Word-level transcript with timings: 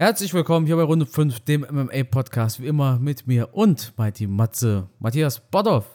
Herzlich 0.00 0.32
willkommen 0.32 0.64
hier 0.64 0.76
bei 0.76 0.84
Runde 0.84 1.06
5, 1.06 1.40
dem 1.40 1.66
MMA-Podcast, 1.68 2.62
wie 2.62 2.68
immer 2.68 3.00
mit 3.00 3.26
mir 3.26 3.52
und 3.52 3.94
Mighty 3.98 4.28
Matze, 4.28 4.88
Matthias 5.00 5.50
Bodoff. 5.50 5.86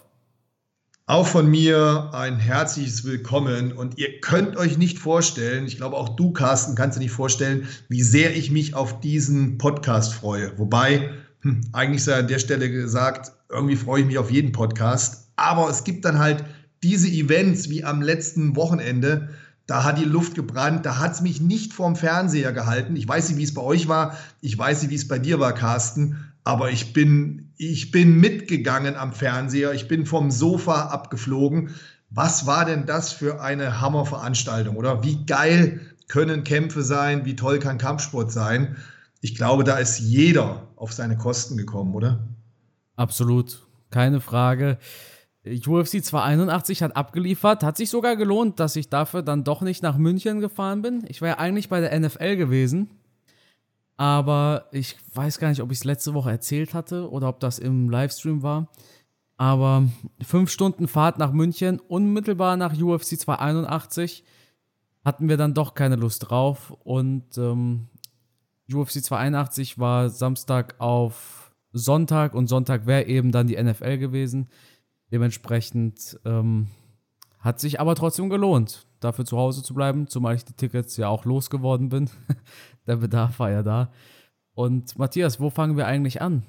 Auch 1.05 1.25
von 1.25 1.49
mir 1.49 2.09
ein 2.11 2.37
herzliches 2.37 3.05
Willkommen 3.05 3.71
und 3.71 3.97
ihr 3.97 4.19
könnt 4.19 4.57
euch 4.57 4.77
nicht 4.77 4.99
vorstellen, 4.99 5.65
ich 5.65 5.77
glaube 5.77 5.95
auch 5.95 6.17
du, 6.17 6.33
Carsten, 6.33 6.75
kannst 6.75 6.97
dir 6.97 7.01
nicht 7.01 7.13
vorstellen, 7.13 7.65
wie 7.87 8.01
sehr 8.01 8.35
ich 8.35 8.51
mich 8.51 8.75
auf 8.75 8.99
diesen 8.99 9.57
Podcast 9.57 10.13
freue. 10.13 10.51
Wobei, 10.59 11.11
hm, 11.39 11.61
eigentlich 11.71 12.03
sei 12.03 12.15
an 12.15 12.27
der 12.27 12.39
Stelle 12.39 12.69
gesagt, 12.69 13.31
irgendwie 13.47 13.77
freue 13.77 14.01
ich 14.01 14.07
mich 14.07 14.17
auf 14.17 14.31
jeden 14.31 14.51
Podcast, 14.51 15.31
aber 15.37 15.69
es 15.69 15.85
gibt 15.85 16.03
dann 16.03 16.19
halt 16.19 16.43
diese 16.83 17.07
Events 17.07 17.69
wie 17.69 17.85
am 17.85 18.01
letzten 18.01 18.57
Wochenende, 18.57 19.29
da 19.65 19.83
hat 19.83 19.97
die 19.97 20.05
Luft 20.05 20.35
gebrannt, 20.35 20.85
da 20.85 20.99
hat 20.99 21.13
es 21.13 21.21
mich 21.21 21.39
nicht 21.39 21.73
vorm 21.73 21.95
Fernseher 21.95 22.51
gehalten. 22.51 22.95
Ich 22.95 23.07
weiß 23.07 23.29
nicht, 23.29 23.37
wie 23.37 23.43
es 23.43 23.53
bei 23.53 23.61
euch 23.61 23.87
war, 23.87 24.17
ich 24.41 24.57
weiß 24.57 24.81
nicht, 24.81 24.91
wie 24.91 24.95
es 24.95 25.07
bei 25.07 25.19
dir 25.19 25.39
war, 25.39 25.53
Carsten, 25.53 26.33
aber 26.43 26.71
ich 26.71 26.91
bin, 26.93 27.53
ich 27.55 27.91
bin 27.91 28.19
mitgegangen 28.19 28.95
am 28.95 29.13
Fernseher, 29.13 29.73
ich 29.73 29.87
bin 29.87 30.05
vom 30.05 30.31
Sofa 30.31 30.87
abgeflogen. 30.87 31.69
Was 32.09 32.45
war 32.45 32.65
denn 32.65 32.85
das 32.85 33.13
für 33.13 33.41
eine 33.41 33.79
Hammerveranstaltung, 33.79 34.75
oder? 34.75 35.03
Wie 35.03 35.25
geil 35.25 35.81
können 36.07 36.43
Kämpfe 36.43 36.83
sein, 36.83 37.25
wie 37.25 37.35
toll 37.35 37.59
kann 37.59 37.77
Kampfsport 37.77 38.31
sein? 38.31 38.75
Ich 39.21 39.35
glaube, 39.35 39.63
da 39.63 39.77
ist 39.77 39.99
jeder 39.99 40.67
auf 40.75 40.91
seine 40.91 41.17
Kosten 41.17 41.55
gekommen, 41.55 41.95
oder? 41.95 42.27
Absolut, 42.97 43.65
keine 43.89 44.19
Frage. 44.19 44.77
UFC 45.45 46.03
281 46.03 46.83
hat 46.83 46.95
abgeliefert, 46.95 47.63
hat 47.63 47.75
sich 47.75 47.89
sogar 47.89 48.15
gelohnt, 48.15 48.59
dass 48.59 48.75
ich 48.75 48.89
dafür 48.89 49.21
dann 49.21 49.43
doch 49.43 49.61
nicht 49.61 49.83
nach 49.83 49.97
München 49.97 50.39
gefahren 50.39 50.81
bin. 50.81 51.03
Ich 51.07 51.21
war 51.21 51.29
ja 51.29 51.37
eigentlich 51.37 51.67
bei 51.67 51.81
der 51.81 51.99
NFL 51.99 52.37
gewesen, 52.37 52.89
aber 53.97 54.67
ich 54.71 54.97
weiß 55.13 55.39
gar 55.39 55.49
nicht, 55.49 55.61
ob 55.61 55.71
ich 55.71 55.79
es 55.79 55.83
letzte 55.83 56.13
Woche 56.13 56.31
erzählt 56.31 56.73
hatte 56.73 57.09
oder 57.09 57.27
ob 57.27 57.41
das 57.41 57.59
im 57.59 57.89
Livestream 57.89 58.41
war. 58.41 58.69
Aber 59.35 59.89
fünf 60.21 60.49
Stunden 60.49 60.87
Fahrt 60.87 61.17
nach 61.17 61.33
München, 61.33 61.79
unmittelbar 61.79 62.55
nach 62.55 62.73
UFC 62.79 63.19
281, 63.19 64.23
hatten 65.03 65.27
wir 65.27 65.35
dann 65.35 65.53
doch 65.53 65.73
keine 65.73 65.97
Lust 65.97 66.29
drauf. 66.29 66.71
Und 66.83 67.37
ähm, 67.37 67.87
UFC 68.71 69.03
281 69.03 69.77
war 69.77 70.09
Samstag 70.09 70.75
auf 70.79 71.51
Sonntag 71.73 72.35
und 72.35 72.47
Sonntag 72.47 72.85
wäre 72.85 73.07
eben 73.07 73.31
dann 73.31 73.47
die 73.47 73.61
NFL 73.61 73.97
gewesen. 73.97 74.47
Dementsprechend 75.13 76.19
ähm, 76.25 76.69
hat 77.37 77.59
sich 77.59 77.79
aber 77.79 77.93
trotzdem 77.93 78.31
gelohnt, 78.31 78.87
dafür 78.99 79.25
zu 79.25 79.37
Hause 79.37 79.61
zu 79.61 79.75
bleiben, 79.75 80.07
zumal 80.07 80.33
ich 80.33 80.43
die 80.43 80.53
Tickets 80.53 80.97
ja 80.97 81.07
auch 81.07 81.23
losgeworden 81.23 81.89
bin. 81.89 82.09
Der 82.87 82.95
Bedarf 82.95 83.37
war 83.37 83.51
ja 83.51 83.61
da. 83.61 83.91
Und 84.55 84.97
Matthias, 84.97 85.39
wo 85.39 85.51
fangen 85.51 85.77
wir 85.77 85.85
eigentlich 85.85 86.23
an? 86.23 86.41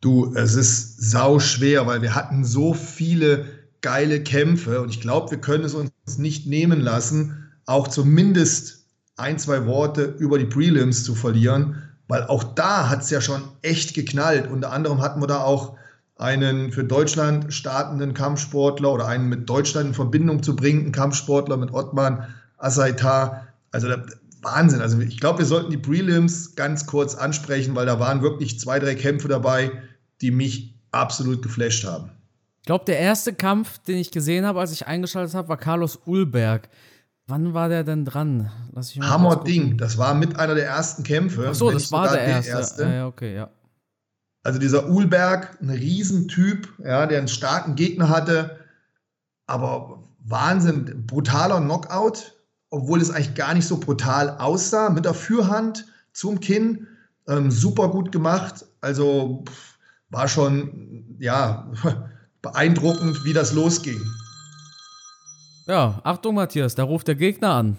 Du, 0.00 0.34
es 0.34 0.54
ist 0.54 1.10
sau 1.10 1.40
schwer, 1.40 1.86
weil 1.86 2.00
wir 2.00 2.14
hatten 2.14 2.42
so 2.42 2.72
viele 2.72 3.44
geile 3.82 4.22
Kämpfe 4.22 4.80
und 4.80 4.88
ich 4.88 5.02
glaube, 5.02 5.30
wir 5.30 5.38
können 5.38 5.64
es 5.64 5.74
uns 5.74 5.92
nicht 6.16 6.46
nehmen 6.46 6.80
lassen, 6.80 7.52
auch 7.66 7.86
zumindest 7.86 8.86
ein, 9.16 9.38
zwei 9.38 9.66
Worte 9.66 10.04
über 10.04 10.38
die 10.38 10.46
Prelims 10.46 11.04
zu 11.04 11.14
verlieren, 11.14 11.82
weil 12.08 12.26
auch 12.28 12.44
da 12.44 12.88
hat 12.88 13.02
es 13.02 13.10
ja 13.10 13.20
schon 13.20 13.42
echt 13.60 13.92
geknallt. 13.92 14.50
Unter 14.50 14.72
anderem 14.72 15.02
hatten 15.02 15.20
wir 15.20 15.26
da 15.26 15.42
auch 15.42 15.76
einen 16.22 16.72
für 16.72 16.84
Deutschland 16.84 17.52
startenden 17.52 18.14
Kampfsportler 18.14 18.92
oder 18.92 19.06
einen 19.06 19.28
mit 19.28 19.48
Deutschland 19.50 19.88
in 19.88 19.94
Verbindung 19.94 20.42
zu 20.42 20.56
bringenden 20.56 20.92
Kampfsportler 20.92 21.56
mit 21.56 21.72
Ottman 21.72 22.26
Asaitar. 22.56 23.48
Also 23.72 23.88
Wahnsinn. 24.42 24.80
Also 24.80 24.98
ich 25.00 25.20
glaube, 25.20 25.40
wir 25.40 25.46
sollten 25.46 25.70
die 25.70 25.78
Prelims 25.78 26.54
ganz 26.56 26.86
kurz 26.86 27.14
ansprechen, 27.14 27.74
weil 27.74 27.86
da 27.86 28.00
waren 28.00 28.22
wirklich 28.22 28.58
zwei, 28.58 28.78
drei 28.78 28.94
Kämpfe 28.94 29.28
dabei, 29.28 29.72
die 30.20 30.30
mich 30.30 30.74
absolut 30.90 31.42
geflasht 31.42 31.84
haben. 31.84 32.10
Ich 32.60 32.66
glaube, 32.66 32.84
der 32.84 32.98
erste 32.98 33.32
Kampf, 33.32 33.78
den 33.78 33.98
ich 33.98 34.10
gesehen 34.10 34.46
habe, 34.46 34.60
als 34.60 34.72
ich 34.72 34.86
eingeschaltet 34.86 35.34
habe, 35.34 35.48
war 35.48 35.56
Carlos 35.56 35.98
Ulberg. 36.06 36.68
Wann 37.26 37.54
war 37.54 37.68
der 37.68 37.82
denn 37.82 38.04
dran? 38.04 38.50
Hammer 39.00 39.42
Ding. 39.42 39.78
Das 39.78 39.96
war 39.98 40.14
mit 40.14 40.38
einer 40.38 40.54
der 40.54 40.66
ersten 40.66 41.02
Kämpfe. 41.02 41.48
Ach 41.50 41.54
so, 41.54 41.70
das 41.70 41.90
war 41.90 42.12
der 42.12 42.22
erste. 42.22 42.50
Der 42.50 42.58
erste. 42.58 42.82
Ja, 42.84 43.06
okay, 43.06 43.34
ja. 43.34 43.50
Also 44.42 44.58
dieser 44.58 44.88
Ulberg, 44.88 45.58
ein 45.60 45.70
Riesentyp, 45.70 46.68
ja, 46.84 47.06
der 47.06 47.18
einen 47.18 47.28
starken 47.28 47.76
Gegner 47.76 48.08
hatte, 48.08 48.58
aber 49.46 50.02
Wahnsinn, 50.24 51.04
brutaler 51.06 51.60
Knockout, 51.60 52.36
obwohl 52.70 53.00
es 53.00 53.10
eigentlich 53.10 53.34
gar 53.34 53.54
nicht 53.54 53.66
so 53.66 53.78
brutal 53.78 54.38
aussah, 54.38 54.90
mit 54.90 55.04
der 55.04 55.14
Fürhand 55.14 55.86
zum 56.12 56.40
Kinn, 56.40 56.86
ähm, 57.28 57.50
super 57.50 57.88
gut 57.88 58.10
gemacht. 58.10 58.64
Also 58.80 59.44
war 60.10 60.28
schon, 60.28 61.16
ja, 61.20 61.70
beeindruckend, 62.42 63.24
wie 63.24 63.32
das 63.32 63.52
losging. 63.52 64.00
Ja, 65.66 66.00
Achtung, 66.02 66.34
Matthias, 66.34 66.74
da 66.74 66.82
ruft 66.82 67.06
der 67.06 67.14
Gegner 67.14 67.54
an. 67.54 67.78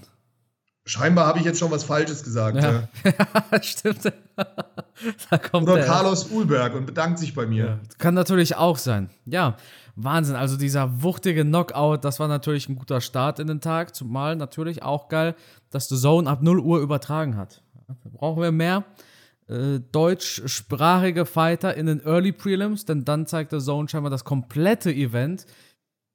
Scheinbar 0.86 1.28
habe 1.28 1.40
ich 1.40 1.46
jetzt 1.46 1.60
schon 1.60 1.72
was 1.72 1.86
Falsches 1.86 2.24
gesagt. 2.24 2.58
Ja, 2.58 2.90
ja. 3.06 3.62
stimmt. 3.64 4.04
da 5.30 5.38
kommt 5.38 5.70
Oder 5.70 5.86
Carlos 5.86 6.26
Ulberg 6.26 6.76
und 6.76 6.86
bedankt 6.86 7.20
sich 7.20 7.34
bei 7.34 7.46
mir. 7.46 7.66
Ja, 7.66 7.80
kann 8.00 8.14
natürlich 8.14 8.58
auch 8.58 8.78
sein. 8.78 9.10
Ja, 9.26 9.56
Wahnsinn. 9.96 10.36
Also 10.36 10.58
dieser 10.58 11.02
wuchtige 11.02 11.46
Knockout, 11.46 12.04
das 12.04 12.20
war 12.20 12.28
natürlich 12.28 12.68
ein 12.68 12.76
guter 12.76 13.00
Start 13.00 13.40
in 13.40 13.48
den 13.48 13.62
Tag. 13.62 13.96
Zumal 13.96 14.36
natürlich 14.36 14.84
auch 14.84 15.08
geil, 15.08 15.36
dass 15.70 15.88
The 15.88 15.98
Zone 15.98 16.30
ab 16.30 16.42
0 16.42 16.60
Uhr 16.60 16.80
übertragen 16.80 17.38
hat. 17.38 17.62
Da 17.88 18.10
brauchen 18.12 18.42
wir 18.42 18.52
mehr 18.52 18.84
äh, 19.48 19.80
deutschsprachige 19.92 21.26
Fighter 21.26 21.76
in 21.76 21.86
den 21.86 22.06
Early 22.06 22.32
Prelims, 22.32 22.86
denn 22.86 23.06
dann 23.06 23.26
zeigt 23.26 23.52
The 23.52 23.60
Zone 23.60 23.88
scheinbar 23.88 24.10
das 24.10 24.24
komplette 24.24 24.92
Event 24.92 25.46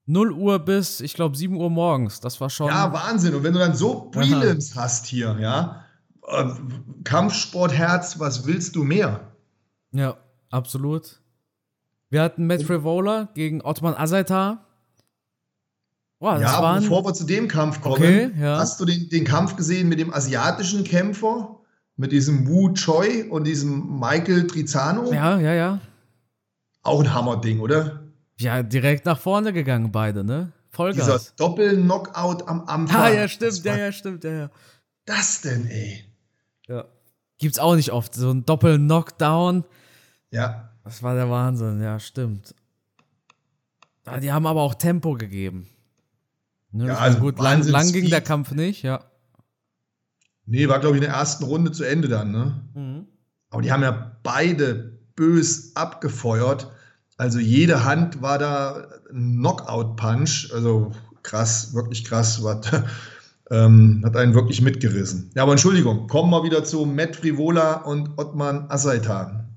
0 0.09 0.33
Uhr 0.33 0.59
bis, 0.59 1.01
ich 1.01 1.13
glaube, 1.13 1.37
7 1.37 1.55
Uhr 1.55 1.69
morgens. 1.69 2.21
Das 2.21 2.41
war 2.41 2.49
schon. 2.49 2.69
Ja, 2.69 2.93
Wahnsinn. 2.93 3.35
Und 3.35 3.43
wenn 3.45 3.53
du 3.53 3.59
dann 3.59 3.75
so 3.75 4.09
Prelims 4.11 4.75
hast 4.75 5.07
hier, 5.07 5.37
ja, 5.39 5.85
äh, 6.27 6.45
Kampfsportherz, 7.05 8.19
was 8.19 8.47
willst 8.47 8.75
du 8.75 8.85
mehr? 8.85 9.21
Ja, 9.93 10.17
absolut. 10.51 11.21
Wir 12.09 12.23
hatten 12.23 12.47
Matt 12.47 12.63
Frivola 12.63 13.29
gegen 13.35 13.61
Ottman 13.61 13.95
Azaitar. 13.95 14.65
Wow, 16.21 16.41
ja, 16.41 16.63
waren... 16.63 16.83
bevor 16.83 17.05
wir 17.05 17.13
zu 17.13 17.25
dem 17.25 17.47
Kampf 17.47 17.83
kommen, 17.83 17.97
okay, 17.97 18.31
ja. 18.41 18.59
hast 18.59 18.81
du 18.81 18.87
den, 18.87 19.11
den 19.11 19.25
Kampf 19.25 19.57
gesehen 19.57 19.89
mit 19.89 20.01
dem 20.01 20.13
asiatischen 20.13 20.85
Kämpfer, 20.85 21.61
mit 21.97 22.13
diesem 22.13 22.49
Wu 22.49 22.73
Choi 22.73 23.29
und 23.29 23.45
diesem 23.45 24.01
Michael 24.01 24.47
Trizano? 24.47 25.13
Ja, 25.13 25.39
ja, 25.39 25.53
ja. 25.53 25.81
Auch 26.83 27.01
ein 27.01 27.13
Hammerding, 27.13 27.61
oder? 27.61 28.08
Ja, 28.39 28.63
direkt 28.63 29.05
nach 29.05 29.19
vorne 29.19 29.53
gegangen, 29.53 29.91
beide, 29.91 30.25
ne? 30.25 30.53
Vollgas. 30.71 31.07
Dieser 31.07 31.21
Doppel-Knockout 31.37 32.47
am 32.47 32.69
Anfang. 32.69 33.01
Ah, 33.01 33.09
ja, 33.11 33.29
stimmt, 33.29 33.65
ja, 33.65 33.77
ja, 33.77 33.93
stimmt, 33.93 34.25
ja, 34.25 34.31
ja. 34.31 34.51
Das 35.07 35.41
denn, 35.41 35.67
ey? 35.67 36.05
Ja. 36.67 36.85
Gibt's 37.39 37.59
auch 37.59 37.75
nicht 37.75 37.93
oft. 37.93 38.15
So 38.15 38.31
ein 38.31 38.45
Doppel-Knockdown. 38.45 39.65
Ja. 40.31 40.71
Das 40.85 41.03
war 41.03 41.15
der 41.15 41.31
Wahnsinn, 41.31 41.83
ja, 41.83 41.99
stimmt. 41.99 42.55
Die 44.23 44.33
haben 44.33 44.47
aber 44.47 44.63
auch 44.63 44.75
Tempo 44.75 45.15
gegeben. 45.15 45.69
Ne, 46.71 46.87
ja, 46.87 46.97
also 46.97 47.19
gut, 47.19 47.39
lang, 47.39 47.63
lang 47.65 47.93
ging 47.93 48.09
der 48.09 48.21
Kampf 48.21 48.53
nicht, 48.53 48.83
ja. 48.83 49.05
Nee, 50.47 50.69
war, 50.69 50.81
glaube 50.81 50.97
ich, 50.97 51.03
in 51.03 51.09
der 51.09 51.17
ersten 51.17 51.45
Runde 51.45 51.73
zu 51.73 51.85
Ende 51.85 52.09
dann, 52.09 52.31
ne? 52.31 52.63
Mhm. 52.75 53.07
Aber 53.51 53.63
die 53.63 53.73
haben 53.73 53.83
ja 53.83 54.17
beide 54.23 54.99
bös 55.15 55.75
abgefeuert. 55.77 56.71
Also 57.19 57.41
jede 57.41 57.85
Hand 57.85 58.23
war 58.23 58.39
da 58.39 58.87
ein 59.13 59.37
Knockout-Punch. 59.39 60.51
Also 60.55 60.93
krass, 61.23 61.75
wirklich 61.75 62.05
krass. 62.05 62.43
Was, 62.43 62.71
ähm, 63.51 64.03
hat 64.05 64.17
einen 64.17 64.35
wirklich 64.35 64.63
mitgerissen. 64.63 65.31
Ja, 65.35 65.43
aber 65.43 65.53
Entschuldigung, 65.53 66.07
kommen 66.07 66.31
wir 66.31 66.45
wieder 66.45 66.65
zu 66.65 66.87
Matt 66.87 67.17
Frivola 67.17 67.83
und 67.83 68.19
Ottman 68.19 68.71
Asaitan. 68.71 69.49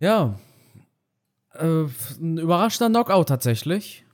Ja, 0.00 0.38
äh, 1.52 1.84
ein 2.20 2.38
überraschender 2.38 2.90
Knockout 2.90 3.28
tatsächlich. 3.28 4.04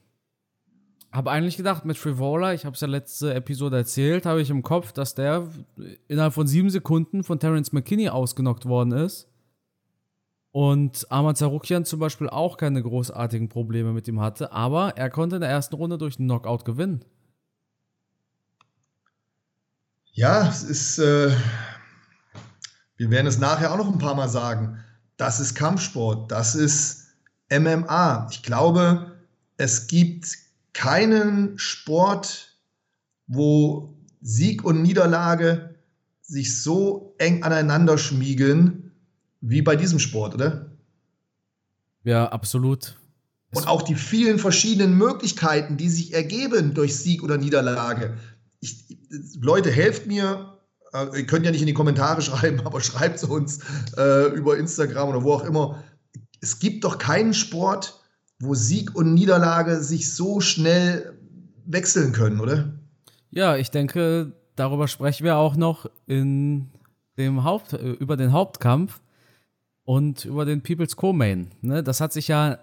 Habe 1.11 1.31
eigentlich 1.31 1.57
gedacht, 1.57 1.83
mit 1.83 1.97
Frivola, 1.97 2.53
ich 2.53 2.63
habe 2.63 2.75
es 2.75 2.81
ja 2.81 2.87
letzte 2.87 3.33
Episode 3.33 3.77
erzählt, 3.77 4.25
habe 4.25 4.41
ich 4.41 4.49
im 4.49 4.61
Kopf, 4.61 4.93
dass 4.93 5.13
der 5.13 5.47
innerhalb 6.07 6.33
von 6.33 6.47
sieben 6.47 6.69
Sekunden 6.69 7.23
von 7.23 7.39
Terence 7.39 7.73
McKinney 7.73 8.07
ausgenockt 8.07 8.65
worden 8.65 8.93
ist. 8.93 9.30
Und 10.51 11.09
Ahmad 11.09 11.37
Zarukian 11.37 11.85
zum 11.85 11.99
Beispiel 11.99 12.29
auch 12.29 12.57
keine 12.57 12.83
großartigen 12.83 13.47
Probleme 13.47 13.93
mit 13.93 14.07
ihm 14.07 14.19
hatte, 14.19 14.51
aber 14.51 14.97
er 14.97 15.09
konnte 15.09 15.37
in 15.37 15.41
der 15.41 15.49
ersten 15.49 15.75
Runde 15.75 15.97
durch 15.97 16.19
einen 16.19 16.27
Knockout 16.27 16.65
gewinnen. 16.65 17.05
Ja, 20.11 20.49
es 20.49 20.63
ist, 20.63 20.99
äh, 20.99 21.31
wir 22.97 23.09
werden 23.09 23.27
es 23.27 23.39
nachher 23.39 23.71
auch 23.71 23.77
noch 23.77 23.91
ein 23.91 23.97
paar 23.97 24.15
Mal 24.15 24.27
sagen, 24.27 24.83
das 25.15 25.39
ist 25.39 25.55
Kampfsport, 25.55 26.29
das 26.31 26.55
ist 26.55 27.13
MMA. 27.49 28.27
Ich 28.31 28.43
glaube, 28.43 29.19
es 29.55 29.87
gibt 29.87 30.37
keinen 30.73 31.57
Sport, 31.57 32.57
wo 33.27 33.93
Sieg 34.21 34.65
und 34.65 34.81
Niederlage 34.81 35.75
sich 36.21 36.61
so 36.61 37.15
eng 37.19 37.43
aneinander 37.43 37.97
schmiegeln 37.97 38.80
wie 39.41 39.61
bei 39.61 39.75
diesem 39.75 39.99
Sport, 39.99 40.35
oder? 40.35 40.71
Ja, 42.03 42.27
absolut. 42.29 42.97
Und 43.53 43.67
auch 43.67 43.81
die 43.81 43.95
vielen 43.95 44.39
verschiedenen 44.39 44.97
Möglichkeiten, 44.97 45.75
die 45.77 45.89
sich 45.89 46.13
ergeben 46.13 46.73
durch 46.73 46.95
Sieg 46.95 47.21
oder 47.21 47.37
Niederlage. 47.37 48.17
Ich, 48.61 48.97
Leute, 49.39 49.69
helft 49.69 50.07
mir. 50.07 50.57
Äh, 50.93 51.19
ihr 51.19 51.25
könnt 51.25 51.45
ja 51.45 51.51
nicht 51.51 51.61
in 51.61 51.67
die 51.67 51.73
Kommentare 51.73 52.21
schreiben, 52.21 52.61
aber 52.61 52.79
schreibt 52.81 53.17
es 53.17 53.23
uns 53.23 53.59
äh, 53.97 54.27
über 54.33 54.57
Instagram 54.57 55.09
oder 55.09 55.23
wo 55.23 55.33
auch 55.33 55.43
immer. 55.43 55.83
Es 56.39 56.59
gibt 56.59 56.83
doch 56.85 56.97
keinen 56.97 57.33
Sport, 57.33 57.99
wo 58.39 58.55
Sieg 58.55 58.95
und 58.95 59.13
Niederlage 59.13 59.83
sich 59.83 60.13
so 60.13 60.39
schnell 60.39 61.19
wechseln 61.65 62.13
können, 62.13 62.39
oder? 62.39 62.73
Ja, 63.29 63.57
ich 63.57 63.69
denke, 63.69 64.31
darüber 64.55 64.87
sprechen 64.87 65.25
wir 65.25 65.37
auch 65.37 65.55
noch 65.55 65.89
in 66.07 66.69
dem 67.17 67.43
Haupt, 67.43 67.73
äh, 67.73 67.91
über 67.91 68.15
den 68.15 68.31
Hauptkampf 68.31 69.01
und 69.91 70.23
über 70.23 70.45
den 70.45 70.63
People's 70.63 70.95
Co-Main. 70.95 71.51
Ne? 71.59 71.83
Das 71.83 71.99
hat 71.99 72.13
sich 72.13 72.29
ja 72.29 72.59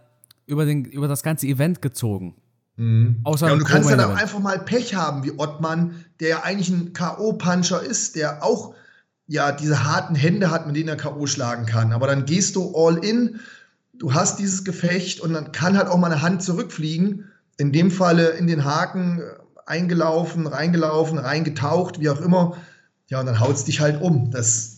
über, 0.47 0.65
den, 0.65 0.87
über 0.87 1.09
das 1.09 1.23
ganze 1.23 1.47
Event 1.47 1.83
gezogen. 1.83 2.35
Mhm. 2.77 3.21
Außer 3.23 3.49
ja, 3.49 3.53
und 3.53 3.59
du 3.59 3.67
kannst 3.67 3.91
ja 3.91 3.97
dann 3.97 4.17
einfach 4.17 4.39
mal 4.39 4.59
Pech 4.59 4.95
haben, 4.95 5.25
wie 5.25 5.33
Ottmann, 5.37 6.07
der 6.21 6.29
ja 6.31 6.43
eigentlich 6.45 6.71
ein 6.71 6.95
K.O.-Puncher 6.95 7.83
ist, 7.83 8.17
der 8.17 8.43
auch 8.43 8.75
ja 9.27 9.53
diese 9.53 9.85
harten 9.85 10.15
Hände 10.15 10.51
hat, 10.51 10.67
mit 10.67 10.75
denen 10.75 10.89
er 10.89 10.97
K.O. 10.97 11.27
schlagen 11.27 11.67
kann. 11.67 11.93
Aber 11.93 12.07
dann 12.07 12.25
gehst 12.25 12.57
du 12.57 12.73
all 12.75 12.97
in, 13.05 13.41
du 13.93 14.15
hast 14.15 14.39
dieses 14.39 14.65
Gefecht 14.65 15.21
und 15.21 15.35
dann 15.35 15.53
kann 15.53 15.77
halt 15.77 15.89
auch 15.89 15.99
mal 15.99 16.11
eine 16.11 16.23
Hand 16.23 16.43
zurückfliegen. 16.43 17.27
In 17.59 17.73
dem 17.73 17.91
Falle 17.91 18.29
in 18.29 18.47
den 18.47 18.65
Haken 18.65 19.21
eingelaufen, 19.67 20.47
reingelaufen, 20.47 21.19
reingetaucht, 21.19 22.01
wie 22.01 22.09
auch 22.09 22.23
immer. 22.23 22.57
Ja, 23.09 23.21
und 23.21 23.27
dann 23.27 23.39
haut 23.39 23.57
es 23.57 23.65
dich 23.65 23.81
halt 23.81 24.01
um. 24.01 24.31
Das, 24.31 24.78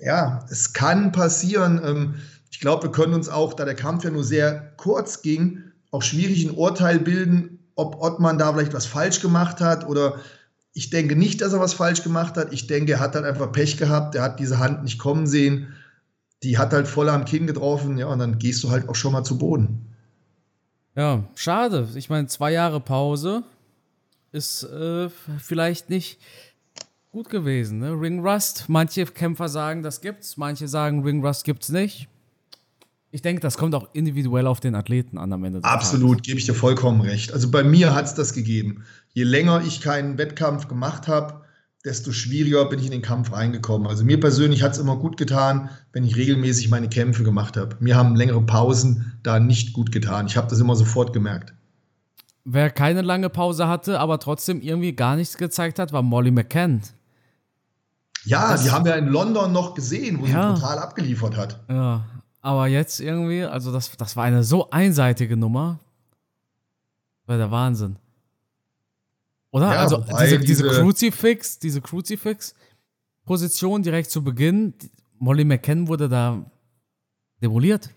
ja, 0.00 0.44
es 0.50 0.72
kann 0.72 1.12
passieren. 1.12 1.80
Ähm, 1.84 2.14
ich 2.50 2.60
glaube, 2.60 2.84
wir 2.84 2.92
können 2.92 3.14
uns 3.14 3.28
auch, 3.28 3.54
da 3.54 3.64
der 3.64 3.74
Kampf 3.74 4.04
ja 4.04 4.10
nur 4.10 4.24
sehr 4.24 4.72
kurz 4.76 5.22
ging, 5.22 5.62
auch 5.90 6.02
schwierig 6.02 6.44
ein 6.44 6.56
Urteil 6.56 6.98
bilden, 6.98 7.58
ob 7.74 8.00
Ottmann 8.00 8.38
da 8.38 8.52
vielleicht 8.52 8.74
was 8.74 8.86
falsch 8.86 9.20
gemacht 9.20 9.60
hat 9.60 9.86
oder 9.86 10.18
ich 10.78 10.90
denke 10.90 11.16
nicht, 11.16 11.40
dass 11.40 11.52
er 11.52 11.60
was 11.60 11.74
falsch 11.74 12.02
gemacht 12.02 12.36
hat. 12.36 12.52
Ich 12.52 12.66
denke, 12.68 12.92
er 12.92 13.00
hat 13.00 13.16
halt 13.16 13.24
einfach 13.24 13.50
Pech 13.50 13.78
gehabt. 13.78 14.14
Er 14.14 14.22
hat 14.22 14.38
diese 14.38 14.60
Hand 14.60 14.84
nicht 14.84 14.98
kommen 14.98 15.26
sehen. 15.26 15.74
Die 16.44 16.56
hat 16.56 16.72
halt 16.72 16.86
voll 16.86 17.08
am 17.08 17.24
Kinn 17.24 17.48
getroffen. 17.48 17.98
Ja, 17.98 18.06
und 18.06 18.20
dann 18.20 18.38
gehst 18.38 18.62
du 18.62 18.70
halt 18.70 18.88
auch 18.88 18.94
schon 18.94 19.12
mal 19.12 19.24
zu 19.24 19.38
Boden. 19.38 19.92
Ja, 20.94 21.24
schade. 21.34 21.88
Ich 21.96 22.10
meine, 22.10 22.28
zwei 22.28 22.52
Jahre 22.52 22.78
Pause 22.80 23.42
ist 24.30 24.62
äh, 24.62 25.08
vielleicht 25.40 25.90
nicht 25.90 26.20
gut 27.18 27.30
gewesen. 27.30 27.80
Ne? 27.80 28.00
Ring 28.00 28.24
Rust, 28.24 28.66
manche 28.68 29.04
Kämpfer 29.04 29.48
sagen, 29.48 29.82
das 29.82 30.00
gibt's, 30.00 30.36
manche 30.36 30.68
sagen, 30.68 31.02
Ring 31.02 31.24
Rust 31.24 31.42
gibt's 31.42 31.68
nicht. 31.68 32.06
Ich 33.10 33.22
denke, 33.22 33.40
das 33.40 33.58
kommt 33.58 33.74
auch 33.74 33.88
individuell 33.92 34.46
auf 34.46 34.60
den 34.60 34.76
Athleten 34.76 35.18
an 35.18 35.32
am 35.32 35.42
Ende. 35.42 35.64
Absolut, 35.64 36.22
gebe 36.22 36.38
ich 36.38 36.46
dir 36.46 36.54
vollkommen 36.54 37.00
recht. 37.00 37.32
Also 37.32 37.50
bei 37.50 37.64
mir 37.64 37.92
hat 37.92 38.04
es 38.04 38.14
das 38.14 38.34
gegeben. 38.34 38.84
Je 39.14 39.24
länger 39.24 39.62
ich 39.66 39.80
keinen 39.80 40.16
Wettkampf 40.16 40.68
gemacht 40.68 41.08
habe, 41.08 41.40
desto 41.84 42.12
schwieriger 42.12 42.66
bin 42.66 42.78
ich 42.78 42.84
in 42.84 42.92
den 42.92 43.02
Kampf 43.02 43.32
reingekommen. 43.32 43.88
Also 43.88 44.04
mir 44.04 44.20
persönlich 44.20 44.62
hat 44.62 44.74
es 44.74 44.78
immer 44.78 44.96
gut 44.96 45.16
getan, 45.16 45.70
wenn 45.92 46.04
ich 46.04 46.14
regelmäßig 46.14 46.70
meine 46.70 46.88
Kämpfe 46.88 47.24
gemacht 47.24 47.56
habe. 47.56 47.74
Mir 47.80 47.96
haben 47.96 48.14
längere 48.14 48.42
Pausen 48.42 49.18
da 49.24 49.40
nicht 49.40 49.72
gut 49.72 49.90
getan. 49.90 50.26
Ich 50.26 50.36
habe 50.36 50.48
das 50.48 50.60
immer 50.60 50.76
sofort 50.76 51.12
gemerkt. 51.12 51.52
Wer 52.44 52.70
keine 52.70 53.02
lange 53.02 53.28
Pause 53.28 53.66
hatte, 53.66 53.98
aber 53.98 54.20
trotzdem 54.20 54.60
irgendwie 54.60 54.92
gar 54.92 55.16
nichts 55.16 55.36
gezeigt 55.36 55.80
hat, 55.80 55.92
war 55.92 56.02
Molly 56.02 56.30
McCann. 56.30 56.82
Ja, 58.28 58.52
das, 58.52 58.62
die 58.62 58.70
haben 58.70 58.84
wir 58.84 58.94
in 58.96 59.08
London 59.08 59.52
noch 59.52 59.74
gesehen, 59.74 60.20
wo 60.20 60.26
ja, 60.26 60.54
sie 60.54 60.60
total 60.60 60.78
abgeliefert 60.78 61.36
hat. 61.36 61.60
Ja, 61.68 62.04
aber 62.42 62.66
jetzt 62.66 63.00
irgendwie, 63.00 63.44
also 63.44 63.72
das, 63.72 63.96
das 63.96 64.16
war 64.16 64.24
eine 64.24 64.44
so 64.44 64.70
einseitige 64.70 65.36
Nummer. 65.36 65.80
War 67.24 67.38
der 67.38 67.50
Wahnsinn. 67.50 67.96
Oder? 69.50 69.72
Ja, 69.72 69.80
also 69.80 70.04
diese, 70.20 70.38
diese, 70.40 70.62
diese 70.62 70.68
Crucifix, 70.68 71.58
diese 71.58 71.80
Crucifix-Position 71.80 73.82
direkt 73.82 74.10
zu 74.10 74.22
Beginn, 74.22 74.74
Molly 75.18 75.44
McCann 75.44 75.88
wurde 75.88 76.10
da 76.10 76.44
demoliert. 77.42 77.88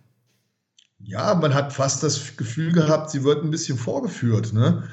Ja, 0.99 1.35
man 1.35 1.53
hat 1.53 1.73
fast 1.73 2.03
das 2.03 2.37
Gefühl 2.37 2.71
gehabt, 2.71 3.09
sie 3.09 3.25
wird 3.25 3.43
ein 3.43 3.51
bisschen 3.51 3.77
vorgeführt, 3.77 4.53
ne? 4.53 4.87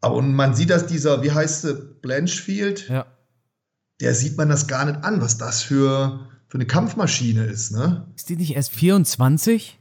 Aber 0.00 0.14
und 0.14 0.34
man 0.34 0.54
sieht, 0.54 0.70
dass 0.70 0.86
dieser, 0.86 1.22
wie 1.22 1.32
heißt 1.32 1.62
sie, 1.62 1.74
Blanchfield, 2.00 2.88
ja. 2.88 3.04
Der 4.00 4.14
sieht 4.14 4.36
man 4.36 4.48
das 4.48 4.66
gar 4.66 4.84
nicht 4.84 5.02
an, 5.04 5.20
was 5.20 5.38
das 5.38 5.62
für, 5.62 6.26
für 6.48 6.56
eine 6.56 6.66
Kampfmaschine 6.66 7.44
ist, 7.44 7.72
ne? 7.72 8.06
Ist 8.16 8.28
die 8.28 8.36
nicht 8.36 8.54
erst 8.54 8.70
24? 8.72 9.78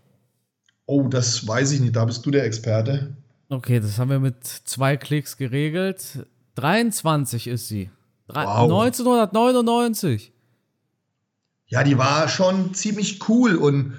Oh, 0.86 1.08
das 1.08 1.48
weiß 1.48 1.72
ich 1.72 1.82
nicht, 1.82 1.96
da 1.96 2.06
bist 2.06 2.26
du 2.26 2.32
der 2.32 2.46
Experte. 2.46 3.16
Okay, 3.50 3.80
das 3.80 3.98
haben 3.98 4.10
wir 4.10 4.20
mit 4.20 4.44
zwei 4.44 4.98
Klicks 4.98 5.38
geregelt. 5.38 6.26
23 6.56 7.48
ist 7.48 7.68
sie. 7.68 7.90
Drei, 8.28 8.46
wow. 8.46 8.84
1999. 8.84 10.34
Ja, 11.68 11.84
die 11.84 11.98
war 11.98 12.28
schon 12.28 12.74
ziemlich 12.74 13.28
cool 13.30 13.56
und, 13.56 13.94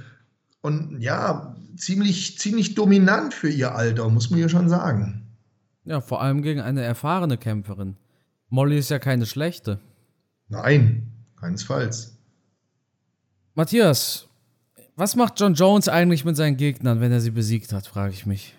und 0.63 1.01
ja, 1.01 1.55
ziemlich, 1.77 2.39
ziemlich 2.39 2.75
dominant 2.75 3.35
für 3.35 3.49
ihr 3.49 3.75
Alter, 3.75 4.09
muss 4.09 4.31
man 4.31 4.41
ja 4.41 4.49
schon 4.49 4.69
sagen. 4.69 5.27
Ja, 5.85 6.01
vor 6.01 6.21
allem 6.21 6.43
gegen 6.43 6.61
eine 6.61 6.83
erfahrene 6.83 7.39
Kämpferin. 7.39 7.97
Molly 8.49 8.79
ist 8.79 8.91
ja 8.91 8.99
keine 8.99 9.27
schlechte. 9.27 9.79
Nein, 10.49 11.13
keinesfalls. 11.39 12.17
Matthias, 13.55 14.29
was 14.97 15.17
macht 15.17 15.39
John 15.39 15.55
Jones 15.55 15.89
eigentlich 15.89 16.25
mit 16.25 16.37
seinen 16.37 16.57
Gegnern, 16.57 17.01
wenn 17.01 17.13
er 17.13 17.21
sie 17.21 17.31
besiegt 17.31 17.73
hat, 17.73 17.87
frage 17.87 18.13
ich 18.13 18.27
mich. 18.27 18.55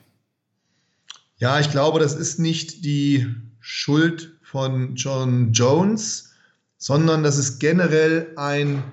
Ja, 1.37 1.59
ich 1.59 1.71
glaube, 1.71 1.99
das 1.99 2.13
ist 2.13 2.39
nicht 2.39 2.83
die 2.83 3.33
Schuld 3.59 4.37
von 4.43 4.95
John 4.95 5.53
Jones, 5.53 6.31
sondern 6.77 7.23
das 7.23 7.37
ist 7.37 7.59
generell 7.59 8.33
ein 8.35 8.83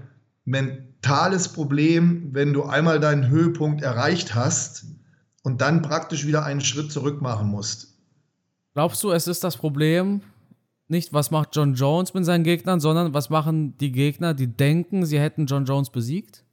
mentales 0.44 1.48
Problem, 1.48 2.28
wenn 2.32 2.52
du 2.52 2.64
einmal 2.64 3.00
deinen 3.00 3.28
Höhepunkt 3.28 3.82
erreicht 3.82 4.34
hast 4.34 4.86
und 5.42 5.60
dann 5.60 5.82
praktisch 5.82 6.26
wieder 6.26 6.44
einen 6.44 6.60
Schritt 6.60 6.92
zurück 6.92 7.20
machen 7.22 7.48
musst. 7.48 7.94
Glaubst 8.74 9.02
du, 9.02 9.10
es 9.10 9.26
ist 9.26 9.42
das 9.42 9.56
Problem, 9.56 10.20
nicht, 10.88 11.12
was 11.12 11.30
macht 11.30 11.54
John 11.54 11.74
Jones 11.74 12.14
mit 12.14 12.24
seinen 12.24 12.44
Gegnern, 12.44 12.80
sondern 12.80 13.14
was 13.14 13.30
machen 13.30 13.76
die 13.78 13.92
Gegner, 13.92 14.34
die 14.34 14.46
denken, 14.46 15.04
sie 15.04 15.18
hätten 15.18 15.46
John 15.46 15.64
Jones 15.64 15.90
besiegt? 15.90 16.44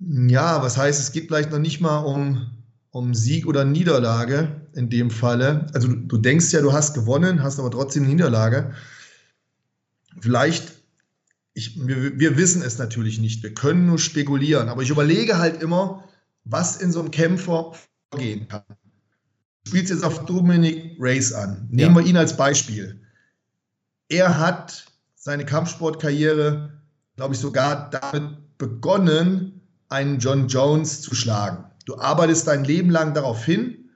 Ja, 0.00 0.62
was 0.62 0.76
heißt, 0.76 1.00
es 1.00 1.12
geht 1.12 1.28
vielleicht 1.28 1.50
noch 1.50 1.58
nicht 1.58 1.80
mal 1.80 1.98
um, 1.98 2.50
um 2.90 3.14
Sieg 3.14 3.46
oder 3.46 3.64
Niederlage 3.64 4.60
in 4.74 4.90
dem 4.90 5.10
Falle. 5.10 5.66
Also 5.72 5.88
du, 5.88 5.96
du 5.96 6.18
denkst 6.18 6.52
ja, 6.52 6.60
du 6.60 6.72
hast 6.72 6.94
gewonnen, 6.94 7.42
hast 7.42 7.58
aber 7.58 7.70
trotzdem 7.70 8.04
eine 8.04 8.12
Niederlage. 8.12 8.72
Vielleicht, 10.20 10.72
ich, 11.54 11.86
wir, 11.86 12.18
wir 12.18 12.36
wissen 12.36 12.62
es 12.62 12.78
natürlich 12.78 13.18
nicht, 13.18 13.42
wir 13.42 13.54
können 13.54 13.86
nur 13.86 13.98
spekulieren, 13.98 14.68
aber 14.68 14.82
ich 14.82 14.90
überlege 14.90 15.38
halt 15.38 15.62
immer, 15.62 16.04
was 16.44 16.76
in 16.76 16.92
so 16.92 17.00
einem 17.00 17.10
Kämpfer 17.10 17.72
vorgehen 18.10 18.48
kann 18.48 18.64
spielst 19.66 19.90
jetzt 19.90 20.04
auf 20.04 20.24
Dominic 20.26 20.96
Race 20.98 21.32
an. 21.32 21.66
Nehmen 21.70 21.96
ja. 21.96 22.02
wir 22.02 22.06
ihn 22.06 22.16
als 22.16 22.36
Beispiel. 22.36 23.00
Er 24.08 24.38
hat 24.38 24.86
seine 25.14 25.44
Kampfsportkarriere, 25.44 26.70
glaube 27.16 27.34
ich, 27.34 27.40
sogar 27.40 27.90
damit 27.90 28.58
begonnen, 28.58 29.60
einen 29.88 30.18
John 30.18 30.48
Jones 30.48 31.00
zu 31.00 31.14
schlagen. 31.14 31.64
Du 31.86 31.98
arbeitest 31.98 32.46
dein 32.46 32.64
Leben 32.64 32.90
lang 32.90 33.14
darauf 33.14 33.44
hin 33.44 33.90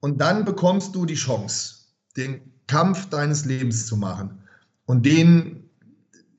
und 0.00 0.20
dann 0.20 0.44
bekommst 0.44 0.94
du 0.94 1.06
die 1.06 1.14
Chance, 1.14 1.76
den 2.16 2.40
Kampf 2.66 3.08
deines 3.08 3.44
Lebens 3.44 3.86
zu 3.86 3.96
machen. 3.96 4.38
Und 4.86 5.06
den, 5.06 5.64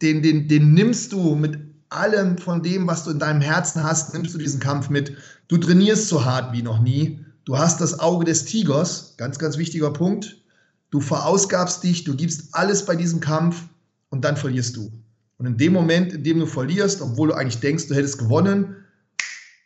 den, 0.02 0.22
den, 0.22 0.48
den 0.48 0.74
nimmst 0.74 1.12
du 1.12 1.36
mit 1.36 1.60
allem 1.90 2.38
von 2.38 2.62
dem, 2.62 2.88
was 2.88 3.04
du 3.04 3.12
in 3.12 3.20
deinem 3.20 3.42
Herzen 3.42 3.84
hast, 3.84 4.14
nimmst 4.14 4.34
du 4.34 4.38
diesen 4.38 4.60
Kampf 4.60 4.90
mit. 4.90 5.16
Du 5.48 5.58
trainierst 5.58 6.08
so 6.08 6.26
hart 6.26 6.54
wie 6.54 6.62
noch 6.62 6.80
nie 6.82 7.25
Du 7.46 7.60
hast 7.60 7.80
das 7.80 8.00
Auge 8.00 8.26
des 8.26 8.46
Tigers, 8.46 9.14
ganz, 9.18 9.38
ganz 9.38 9.58
wichtiger 9.58 9.92
Punkt. 9.94 10.42
Du 10.90 11.00
verausgabst 11.00 11.84
dich, 11.84 12.04
du 12.04 12.16
gibst 12.16 12.56
alles 12.56 12.86
bei 12.86 12.96
diesem 12.96 13.20
Kampf 13.20 13.66
und 14.10 14.26
dann 14.26 14.36
verlierst 14.36 14.76
du. 14.76 14.92
Und 15.38 15.46
in 15.46 15.58
dem 15.58 15.74
Moment, 15.74 16.12
in 16.12 16.24
dem 16.24 16.40
du 16.40 16.48
verlierst, 16.48 17.02
obwohl 17.02 17.28
du 17.28 17.34
eigentlich 17.36 17.60
denkst, 17.60 17.88
du 17.88 17.94
hättest 17.94 18.18
gewonnen, 18.18 18.76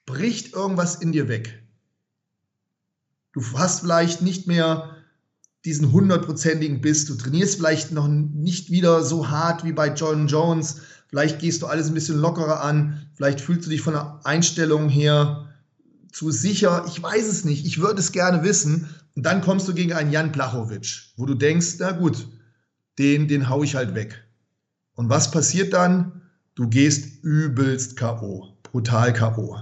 bricht 0.05 0.53
irgendwas 0.53 0.95
in 0.95 1.13
dir 1.13 1.29
weg. 1.29 1.63
Du 3.31 3.41
hast 3.55 3.81
vielleicht 3.81 4.21
nicht 4.21 4.47
mehr 4.47 4.97
diesen 5.63 5.91
hundertprozentigen 5.91 6.81
Biss. 6.81 7.05
Du 7.05 7.15
trainierst 7.15 7.55
vielleicht 7.55 7.91
noch 7.91 8.07
nicht 8.07 8.71
wieder 8.71 9.03
so 9.03 9.29
hart 9.29 9.63
wie 9.63 9.71
bei 9.71 9.93
John 9.93 10.27
Jones. 10.27 10.81
Vielleicht 11.07 11.39
gehst 11.39 11.61
du 11.61 11.67
alles 11.67 11.87
ein 11.87 11.93
bisschen 11.93 12.19
lockerer 12.19 12.61
an. 12.61 13.07
Vielleicht 13.15 13.39
fühlst 13.39 13.65
du 13.65 13.69
dich 13.69 13.81
von 13.81 13.93
der 13.93 14.19
Einstellung 14.23 14.89
her 14.89 15.48
zu 16.11 16.31
sicher, 16.31 16.85
ich 16.87 17.01
weiß 17.01 17.27
es 17.27 17.45
nicht, 17.45 17.65
ich 17.65 17.79
würde 17.79 17.99
es 17.99 18.11
gerne 18.11 18.43
wissen. 18.43 18.89
Und 19.15 19.25
dann 19.25 19.41
kommst 19.41 19.67
du 19.67 19.73
gegen 19.73 19.93
einen 19.93 20.11
Jan 20.11 20.31
Blachowitsch, 20.31 21.13
wo 21.17 21.25
du 21.25 21.33
denkst, 21.33 21.75
na 21.79 21.91
gut, 21.91 22.27
den, 22.97 23.27
den 23.27 23.49
hau 23.49 23.63
ich 23.63 23.75
halt 23.75 23.95
weg. 23.95 24.23
Und 24.95 25.09
was 25.09 25.31
passiert 25.31 25.73
dann? 25.73 26.21
Du 26.55 26.67
gehst 26.67 27.23
übelst 27.23 27.95
K.O., 27.95 28.49
brutal 28.63 29.13
K.O. 29.13 29.57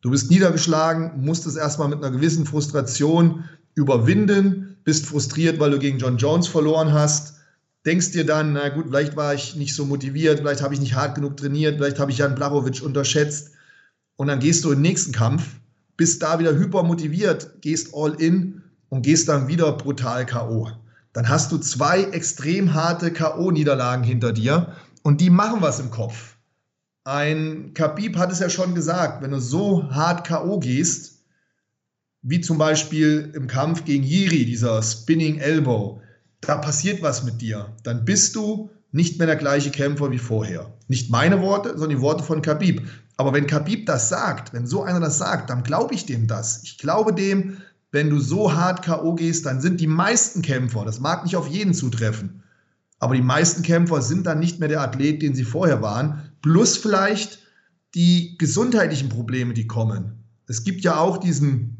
Du 0.00 0.10
bist 0.10 0.30
niedergeschlagen, 0.30 1.24
musst 1.24 1.46
es 1.46 1.56
erstmal 1.56 1.88
mit 1.88 1.98
einer 1.98 2.10
gewissen 2.10 2.46
Frustration 2.46 3.44
überwinden, 3.74 4.76
bist 4.84 5.06
frustriert, 5.06 5.58
weil 5.58 5.70
du 5.70 5.78
gegen 5.78 5.98
John 5.98 6.16
Jones 6.16 6.48
verloren 6.48 6.92
hast, 6.92 7.36
denkst 7.84 8.12
dir 8.12 8.26
dann, 8.26 8.52
na 8.52 8.68
gut, 8.68 8.86
vielleicht 8.88 9.16
war 9.16 9.34
ich 9.34 9.56
nicht 9.56 9.74
so 9.74 9.84
motiviert, 9.84 10.40
vielleicht 10.40 10.62
habe 10.62 10.74
ich 10.74 10.80
nicht 10.80 10.94
hart 10.94 11.14
genug 11.14 11.36
trainiert, 11.36 11.76
vielleicht 11.76 11.98
habe 11.98 12.10
ich 12.10 12.18
Jan 12.18 12.34
Blachowicz 12.34 12.80
unterschätzt. 12.80 13.52
Und 14.16 14.28
dann 14.28 14.40
gehst 14.40 14.64
du 14.64 14.70
in 14.70 14.78
den 14.78 14.82
nächsten 14.82 15.12
Kampf, 15.12 15.56
bist 15.96 16.22
da 16.22 16.38
wieder 16.38 16.54
hypermotiviert, 16.54 17.60
gehst 17.62 17.94
all 17.94 18.14
in 18.14 18.62
und 18.88 19.02
gehst 19.02 19.28
dann 19.28 19.48
wieder 19.48 19.72
brutal 19.72 20.26
K.O. 20.26 20.70
Dann 21.12 21.28
hast 21.28 21.52
du 21.52 21.58
zwei 21.58 22.04
extrem 22.04 22.74
harte 22.74 23.10
K.O.-Niederlagen 23.10 24.04
hinter 24.04 24.32
dir 24.32 24.74
und 25.02 25.20
die 25.20 25.30
machen 25.30 25.62
was 25.62 25.80
im 25.80 25.90
Kopf. 25.90 26.36
Ein 27.04 27.72
Khabib 27.74 28.16
hat 28.16 28.32
es 28.32 28.40
ja 28.40 28.50
schon 28.50 28.74
gesagt, 28.74 29.22
wenn 29.22 29.30
du 29.30 29.40
so 29.40 29.90
hart 29.90 30.26
K.O. 30.26 30.58
gehst, 30.58 31.22
wie 32.22 32.40
zum 32.40 32.58
Beispiel 32.58 33.32
im 33.34 33.46
Kampf 33.46 33.84
gegen 33.84 34.02
Jiri, 34.02 34.44
dieser 34.44 34.82
Spinning 34.82 35.38
Elbow, 35.38 36.00
da 36.40 36.56
passiert 36.56 37.02
was 37.02 37.22
mit 37.22 37.40
dir. 37.40 37.74
Dann 37.84 38.04
bist 38.04 38.34
du 38.34 38.70
nicht 38.90 39.18
mehr 39.18 39.26
der 39.26 39.36
gleiche 39.36 39.70
Kämpfer 39.70 40.10
wie 40.10 40.18
vorher. 40.18 40.74
Nicht 40.88 41.10
meine 41.10 41.40
Worte, 41.40 41.70
sondern 41.70 41.90
die 41.90 42.00
Worte 42.00 42.24
von 42.24 42.42
Khabib. 42.42 42.82
Aber 43.16 43.32
wenn 43.32 43.46
Khabib 43.46 43.86
das 43.86 44.08
sagt, 44.08 44.52
wenn 44.52 44.66
so 44.66 44.82
einer 44.82 45.00
das 45.00 45.18
sagt, 45.18 45.50
dann 45.50 45.62
glaube 45.62 45.94
ich 45.94 46.06
dem 46.06 46.26
das. 46.26 46.62
Ich 46.64 46.78
glaube 46.78 47.14
dem, 47.14 47.58
wenn 47.92 48.10
du 48.10 48.18
so 48.20 48.52
hart 48.52 48.82
K.O. 48.82 49.14
gehst, 49.14 49.46
dann 49.46 49.60
sind 49.60 49.80
die 49.80 49.86
meisten 49.86 50.42
Kämpfer, 50.42 50.84
das 50.84 51.00
mag 51.00 51.24
nicht 51.24 51.36
auf 51.36 51.48
jeden 51.48 51.72
zutreffen, 51.72 52.42
aber 52.98 53.14
die 53.14 53.22
meisten 53.22 53.62
Kämpfer 53.62 54.02
sind 54.02 54.26
dann 54.26 54.38
nicht 54.38 54.58
mehr 54.58 54.68
der 54.68 54.82
Athlet, 54.82 55.22
den 55.22 55.34
sie 55.34 55.44
vorher 55.44 55.82
waren. 55.82 56.30
Plus 56.42 56.76
vielleicht 56.76 57.38
die 57.94 58.36
gesundheitlichen 58.38 59.08
Probleme, 59.08 59.54
die 59.54 59.66
kommen. 59.66 60.24
Es 60.46 60.64
gibt 60.64 60.82
ja 60.82 60.98
auch 60.98 61.18
diesen, 61.18 61.78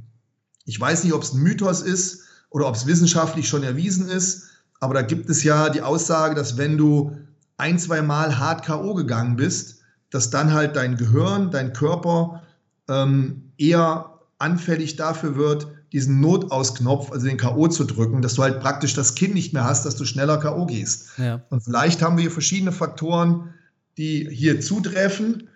ich 0.64 0.80
weiß 0.80 1.04
nicht, 1.04 1.12
ob 1.12 1.22
es 1.22 1.32
ein 1.32 1.42
Mythos 1.42 1.82
ist 1.82 2.22
oder 2.50 2.66
ob 2.66 2.74
es 2.74 2.86
wissenschaftlich 2.86 3.48
schon 3.48 3.62
erwiesen 3.62 4.08
ist, 4.08 4.48
aber 4.80 4.94
da 4.94 5.02
gibt 5.02 5.28
es 5.30 5.42
ja 5.42 5.70
die 5.70 5.82
Aussage, 5.82 6.34
dass 6.34 6.56
wenn 6.56 6.76
du 6.76 7.16
ein, 7.56 7.78
zwei 7.78 8.02
Mal 8.02 8.38
hart 8.38 8.64
K.O. 8.64 8.94
gegangen 8.94 9.36
bist, 9.36 9.75
dass 10.10 10.30
dann 10.30 10.52
halt 10.52 10.76
dein 10.76 10.96
Gehirn, 10.96 11.50
dein 11.50 11.72
Körper 11.72 12.42
ähm, 12.88 13.52
eher 13.58 14.20
anfällig 14.38 14.96
dafür 14.96 15.36
wird, 15.36 15.68
diesen 15.92 16.20
Notausknopf, 16.20 17.12
also 17.12 17.26
den 17.26 17.36
K.O. 17.36 17.68
zu 17.68 17.84
drücken, 17.84 18.22
dass 18.22 18.34
du 18.34 18.42
halt 18.42 18.60
praktisch 18.60 18.94
das 18.94 19.14
Kind 19.14 19.34
nicht 19.34 19.52
mehr 19.52 19.64
hast, 19.64 19.86
dass 19.86 19.96
du 19.96 20.04
schneller 20.04 20.38
K.O. 20.38 20.66
gehst. 20.66 21.18
Ja. 21.18 21.42
Und 21.50 21.62
vielleicht 21.62 22.02
haben 22.02 22.16
wir 22.16 22.22
hier 22.22 22.30
verschiedene 22.30 22.72
Faktoren, 22.72 23.54
die 23.96 24.28
hier 24.30 24.60
zutreffen. 24.60 25.48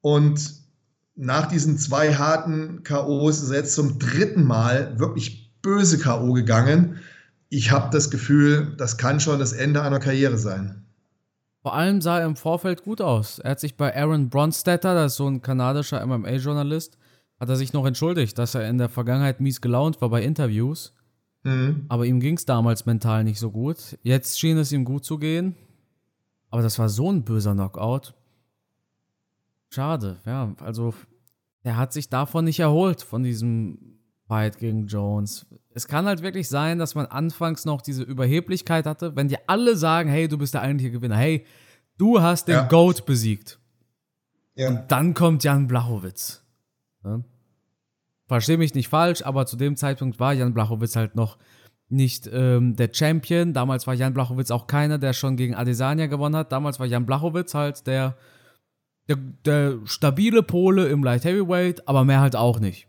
Und 0.00 0.54
nach 1.14 1.46
diesen 1.46 1.78
zwei 1.78 2.14
harten 2.14 2.82
K.O.s 2.84 3.42
ist 3.42 3.50
er 3.50 3.58
jetzt 3.58 3.74
zum 3.74 3.98
dritten 3.98 4.44
Mal 4.44 4.98
wirklich 4.98 5.52
böse 5.60 5.98
K.O. 5.98 6.32
gegangen. 6.32 7.00
Ich 7.48 7.70
habe 7.70 7.90
das 7.92 8.10
Gefühl, 8.10 8.74
das 8.78 8.96
kann 8.96 9.20
schon 9.20 9.40
das 9.40 9.52
Ende 9.52 9.82
einer 9.82 9.98
Karriere 9.98 10.38
sein. 10.38 10.79
Vor 11.62 11.74
allem 11.74 12.00
sah 12.00 12.20
er 12.20 12.26
im 12.26 12.36
Vorfeld 12.36 12.82
gut 12.82 13.00
aus. 13.00 13.38
Er 13.38 13.50
hat 13.52 13.60
sich 13.60 13.76
bei 13.76 13.94
Aaron 13.94 14.30
Bronstetter, 14.30 14.94
das 14.94 15.12
ist 15.12 15.16
so 15.18 15.26
ein 15.26 15.42
kanadischer 15.42 16.04
MMA-Journalist, 16.06 16.96
hat 17.38 17.48
er 17.48 17.56
sich 17.56 17.72
noch 17.72 17.86
entschuldigt, 17.86 18.38
dass 18.38 18.54
er 18.54 18.68
in 18.68 18.78
der 18.78 18.88
Vergangenheit 18.88 19.40
mies 19.40 19.60
gelaunt 19.60 20.00
war 20.00 20.08
bei 20.08 20.22
Interviews. 20.22 20.94
Mhm. 21.42 21.86
Aber 21.88 22.06
ihm 22.06 22.20
ging 22.20 22.36
es 22.36 22.46
damals 22.46 22.86
mental 22.86 23.24
nicht 23.24 23.38
so 23.38 23.50
gut. 23.50 23.98
Jetzt 24.02 24.38
schien 24.38 24.58
es 24.58 24.72
ihm 24.72 24.84
gut 24.84 25.04
zu 25.04 25.18
gehen. 25.18 25.54
Aber 26.50 26.62
das 26.62 26.78
war 26.78 26.88
so 26.88 27.10
ein 27.10 27.24
böser 27.24 27.52
Knockout. 27.52 28.14
Schade, 29.68 30.18
ja. 30.26 30.54
Also, 30.60 30.94
er 31.62 31.76
hat 31.76 31.92
sich 31.92 32.08
davon 32.08 32.44
nicht 32.44 32.60
erholt, 32.60 33.02
von 33.02 33.22
diesem 33.22 33.98
Fight 34.26 34.58
gegen 34.58 34.86
Jones. 34.86 35.46
Es 35.72 35.86
kann 35.86 36.06
halt 36.06 36.22
wirklich 36.22 36.48
sein, 36.48 36.78
dass 36.78 36.94
man 36.94 37.06
anfangs 37.06 37.64
noch 37.64 37.80
diese 37.80 38.02
Überheblichkeit 38.02 38.86
hatte, 38.86 39.14
wenn 39.14 39.28
dir 39.28 39.38
alle 39.46 39.76
sagen, 39.76 40.10
hey, 40.10 40.26
du 40.26 40.36
bist 40.36 40.54
der 40.54 40.62
eigentliche 40.62 40.90
Gewinner, 40.90 41.16
hey, 41.16 41.46
du 41.96 42.20
hast 42.20 42.48
den 42.48 42.56
ja. 42.56 42.66
Goat 42.66 43.06
besiegt. 43.06 43.58
Ja. 44.56 44.68
Und 44.68 44.84
dann 44.88 45.14
kommt 45.14 45.44
Jan 45.44 45.68
Blachowitz. 45.68 46.44
Ne? 47.04 47.24
Verstehe 48.26 48.58
mich 48.58 48.74
nicht 48.74 48.88
falsch, 48.88 49.22
aber 49.22 49.46
zu 49.46 49.56
dem 49.56 49.76
Zeitpunkt 49.76 50.18
war 50.18 50.32
Jan 50.32 50.54
Blachowitz 50.54 50.96
halt 50.96 51.14
noch 51.14 51.38
nicht 51.88 52.28
ähm, 52.32 52.76
der 52.76 52.90
Champion. 52.92 53.52
Damals 53.52 53.86
war 53.86 53.94
Jan 53.94 54.14
Blachowitz 54.14 54.50
auch 54.50 54.66
keiner, 54.66 54.98
der 54.98 55.12
schon 55.12 55.36
gegen 55.36 55.54
Adesanya 55.54 56.06
gewonnen 56.06 56.36
hat. 56.36 56.52
Damals 56.52 56.78
war 56.78 56.86
Jan 56.86 57.06
Blachowitz 57.06 57.54
halt 57.54 57.86
der, 57.86 58.16
der, 59.08 59.16
der 59.44 59.78
stabile 59.84 60.42
Pole 60.42 60.88
im 60.88 61.02
Light 61.02 61.24
Heavyweight, 61.24 61.88
aber 61.88 62.04
mehr 62.04 62.20
halt 62.20 62.36
auch 62.36 62.60
nicht. 62.60 62.86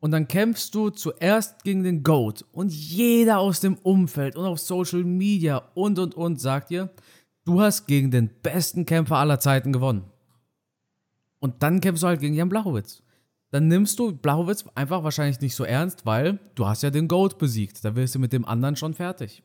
Und 0.00 0.12
dann 0.12 0.28
kämpfst 0.28 0.74
du 0.74 0.88
zuerst 0.88 1.62
gegen 1.62 1.82
den 1.82 2.02
GOAT 2.02 2.44
und 2.52 2.72
jeder 2.72 3.38
aus 3.38 3.60
dem 3.60 3.76
Umfeld 3.76 4.34
und 4.34 4.46
auf 4.46 4.58
Social 4.58 5.04
Media 5.04 5.58
und 5.74 5.98
und 5.98 6.14
und 6.14 6.40
sagt 6.40 6.70
dir, 6.70 6.90
du 7.44 7.60
hast 7.60 7.86
gegen 7.86 8.10
den 8.10 8.30
besten 8.42 8.86
Kämpfer 8.86 9.16
aller 9.16 9.40
Zeiten 9.40 9.72
gewonnen. 9.72 10.04
Und 11.38 11.62
dann 11.62 11.80
kämpfst 11.80 12.02
du 12.02 12.06
halt 12.06 12.20
gegen 12.20 12.34
Jan 12.34 12.48
Blachowitz. 12.48 13.02
Dann 13.50 13.68
nimmst 13.68 13.98
du 13.98 14.12
Blachowitz 14.12 14.64
einfach 14.74 15.02
wahrscheinlich 15.04 15.40
nicht 15.40 15.54
so 15.54 15.64
ernst, 15.64 16.06
weil 16.06 16.38
du 16.54 16.66
hast 16.66 16.82
ja 16.82 16.90
den 16.90 17.08
Goat 17.08 17.38
besiegt. 17.38 17.84
Da 17.84 17.94
wirst 17.94 18.14
du 18.14 18.18
mit 18.18 18.32
dem 18.32 18.44
anderen 18.44 18.76
schon 18.76 18.94
fertig. 18.94 19.42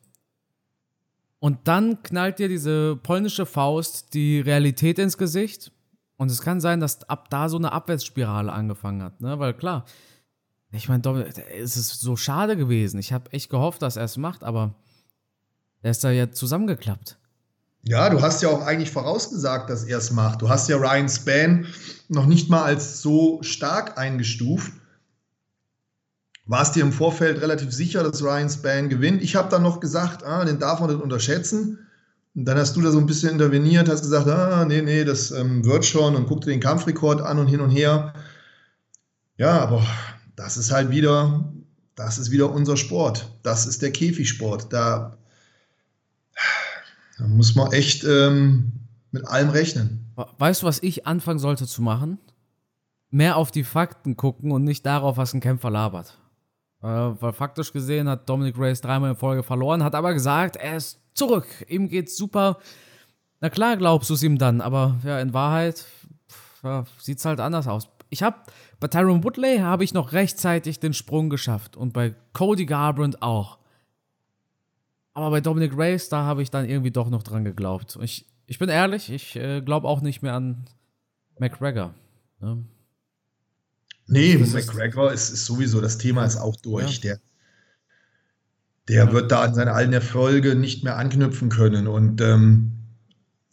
Und 1.38 1.68
dann 1.68 2.02
knallt 2.02 2.38
dir 2.38 2.48
diese 2.48 2.96
polnische 2.96 3.46
Faust 3.46 4.14
die 4.14 4.40
Realität 4.40 4.98
ins 4.98 5.18
Gesicht. 5.18 5.72
Und 6.16 6.30
es 6.30 6.40
kann 6.40 6.60
sein, 6.60 6.80
dass 6.80 7.08
ab 7.10 7.28
da 7.30 7.48
so 7.48 7.58
eine 7.58 7.72
Abwärtsspirale 7.72 8.50
angefangen 8.50 9.02
hat. 9.02 9.20
Ne? 9.20 9.38
Weil 9.38 9.52
klar, 9.52 9.84
ich 10.76 10.88
meine, 10.88 11.26
es 11.60 11.76
ist 11.76 12.00
so 12.00 12.16
schade 12.16 12.56
gewesen. 12.56 12.98
Ich 12.98 13.12
habe 13.12 13.32
echt 13.32 13.50
gehofft, 13.50 13.82
dass 13.82 13.96
er 13.96 14.04
es 14.04 14.16
macht, 14.16 14.44
aber 14.44 14.74
er 15.82 15.90
ist 15.90 16.04
da 16.04 16.10
ja 16.10 16.30
zusammengeklappt. 16.30 17.18
Ja, 17.82 18.10
du 18.10 18.20
hast 18.20 18.42
ja 18.42 18.48
auch 18.48 18.62
eigentlich 18.62 18.90
vorausgesagt, 18.90 19.70
dass 19.70 19.84
er 19.84 19.98
es 19.98 20.10
macht. 20.10 20.42
Du 20.42 20.48
hast 20.48 20.68
ja 20.68 20.76
Ryan 20.76 21.08
Span 21.08 21.66
noch 22.08 22.26
nicht 22.26 22.50
mal 22.50 22.64
als 22.64 23.00
so 23.00 23.40
stark 23.42 23.96
eingestuft. 23.96 24.72
Warst 26.46 26.74
dir 26.74 26.82
im 26.82 26.92
Vorfeld 26.92 27.40
relativ 27.40 27.72
sicher, 27.72 28.02
dass 28.02 28.22
Ryan 28.22 28.50
Span 28.50 28.88
gewinnt? 28.88 29.22
Ich 29.22 29.36
habe 29.36 29.48
dann 29.48 29.62
noch 29.62 29.78
gesagt, 29.78 30.24
ah, 30.24 30.44
den 30.44 30.58
darf 30.58 30.80
man 30.80 30.90
nicht 30.90 31.02
unterschätzen. 31.02 31.78
Und 32.34 32.44
dann 32.44 32.58
hast 32.58 32.76
du 32.76 32.82
da 32.82 32.90
so 32.90 32.98
ein 32.98 33.06
bisschen 33.06 33.30
interveniert, 33.30 33.88
hast 33.88 34.02
gesagt, 34.02 34.28
ah, 34.28 34.64
nee, 34.64 34.82
nee, 34.82 35.04
das 35.04 35.30
ähm, 35.30 35.64
wird 35.64 35.84
schon 35.84 36.16
und 36.16 36.26
guck 36.26 36.42
dir 36.42 36.50
den 36.50 36.60
Kampfrekord 36.60 37.20
an 37.20 37.38
und 37.38 37.46
hin 37.46 37.60
und 37.60 37.70
her. 37.70 38.14
Ja, 39.36 39.60
aber 39.60 39.86
das 40.36 40.56
ist 40.56 40.70
halt 40.70 40.90
wieder, 40.90 41.52
das 41.94 42.18
ist 42.18 42.30
wieder 42.30 42.50
unser 42.50 42.76
Sport. 42.76 43.30
Das 43.42 43.66
ist 43.66 43.82
der 43.82 43.90
Käfigsport. 43.90 44.72
Da 44.72 45.18
da 47.18 47.26
muss 47.26 47.54
man 47.54 47.72
echt 47.72 48.04
ähm, 48.04 48.72
mit 49.10 49.26
allem 49.26 49.50
rechnen. 49.50 50.12
Weißt 50.38 50.62
du, 50.62 50.66
was 50.66 50.82
ich 50.82 51.06
anfangen 51.06 51.38
sollte 51.38 51.66
zu 51.66 51.82
machen? 51.82 52.18
Mehr 53.10 53.36
auf 53.36 53.50
die 53.50 53.64
Fakten 53.64 54.16
gucken 54.16 54.52
und 54.52 54.64
nicht 54.64 54.84
darauf, 54.84 55.16
was 55.16 55.32
ein 55.32 55.40
Kämpfer 55.40 55.70
labert. 55.70 56.18
Äh, 56.82 56.86
weil 56.86 57.32
faktisch 57.32 57.72
gesehen 57.72 58.08
hat 58.08 58.28
Dominic 58.28 58.58
Reyes 58.58 58.80
dreimal 58.80 59.10
in 59.10 59.16
Folge 59.16 59.42
verloren, 59.42 59.82
hat 59.82 59.94
aber 59.94 60.12
gesagt, 60.12 60.56
er 60.56 60.76
ist 60.76 61.00
zurück, 61.14 61.46
ihm 61.68 61.88
geht's 61.88 62.16
super. 62.16 62.58
Na 63.40 63.48
klar 63.48 63.76
glaubst 63.76 64.10
du 64.10 64.14
es 64.14 64.22
ihm 64.22 64.38
dann, 64.38 64.60
aber 64.60 64.96
ja, 65.04 65.20
in 65.20 65.32
Wahrheit 65.32 65.86
ja, 66.62 66.84
sieht's 66.98 67.24
halt 67.24 67.40
anders 67.40 67.66
aus. 67.66 67.88
Ich 68.08 68.22
habe 68.22 68.36
bei 68.80 68.88
Tyron 68.88 69.24
Woodley 69.24 69.58
habe 69.58 69.84
ich 69.84 69.94
noch 69.94 70.12
rechtzeitig 70.12 70.80
den 70.80 70.92
Sprung 70.92 71.30
geschafft 71.30 71.76
und 71.76 71.92
bei 71.92 72.14
Cody 72.32 72.66
Garbrandt 72.66 73.22
auch. 73.22 73.58
Aber 75.12 75.30
bei 75.30 75.40
Dominic 75.40 75.76
Reyes, 75.76 76.08
da 76.08 76.24
habe 76.24 76.42
ich 76.42 76.50
dann 76.50 76.68
irgendwie 76.68 76.90
doch 76.90 77.08
noch 77.08 77.22
dran 77.22 77.44
geglaubt. 77.44 77.98
Ich, 78.02 78.26
ich 78.46 78.58
bin 78.58 78.68
ehrlich, 78.68 79.10
ich 79.10 79.34
äh, 79.36 79.62
glaube 79.62 79.88
auch 79.88 80.02
nicht 80.02 80.22
mehr 80.22 80.34
an 80.34 80.66
McGregor. 81.38 81.94
Ne? 82.40 82.64
Nee, 84.08 84.36
das 84.36 84.52
McGregor 84.52 85.12
ist, 85.12 85.30
ist, 85.30 85.46
sowieso, 85.46 85.80
das 85.80 85.98
Thema 85.98 86.24
ist 86.24 86.36
auch 86.36 86.56
durch. 86.56 86.98
Ja. 86.98 87.00
Der, 87.00 87.20
der 88.88 89.04
ja. 89.06 89.12
wird 89.12 89.32
da 89.32 89.42
an 89.42 89.54
seine 89.54 89.72
alten 89.72 89.92
Erfolge 89.92 90.54
nicht 90.54 90.84
mehr 90.84 90.96
anknüpfen 90.96 91.48
können. 91.48 91.88
Und 91.88 92.20
ähm, 92.20 92.75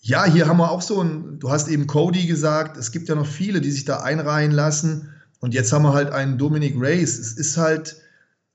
ja, 0.06 0.26
hier 0.26 0.48
haben 0.48 0.58
wir 0.58 0.70
auch 0.70 0.82
so 0.82 1.02
ein, 1.02 1.40
du 1.40 1.50
hast 1.50 1.70
eben 1.70 1.88
Cody 1.88 2.28
gesagt, 2.28 2.76
es 2.76 2.92
gibt 2.92 3.08
ja 3.08 3.16
noch 3.16 3.26
viele, 3.26 3.62
die 3.62 3.72
sich 3.72 3.86
da 3.86 4.02
einreihen 4.02 4.52
lassen. 4.52 5.14
Und 5.40 5.54
jetzt 5.54 5.72
haben 5.72 5.84
wir 5.84 5.94
halt 5.94 6.12
einen 6.12 6.38
Dominic 6.38 6.76
Reyes. 6.78 7.18
Es 7.18 7.32
ist 7.34 7.56
halt, 7.56 7.96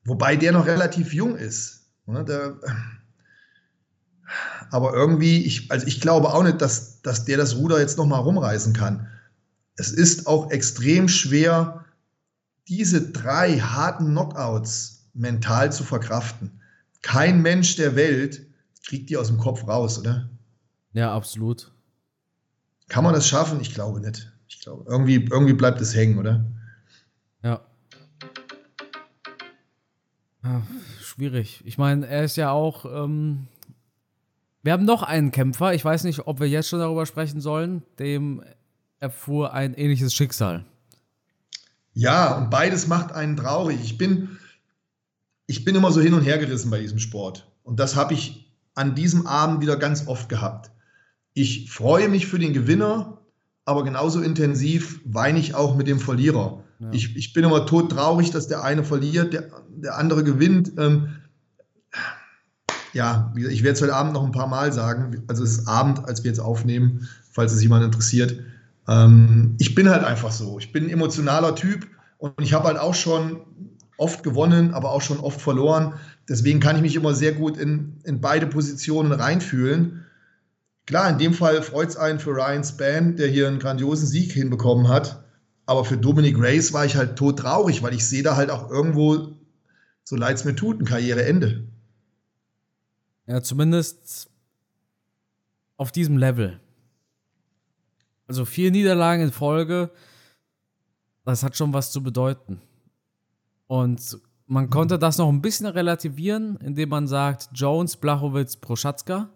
wobei 0.05 0.37
der 0.37 0.53
noch 0.53 0.67
relativ 0.67 1.15
jung 1.15 1.37
ist. 1.37 1.87
Ne, 2.05 2.23
der, 2.23 2.59
aber 4.71 4.93
irgendwie, 4.93 5.43
ich, 5.43 5.71
also 5.71 5.87
ich 5.87 6.03
glaube 6.03 6.35
auch 6.35 6.43
nicht, 6.43 6.61
dass, 6.61 7.01
dass 7.01 7.25
der 7.25 7.39
das 7.39 7.57
Ruder 7.57 7.81
jetzt 7.81 7.97
nochmal 7.97 8.21
rumreißen 8.21 8.75
kann. 8.75 9.09
Es 9.77 9.91
ist 9.91 10.27
auch 10.27 10.51
extrem 10.51 11.09
schwer, 11.09 11.87
diese 12.69 13.11
drei 13.11 13.59
harten 13.59 14.09
Knockouts 14.09 15.07
mental 15.15 15.73
zu 15.73 15.83
verkraften. 15.83 16.61
kein 17.01 17.41
Mensch 17.41 17.77
der 17.77 17.97
Welt 17.97 18.47
kriegt 18.87 19.09
die 19.09 19.17
aus 19.17 19.29
dem 19.29 19.39
Kopf 19.39 19.67
raus, 19.67 19.99
oder? 19.99 20.29
Ja, 20.99 21.15
absolut. 21.15 21.71
Kann 22.89 23.05
man 23.05 23.15
das 23.15 23.29
schaffen? 23.29 23.61
Ich 23.61 23.73
glaube 23.73 24.01
nicht. 24.01 24.33
Ich 24.49 24.59
glaube, 24.59 24.85
irgendwie, 24.89 25.29
irgendwie 25.31 25.53
bleibt 25.53 25.81
es 25.81 25.95
hängen, 25.95 26.19
oder? 26.19 26.45
Ja. 27.41 27.61
ja 30.43 30.67
schwierig. 31.01 31.63
Ich 31.65 31.79
meine, 31.79 32.05
er 32.05 32.25
ist 32.25 32.37
ja 32.37 32.51
auch. 32.51 32.85
Ähm, 32.85 33.47
wir 34.65 34.73
haben 34.73 34.85
noch 34.85 35.05
einen 35.05 35.31
Kämpfer. 35.31 35.73
Ich 35.73 35.85
weiß 35.85 36.03
nicht, 36.03 36.27
ob 36.27 36.41
wir 36.41 36.49
jetzt 36.49 36.69
schon 36.69 36.81
darüber 36.81 37.07
sprechen 37.07 37.41
sollen. 37.41 37.85
Dem 38.01 38.43
erfuhr 38.99 39.53
ein 39.53 39.75
ähnliches 39.75 40.13
Schicksal. 40.13 40.65
Ja, 41.93 42.37
und 42.39 42.51
beides 42.51 42.89
macht 42.89 43.13
einen 43.13 43.37
traurig. 43.37 43.79
Ich 43.85 43.99
bin, 43.99 44.37
ich 45.47 45.65
bin 45.65 45.77
immer 45.77 45.93
so 45.93 46.01
hin 46.01 46.15
und 46.15 46.23
her 46.23 46.39
gerissen 46.39 46.73
bei 46.73 46.81
diesem 46.81 46.99
Sport. 46.99 47.49
Und 47.63 47.79
das 47.79 47.95
habe 47.95 48.15
ich 48.15 48.53
an 48.75 48.97
diesem 48.97 49.29
Abend 49.29 49.61
wieder 49.61 49.77
ganz 49.77 50.09
oft 50.09 50.29
gehabt. 50.29 50.73
Ich 51.39 51.71
freue 51.71 52.09
mich 52.09 52.27
für 52.27 52.41
den 52.41 52.53
Gewinner, 52.53 53.19
aber 53.65 53.85
genauso 53.85 54.21
intensiv 54.21 55.01
weine 55.05 55.39
ich 55.39 55.55
auch 55.55 55.77
mit 55.77 55.87
dem 55.87 56.01
Verlierer. 56.01 56.65
Ja. 56.81 56.89
Ich, 56.91 57.15
ich 57.17 57.33
bin 57.33 57.45
immer 57.45 57.65
tot 57.65 57.93
traurig, 57.93 58.33
dass 58.33 58.49
der 58.49 58.65
eine 58.65 58.83
verliert, 58.83 59.33
der, 59.33 59.49
der 59.69 59.97
andere 59.97 60.25
gewinnt. 60.25 60.73
Ähm, 60.79 61.11
ja, 62.93 63.33
ich 63.37 63.63
werde 63.63 63.77
es 63.77 63.83
heute 63.83 63.95
Abend 63.95 64.15
noch 64.15 64.25
ein 64.25 64.33
paar 64.33 64.49
Mal 64.49 64.73
sagen. 64.73 65.23
Also 65.29 65.45
es 65.45 65.59
ist 65.59 65.69
Abend, 65.69 66.05
als 66.07 66.25
wir 66.25 66.31
jetzt 66.31 66.41
aufnehmen, 66.41 67.09
falls 67.31 67.53
es 67.53 67.63
jemand 67.63 67.85
interessiert. 67.85 68.41
Ähm, 68.89 69.55
ich 69.59 69.77
bin 69.77 69.89
halt 69.89 70.03
einfach 70.03 70.33
so. 70.33 70.59
Ich 70.59 70.73
bin 70.73 70.87
ein 70.87 70.91
emotionaler 70.91 71.55
Typ 71.55 71.87
und 72.19 72.43
ich 72.43 72.53
habe 72.53 72.67
halt 72.67 72.79
auch 72.79 72.97
schon 72.97 73.43
oft 73.97 74.25
gewonnen, 74.25 74.75
aber 74.75 74.91
auch 74.91 75.03
schon 75.03 75.21
oft 75.21 75.41
verloren. 75.41 75.95
Deswegen 76.29 76.59
kann 76.59 76.75
ich 76.75 76.83
mich 76.83 76.97
immer 76.97 77.15
sehr 77.15 77.31
gut 77.31 77.59
in, 77.59 78.01
in 78.03 78.21
beide 78.21 78.49
Positionen 78.49 79.13
reinfühlen. 79.13 80.05
Klar, 80.89 81.11
in 81.11 81.19
dem 81.19 81.35
Fall 81.35 81.61
freut 81.61 81.91
es 81.91 81.99
einen 81.99 82.19
für 82.19 82.31
Ryan 82.31 82.65
Spann, 82.65 83.17
der 83.17 83.29
hier 83.29 83.47
einen 83.47 83.59
grandiosen 83.59 84.07
Sieg 84.07 84.33
hinbekommen 84.33 84.89
hat. 84.89 85.23
Aber 85.67 85.85
für 85.85 85.99
Dominic 85.99 86.37
Race 86.39 86.73
war 86.73 86.87
ich 86.87 86.97
halt 86.97 87.17
tot 87.17 87.41
traurig, 87.41 87.83
weil 87.83 87.93
ich 87.93 88.09
sehe 88.09 88.23
da 88.23 88.37
halt 88.37 88.51
auch 88.51 88.71
irgendwo, 88.71 89.37
so 90.03 90.17
leid 90.17 90.37
es 90.37 90.47
mir 90.47 90.57
tut, 90.57 90.81
ein 90.81 90.87
Karriereende. 90.87 91.69
Ja, 93.27 93.43
zumindest 93.43 94.31
auf 95.77 95.93
diesem 95.93 96.17
Level. 96.17 96.59
Also 98.27 98.47
vier 98.47 98.71
Niederlagen 98.71 99.25
in 99.25 99.31
Folge, 99.31 99.91
das 101.27 101.43
hat 101.43 101.55
schon 101.55 101.75
was 101.75 101.93
zu 101.93 102.03
bedeuten. 102.03 102.63
Und 103.67 104.19
man 104.47 104.71
konnte 104.71 104.99
das 104.99 105.19
noch 105.19 105.29
ein 105.29 105.43
bisschen 105.43 105.67
relativieren, 105.67 106.57
indem 106.63 106.89
man 106.89 107.07
sagt, 107.07 107.51
Jones, 107.53 107.99
Blachowitz, 107.99 108.57
Proschatzka. 108.57 109.29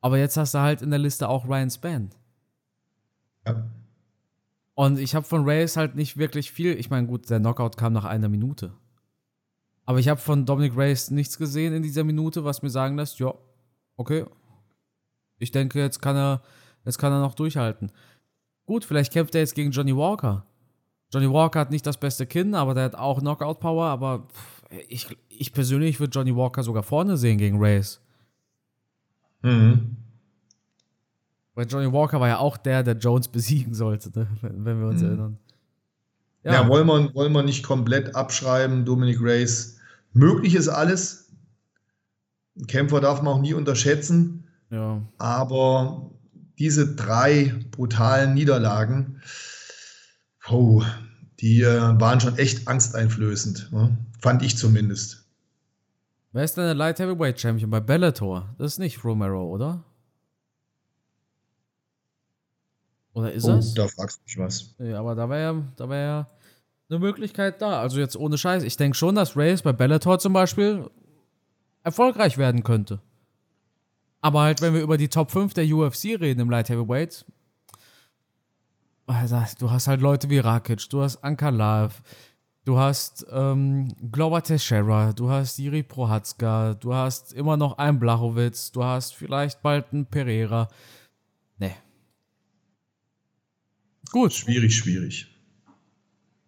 Aber 0.00 0.18
jetzt 0.18 0.36
hast 0.36 0.54
du 0.54 0.58
halt 0.58 0.82
in 0.82 0.90
der 0.90 0.98
Liste 0.98 1.28
auch 1.28 1.48
Ryan 1.48 1.70
Spann. 1.70 2.10
Ja. 3.46 3.68
Und 4.74 4.98
ich 4.98 5.14
habe 5.14 5.26
von 5.26 5.44
Reyes 5.44 5.76
halt 5.76 5.96
nicht 5.96 6.16
wirklich 6.16 6.52
viel. 6.52 6.78
Ich 6.78 6.90
meine, 6.90 7.06
gut, 7.06 7.28
der 7.30 7.40
Knockout 7.40 7.76
kam 7.76 7.92
nach 7.92 8.04
einer 8.04 8.28
Minute. 8.28 8.72
Aber 9.84 9.98
ich 9.98 10.08
habe 10.08 10.20
von 10.20 10.46
Dominic 10.46 10.76
Reyes 10.76 11.10
nichts 11.10 11.38
gesehen 11.38 11.74
in 11.74 11.82
dieser 11.82 12.04
Minute, 12.04 12.44
was 12.44 12.62
mir 12.62 12.70
sagen 12.70 12.96
lässt, 12.96 13.18
ja, 13.18 13.34
okay. 13.96 14.26
Ich 15.38 15.50
denke, 15.50 15.80
jetzt 15.80 16.00
kann 16.00 16.16
er 16.16 16.42
Jetzt 16.88 16.96
kann 16.96 17.12
er 17.12 17.20
noch 17.20 17.34
durchhalten. 17.34 17.92
Gut, 18.64 18.82
vielleicht 18.82 19.12
kämpft 19.12 19.34
er 19.34 19.42
jetzt 19.42 19.54
gegen 19.54 19.72
Johnny 19.72 19.94
Walker. 19.94 20.46
Johnny 21.12 21.30
Walker 21.30 21.60
hat 21.60 21.70
nicht 21.70 21.86
das 21.86 21.98
beste 21.98 22.26
Kinn, 22.26 22.54
aber 22.54 22.72
der 22.72 22.84
hat 22.84 22.94
auch 22.94 23.20
Knockout-Power. 23.20 23.84
Aber 23.84 24.26
ich, 24.88 25.14
ich 25.28 25.52
persönlich 25.52 26.00
würde 26.00 26.12
Johnny 26.18 26.34
Walker 26.34 26.62
sogar 26.62 26.82
vorne 26.82 27.18
sehen 27.18 27.36
gegen 27.36 27.58
Reyes. 27.58 28.00
Mhm. 29.42 29.96
Weil 31.54 31.66
Johnny 31.66 31.92
Walker 31.92 32.20
war 32.20 32.28
ja 32.28 32.38
auch 32.38 32.56
der, 32.56 32.82
der 32.82 32.96
Jones 32.96 33.28
besiegen 33.32 33.74
sollte, 33.74 34.10
ne? 34.18 34.28
wenn, 34.42 34.80
wir 34.80 34.88
uns 34.88 35.00
mhm. 35.00 35.08
erinnern. 35.08 35.38
Ja, 36.44 36.52
ja 36.52 36.68
wollen, 36.68 36.86
wir, 36.86 37.14
wollen 37.14 37.32
wir 37.32 37.42
nicht 37.42 37.64
komplett 37.64 38.14
abschreiben, 38.14 38.84
Dominic 38.84 39.20
Reyes. 39.20 39.78
Möglich 40.12 40.54
ist 40.54 40.68
alles. 40.68 41.30
Ein 42.56 42.66
Kämpfer 42.66 43.00
darf 43.00 43.22
man 43.22 43.34
auch 43.34 43.40
nie 43.40 43.54
unterschätzen. 43.54 44.44
Ja. 44.70 45.02
Aber 45.18 46.10
diese 46.58 46.94
drei 46.94 47.54
brutalen 47.70 48.34
Niederlagen, 48.34 49.20
oh, 50.48 50.82
die 51.40 51.62
äh, 51.62 52.00
waren 52.00 52.20
schon 52.20 52.36
echt 52.36 52.66
angsteinflößend, 52.66 53.72
ne? 53.72 53.96
fand 54.20 54.42
ich 54.42 54.56
zumindest. 54.56 55.27
Wer 56.32 56.44
ist 56.44 56.56
denn 56.56 56.64
der 56.64 56.74
Light 56.74 56.98
Heavyweight 56.98 57.40
Champion 57.40 57.70
bei 57.70 57.80
Bellator? 57.80 58.54
Das 58.58 58.72
ist 58.72 58.78
nicht 58.78 59.02
Romero, 59.02 59.44
oder? 59.44 59.84
Oder 63.14 63.32
ist 63.32 63.44
oh, 63.44 63.56
das? 63.56 63.74
Da 63.74 63.88
fragst 63.88 64.18
du 64.18 64.22
mich 64.24 64.38
was. 64.38 64.74
Ja, 64.78 65.00
aber 65.00 65.14
da 65.14 65.28
wäre 65.28 65.42
ja, 65.42 65.62
da 65.76 65.88
wär 65.88 65.98
ja 65.98 66.28
eine 66.90 66.98
Möglichkeit 66.98 67.60
da. 67.62 67.80
Also 67.80 67.98
jetzt 67.98 68.16
ohne 68.16 68.38
Scheiß. 68.38 68.62
Ich 68.62 68.76
denke 68.76 68.96
schon, 68.96 69.14
dass 69.14 69.36
Reyes 69.36 69.62
bei 69.62 69.72
Bellator 69.72 70.18
zum 70.18 70.32
Beispiel 70.32 70.88
erfolgreich 71.82 72.38
werden 72.38 72.62
könnte. 72.62 73.00
Aber 74.20 74.42
halt, 74.42 74.60
wenn 74.60 74.74
wir 74.74 74.82
über 74.82 74.98
die 74.98 75.08
Top 75.08 75.30
5 75.30 75.54
der 75.54 75.64
UFC 75.64 76.20
reden 76.20 76.40
im 76.40 76.50
Light 76.50 76.68
Heavyweight, 76.68 77.24
also, 79.06 79.42
du 79.58 79.70
hast 79.70 79.86
halt 79.86 80.02
Leute 80.02 80.28
wie 80.28 80.38
Rakic, 80.38 80.90
du 80.90 81.00
hast 81.00 81.24
Ankalaev, 81.24 82.02
du 82.68 82.78
hast 82.78 83.26
ähm, 83.32 83.88
Glover 84.12 84.42
Teixeira, 84.42 85.14
du 85.14 85.30
hast 85.30 85.56
Jiri 85.56 85.82
Prohatzka, 85.82 86.74
du 86.74 86.92
hast 86.92 87.32
immer 87.32 87.56
noch 87.56 87.78
einen 87.78 87.98
Blachowitz, 87.98 88.70
du 88.72 88.84
hast 88.84 89.14
vielleicht 89.14 89.62
bald 89.62 89.86
einen 89.90 90.04
Pereira. 90.04 90.68
Nee. 91.56 91.74
Gut. 94.12 94.34
Schwierig, 94.34 94.76
schwierig. 94.76 95.28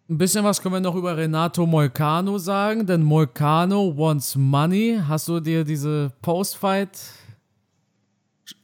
Ein 0.07 0.19
bisschen 0.19 0.43
was 0.43 0.61
können 0.61 0.75
wir 0.75 0.79
noch 0.79 0.93
über 0.93 1.17
Renato 1.17 1.65
Moicano 1.65 2.37
sagen, 2.37 2.85
denn 2.85 3.01
Moicano 3.01 3.97
wants 3.97 4.35
money. 4.35 5.01
Hast 5.07 5.27
du 5.27 5.39
dir 5.39 5.63
diese 5.63 6.11
Postfight 6.21 6.99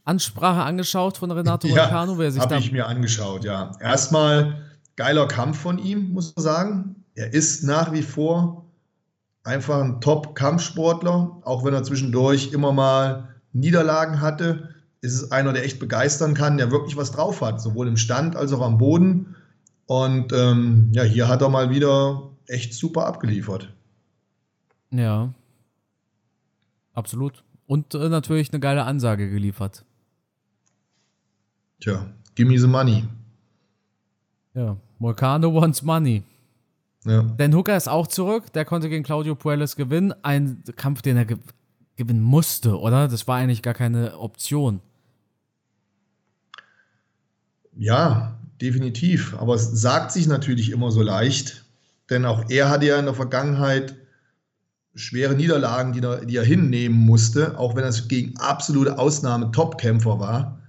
Ansprache 0.04 0.62
angeschaut 0.62 1.18
von 1.18 1.32
Renato 1.32 1.68
ja, 1.68 1.74
Moicano? 1.74 2.18
Habe 2.20 2.60
ich 2.60 2.72
mir 2.72 2.86
angeschaut, 2.86 3.44
ja. 3.46 3.72
Erstmal 3.80 4.62
geiler 4.96 5.28
Kampf 5.28 5.58
von 5.58 5.80
ihm, 5.80 6.12
muss 6.12 6.36
man 6.36 6.44
sagen. 6.44 7.04
Er 7.18 7.34
ist 7.34 7.64
nach 7.64 7.92
wie 7.94 8.04
vor 8.04 8.68
einfach 9.44 9.82
ein 9.82 10.02
Top-Kampfsportler, 10.02 11.42
auch 11.44 11.66
wenn 11.66 11.74
er 11.74 11.84
zwischendurch 11.84 12.54
immer 12.54 12.72
mal 12.74 13.30
Niederlagen 13.54 14.22
hatte. 14.22 14.76
Ist 15.02 15.16
es 15.16 15.32
einer, 15.32 15.52
der 15.52 15.66
echt 15.66 15.80
begeistern 15.80 16.36
kann, 16.36 16.60
der 16.60 16.70
wirklich 16.70 16.96
was 16.96 17.12
drauf 17.12 17.42
hat, 17.42 17.60
sowohl 17.60 17.88
im 17.88 17.98
Stand 17.98 18.36
als 18.36 18.54
auch 18.54 18.62
am 18.62 18.78
Boden. 18.78 19.36
Und 19.88 20.32
ähm, 20.32 20.92
ja, 20.92 21.02
hier 21.02 21.28
hat 21.28 21.42
er 21.42 21.50
mal 21.50 21.72
wieder 21.72 22.30
echt 22.46 22.76
super 22.76 23.08
abgeliefert. 23.08 23.74
Ja, 24.92 25.34
absolut. 26.94 27.44
Und 27.66 27.96
äh, 27.96 28.10
natürlich 28.10 28.54
eine 28.54 28.60
geile 28.60 28.84
Ansage 28.84 29.28
geliefert. 29.28 29.84
Tja, 31.80 32.06
give 32.36 32.48
me 32.48 32.60
the 32.60 32.68
money. 32.68 33.06
Ja, 34.54 34.78
Molcano 35.00 35.52
wants 35.56 35.82
money. 35.82 36.22
Ja. 37.08 37.22
Dan 37.38 37.56
Hooker 37.56 37.78
ist 37.78 37.88
auch 37.88 38.08
zurück. 38.08 38.52
Der 38.54 38.66
konnte 38.66 38.90
gegen 38.90 39.04
Claudio 39.04 39.36
Puelles 39.36 39.76
gewinnen. 39.76 40.14
Ein 40.24 40.64
Kampf, 40.76 41.02
den 41.02 41.18
er 41.18 41.26
ge 41.26 41.38
gewinnen 41.96 42.22
musste, 42.22 42.80
oder? 42.80 43.08
Das 43.08 43.28
war 43.28 43.38
eigentlich 43.38 43.64
gar 43.64 43.74
keine 43.74 44.20
Option. 44.20 44.82
Ja, 47.76 48.38
definitiv. 48.62 49.36
Aber 49.40 49.56
es 49.56 49.72
sagt 49.72 50.12
sich 50.12 50.28
natürlich 50.28 50.72
immer 50.72 50.92
so 50.92 51.02
leicht. 51.02 51.66
Denn 52.12 52.26
auch 52.26 52.50
er 52.50 52.70
hatte 52.70 52.86
ja 52.86 53.00
in 53.00 53.06
der 53.06 53.16
Vergangenheit 53.16 53.96
schwere 54.94 55.34
Niederlagen, 55.34 55.94
die 55.94 56.02
er, 56.02 56.26
die 56.26 56.36
er 56.36 56.44
hinnehmen 56.44 56.98
musste, 56.98 57.58
auch 57.58 57.76
wenn 57.76 57.84
er 57.84 57.92
gegen 58.08 58.38
absolute 58.38 59.00
Ausnahme 59.00 59.52
Topkämpfer 59.52 60.20
war. 60.20 60.60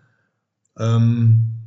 Ähm, 0.79 1.58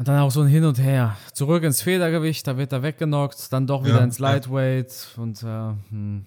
und 0.00 0.08
dann 0.08 0.18
auch 0.18 0.30
so 0.30 0.40
ein 0.40 0.48
Hin 0.48 0.64
und 0.64 0.78
Her. 0.78 1.14
Zurück 1.34 1.62
ins 1.62 1.82
Federgewicht, 1.82 2.46
da 2.46 2.56
wird 2.56 2.72
er 2.72 2.82
weggenockt, 2.82 3.52
dann 3.52 3.66
doch 3.66 3.84
wieder 3.84 3.98
ja, 3.98 4.04
ins 4.04 4.18
Lightweight 4.18 4.90
ja. 5.14 5.22
und 5.22 5.42
äh, 5.42 5.90
hm. 5.90 6.24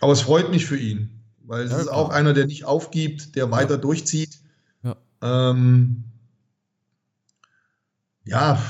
Aber 0.00 0.12
es 0.12 0.22
freut 0.22 0.50
mich 0.50 0.66
für 0.66 0.76
ihn, 0.76 1.22
weil 1.44 1.62
es 1.62 1.70
ja, 1.70 1.78
ist 1.78 1.86
auch 1.86 2.10
einer, 2.10 2.32
der 2.32 2.46
nicht 2.46 2.64
aufgibt, 2.64 3.36
der 3.36 3.52
weiter 3.52 3.78
durchzieht. 3.78 4.40
Ja. 4.82 4.96
Ähm, 5.22 6.02
ja, 8.24 8.60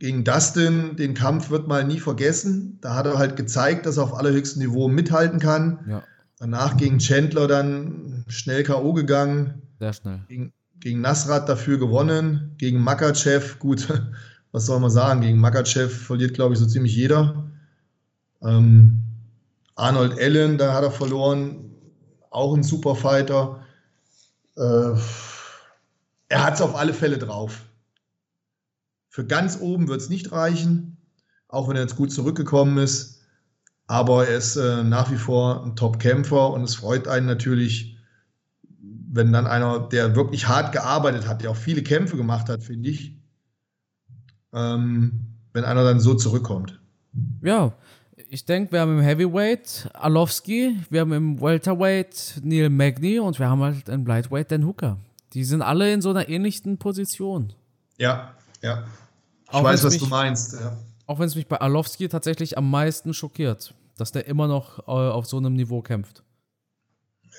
gegen 0.00 0.24
Dustin, 0.24 0.96
den 0.96 1.14
Kampf 1.14 1.48
wird 1.50 1.68
man 1.68 1.86
nie 1.86 2.00
vergessen. 2.00 2.78
Da 2.80 2.96
hat 2.96 3.06
er 3.06 3.18
halt 3.18 3.36
gezeigt, 3.36 3.86
dass 3.86 3.98
er 3.98 4.02
auf 4.02 4.14
allerhöchstem 4.14 4.62
Niveau 4.62 4.88
mithalten 4.88 5.38
kann. 5.38 5.78
Ja. 5.88 6.02
Danach 6.40 6.76
gegen 6.76 6.98
Chandler 6.98 7.46
dann 7.46 8.24
schnell 8.26 8.64
K.O. 8.64 8.94
gegangen. 8.94 9.62
Sehr 9.78 9.92
schnell. 9.92 10.20
Gegen, 10.26 10.52
gegen 10.80 11.00
Nasrat 11.00 11.48
dafür 11.48 11.78
gewonnen. 11.78 12.54
Gegen 12.58 12.80
Makachev, 12.80 13.58
gut, 13.58 13.88
was 14.52 14.66
soll 14.66 14.80
man 14.80 14.90
sagen? 14.90 15.20
Gegen 15.20 15.38
Makachev 15.38 15.92
verliert, 15.92 16.34
glaube 16.34 16.54
ich, 16.54 16.60
so 16.60 16.66
ziemlich 16.66 16.96
jeder. 16.96 17.50
Ähm, 18.42 19.02
Arnold 19.76 20.18
Allen, 20.18 20.58
da 20.58 20.74
hat 20.74 20.82
er 20.82 20.90
verloren, 20.90 21.70
auch 22.30 22.54
ein 22.54 22.62
super 22.62 22.96
Fighter. 22.96 23.64
Äh, 24.56 24.92
er 26.28 26.44
hat 26.44 26.54
es 26.54 26.60
auf 26.60 26.76
alle 26.76 26.94
Fälle 26.94 27.18
drauf. 27.18 27.64
Für 29.08 29.26
ganz 29.26 29.58
oben 29.60 29.88
wird 29.88 30.00
es 30.00 30.08
nicht 30.08 30.32
reichen, 30.32 30.96
auch 31.48 31.68
wenn 31.68 31.76
er 31.76 31.82
jetzt 31.82 31.96
gut 31.96 32.12
zurückgekommen 32.12 32.78
ist. 32.78 33.22
Aber 33.86 34.28
er 34.28 34.36
ist 34.36 34.54
äh, 34.56 34.84
nach 34.84 35.10
wie 35.10 35.16
vor 35.16 35.64
ein 35.64 35.74
Top-Kämpfer 35.74 36.52
und 36.52 36.62
es 36.62 36.76
freut 36.76 37.08
einen 37.08 37.26
natürlich, 37.26 37.99
wenn 39.12 39.32
dann 39.32 39.46
einer, 39.46 39.80
der 39.80 40.14
wirklich 40.14 40.46
hart 40.46 40.72
gearbeitet 40.72 41.26
hat, 41.26 41.42
der 41.42 41.50
auch 41.50 41.56
viele 41.56 41.82
Kämpfe 41.82 42.16
gemacht 42.16 42.48
hat, 42.48 42.62
finde 42.62 42.90
ich, 42.90 43.16
ähm, 44.52 45.36
wenn 45.52 45.64
einer 45.64 45.82
dann 45.84 46.00
so 46.00 46.14
zurückkommt. 46.14 46.80
Ja, 47.42 47.72
ich 48.28 48.44
denke, 48.44 48.72
wir 48.72 48.80
haben 48.80 48.98
im 48.98 49.04
Heavyweight 49.04 49.90
Alowski, 49.94 50.76
wir 50.90 51.00
haben 51.00 51.12
im 51.12 51.40
Welterweight 51.40 52.40
Neil 52.44 52.70
Magny 52.70 53.18
und 53.18 53.38
wir 53.40 53.50
haben 53.50 53.60
halt 53.62 53.88
im 53.88 54.06
Lightweight 54.06 54.52
Dan 54.52 54.64
Hooker. 54.64 54.98
Die 55.32 55.44
sind 55.44 55.62
alle 55.62 55.92
in 55.92 56.00
so 56.00 56.10
einer 56.10 56.28
ähnlichen 56.28 56.78
Position. 56.78 57.52
Ja, 57.98 58.34
ja. 58.62 58.84
Ich 59.44 59.54
auch 59.54 59.64
weiß, 59.64 59.82
was 59.82 59.94
mich, 59.94 60.02
du 60.02 60.08
meinst. 60.08 60.52
Ja. 60.60 60.76
Auch 61.06 61.18
wenn 61.18 61.26
es 61.26 61.34
mich 61.34 61.48
bei 61.48 61.56
Alowski 61.56 62.08
tatsächlich 62.08 62.56
am 62.56 62.70
meisten 62.70 63.12
schockiert, 63.12 63.74
dass 63.96 64.12
der 64.12 64.26
immer 64.26 64.46
noch 64.46 64.78
äh, 64.86 64.92
auf 64.92 65.26
so 65.26 65.38
einem 65.38 65.54
Niveau 65.54 65.82
kämpft. 65.82 66.22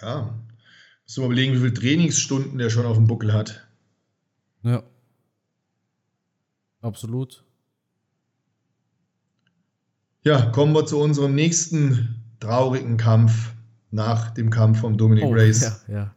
Ja. 0.01 0.34
Musst 1.12 1.17
du 1.17 1.21
mal 1.24 1.28
überlegen, 1.34 1.54
wie 1.56 1.58
viele 1.58 1.74
Trainingsstunden 1.74 2.58
der 2.58 2.69
schon 2.69 2.86
auf 2.86 2.95
dem 2.95 3.06
Buckel 3.06 3.34
hat. 3.34 3.67
Ja. 4.63 4.82
Absolut. 6.80 7.43
Ja, 10.24 10.52
kommen 10.52 10.74
wir 10.74 10.86
zu 10.86 10.97
unserem 10.97 11.36
nächsten 11.36 12.24
traurigen 12.39 12.95
Kampf 12.95 13.52
nach 13.89 14.30
dem 14.30 14.50
Kampf 14.50 14.80
von 14.80 14.97
Dominic 14.97 15.26
oh, 15.26 15.34
Reyes. 15.34 15.84
Ja, 15.89 15.93
ja. 15.93 16.15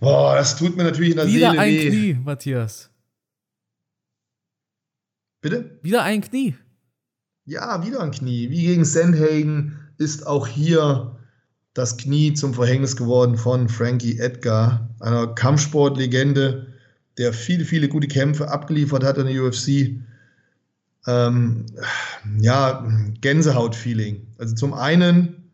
Boah, 0.00 0.36
das 0.36 0.56
tut 0.56 0.74
mir 0.74 0.84
natürlich 0.84 1.10
in 1.10 1.16
der 1.18 1.26
Wieder 1.26 1.50
Seele 1.50 1.60
ein 1.60 1.74
weh. 1.74 1.90
Knie, 1.90 2.14
Matthias. 2.14 2.88
Bitte? 5.42 5.78
Wieder 5.82 6.02
ein 6.02 6.22
Knie. 6.22 6.56
Ja, 7.44 7.86
wieder 7.86 8.00
ein 8.00 8.10
Knie. 8.10 8.48
Wie 8.48 8.62
gegen 8.62 8.86
Sandhagen 8.86 9.78
ist 9.98 10.26
auch 10.26 10.46
hier 10.46 11.15
das 11.76 11.98
Knie 11.98 12.32
zum 12.32 12.54
Verhängnis 12.54 12.96
geworden 12.96 13.36
von 13.36 13.68
Frankie 13.68 14.18
Edgar, 14.18 14.88
einer 14.98 15.26
Kampfsportlegende, 15.34 16.68
der 17.18 17.34
viele, 17.34 17.66
viele 17.66 17.88
gute 17.88 18.08
Kämpfe 18.08 18.48
abgeliefert 18.48 19.04
hat 19.04 19.18
in 19.18 19.26
der 19.26 19.44
UFC. 19.44 20.00
Ähm, 21.06 21.66
ja, 22.40 22.86
Gänsehaut-Feeling. 23.20 24.26
Also 24.38 24.54
zum 24.54 24.72
einen 24.72 25.50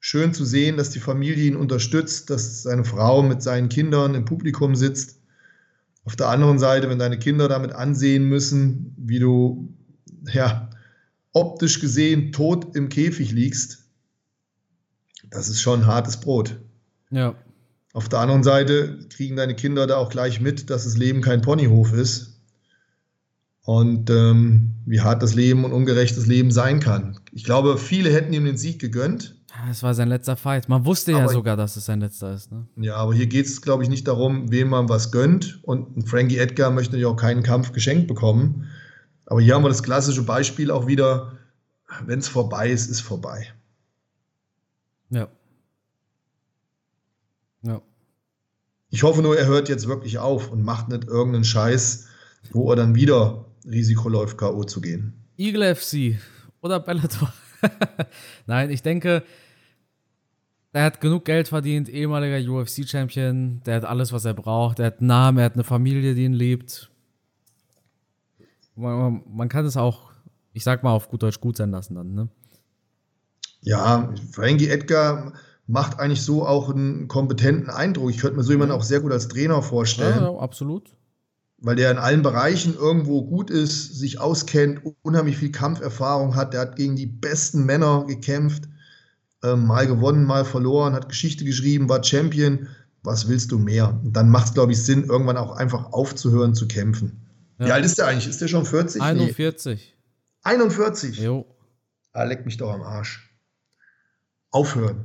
schön 0.00 0.32
zu 0.32 0.46
sehen, 0.46 0.78
dass 0.78 0.90
die 0.90 0.98
Familie 0.98 1.44
ihn 1.44 1.56
unterstützt, 1.56 2.30
dass 2.30 2.62
seine 2.62 2.84
Frau 2.84 3.22
mit 3.22 3.42
seinen 3.42 3.68
Kindern 3.68 4.14
im 4.14 4.24
Publikum 4.24 4.74
sitzt. 4.74 5.20
Auf 6.04 6.16
der 6.16 6.28
anderen 6.28 6.58
Seite, 6.58 6.88
wenn 6.88 6.98
deine 6.98 7.18
Kinder 7.18 7.48
damit 7.48 7.72
ansehen 7.72 8.24
müssen, 8.28 8.94
wie 8.96 9.18
du 9.18 9.74
ja 10.32 10.70
optisch 11.32 11.80
gesehen 11.80 12.32
tot 12.32 12.74
im 12.74 12.88
Käfig 12.88 13.32
liegst, 13.32 13.85
das 15.30 15.48
ist 15.48 15.60
schon 15.60 15.86
hartes 15.86 16.18
Brot. 16.18 16.56
Ja. 17.10 17.34
Auf 17.92 18.08
der 18.08 18.18
anderen 18.20 18.42
Seite 18.42 18.98
kriegen 19.08 19.36
deine 19.36 19.54
Kinder 19.54 19.86
da 19.86 19.96
auch 19.96 20.10
gleich 20.10 20.40
mit, 20.40 20.68
dass 20.70 20.84
das 20.84 20.96
Leben 20.96 21.22
kein 21.22 21.40
Ponyhof 21.40 21.92
ist 21.92 22.40
und 23.62 24.10
ähm, 24.10 24.74
wie 24.86 25.00
hart 25.00 25.22
das 25.22 25.34
Leben 25.34 25.64
und 25.64 25.72
ungerechtes 25.72 26.26
Leben 26.26 26.50
sein 26.50 26.80
kann. 26.80 27.18
Ich 27.32 27.44
glaube, 27.44 27.78
viele 27.78 28.12
hätten 28.12 28.32
ihm 28.32 28.44
den 28.44 28.56
Sieg 28.56 28.78
gegönnt. 28.80 29.36
Es 29.70 29.82
war 29.82 29.94
sein 29.94 30.08
letzter 30.08 30.36
Fight. 30.36 30.68
Man 30.68 30.84
wusste 30.84 31.12
aber 31.12 31.22
ja 31.22 31.28
sogar, 31.28 31.56
dass 31.56 31.76
es 31.76 31.86
sein 31.86 32.00
letzter 32.00 32.34
ist. 32.34 32.52
Ne? 32.52 32.66
Ja, 32.76 32.96
aber 32.96 33.14
hier 33.14 33.26
geht 33.26 33.46
es, 33.46 33.62
glaube 33.62 33.82
ich, 33.82 33.88
nicht 33.88 34.06
darum, 34.06 34.52
wem 34.52 34.68
man 34.68 34.88
was 34.88 35.10
gönnt. 35.10 35.58
Und 35.62 36.08
Frankie 36.08 36.38
Edgar 36.38 36.70
möchte 36.70 36.92
natürlich 36.92 37.06
auch 37.06 37.16
keinen 37.16 37.42
Kampf 37.42 37.72
geschenkt 37.72 38.06
bekommen. 38.06 38.66
Aber 39.24 39.40
hier 39.40 39.54
haben 39.54 39.64
wir 39.64 39.68
das 39.68 39.82
klassische 39.82 40.22
Beispiel 40.22 40.70
auch 40.70 40.86
wieder, 40.86 41.32
wenn 42.04 42.18
es 42.18 42.28
vorbei 42.28 42.70
ist, 42.70 42.88
ist 42.90 43.00
vorbei. 43.00 43.48
Ja. 45.10 45.28
Ja. 47.62 47.82
Ich 48.90 49.02
hoffe 49.02 49.22
nur, 49.22 49.36
er 49.36 49.46
hört 49.46 49.68
jetzt 49.68 49.88
wirklich 49.88 50.18
auf 50.18 50.50
und 50.50 50.62
macht 50.62 50.88
nicht 50.88 51.04
irgendeinen 51.04 51.44
Scheiß, 51.44 52.08
wo 52.52 52.70
er 52.70 52.76
dann 52.76 52.94
wieder 52.94 53.46
Risiko 53.64 54.08
läuft, 54.08 54.38
K.O. 54.38 54.64
zu 54.64 54.80
gehen. 54.80 55.24
Eagle 55.36 55.74
FC 55.74 56.18
oder 56.60 56.80
Bellator. 56.80 57.32
Nein, 58.46 58.70
ich 58.70 58.82
denke, 58.82 59.24
er 60.72 60.84
hat 60.84 61.00
genug 61.00 61.24
Geld 61.24 61.48
verdient, 61.48 61.88
ehemaliger 61.88 62.52
UFC-Champion, 62.52 63.62
der 63.64 63.76
hat 63.76 63.84
alles, 63.84 64.12
was 64.12 64.24
er 64.24 64.34
braucht, 64.34 64.78
er 64.78 64.86
hat 64.86 64.98
einen 65.00 65.08
Namen, 65.08 65.38
er 65.38 65.46
hat 65.46 65.54
eine 65.54 65.64
Familie, 65.64 66.14
die 66.14 66.24
ihn 66.24 66.34
liebt. 66.34 66.90
Man, 68.74 69.22
man 69.26 69.48
kann 69.48 69.64
es 69.64 69.76
auch, 69.76 70.12
ich 70.52 70.64
sag 70.64 70.82
mal, 70.82 70.92
auf 70.92 71.08
gut 71.08 71.22
Deutsch 71.22 71.40
gut 71.40 71.56
sein 71.56 71.70
lassen 71.70 71.94
dann, 71.94 72.14
ne? 72.14 72.28
Ja, 73.66 74.14
Frankie 74.30 74.68
Edgar 74.68 75.32
macht 75.66 75.98
eigentlich 75.98 76.22
so 76.22 76.46
auch 76.46 76.70
einen 76.70 77.08
kompetenten 77.08 77.68
Eindruck. 77.68 78.10
Ich 78.10 78.18
könnte 78.18 78.36
mir 78.36 78.44
so 78.44 78.52
jemanden 78.52 78.72
auch 78.72 78.84
sehr 78.84 79.00
gut 79.00 79.10
als 79.10 79.26
Trainer 79.26 79.60
vorstellen. 79.60 80.22
Ja, 80.22 80.38
absolut. 80.38 80.94
Weil 81.58 81.74
der 81.74 81.90
in 81.90 81.98
allen 81.98 82.22
Bereichen 82.22 82.76
irgendwo 82.76 83.24
gut 83.24 83.50
ist, 83.50 83.96
sich 83.96 84.20
auskennt, 84.20 84.82
unheimlich 85.02 85.38
viel 85.38 85.50
Kampferfahrung 85.50 86.36
hat. 86.36 86.54
Der 86.54 86.60
hat 86.60 86.76
gegen 86.76 86.94
die 86.94 87.06
besten 87.06 87.66
Männer 87.66 88.04
gekämpft, 88.06 88.68
äh, 89.42 89.56
mal 89.56 89.88
gewonnen, 89.88 90.24
mal 90.26 90.44
verloren, 90.44 90.92
hat 90.92 91.08
Geschichte 91.08 91.44
geschrieben, 91.44 91.88
war 91.88 92.04
Champion. 92.04 92.68
Was 93.02 93.26
willst 93.26 93.50
du 93.50 93.58
mehr? 93.58 94.00
Und 94.04 94.12
dann 94.12 94.30
macht 94.30 94.46
es, 94.46 94.54
glaube 94.54 94.72
ich, 94.72 94.84
Sinn, 94.84 95.04
irgendwann 95.04 95.36
auch 95.36 95.56
einfach 95.56 95.92
aufzuhören 95.92 96.54
zu 96.54 96.68
kämpfen. 96.68 97.26
Ja. 97.58 97.66
Wie 97.66 97.72
alt 97.72 97.84
ist 97.84 97.98
der 97.98 98.06
eigentlich? 98.06 98.28
Ist 98.28 98.40
der 98.40 98.48
schon 98.48 98.64
40? 98.64 99.02
41. 99.02 99.96
Nee. 100.44 100.50
41? 100.50 101.18
Jo. 101.18 101.46
Ah, 102.12 102.22
leck 102.22 102.44
mich 102.44 102.58
doch 102.58 102.72
am 102.72 102.82
Arsch. 102.82 103.26
Aufhören. 104.56 105.04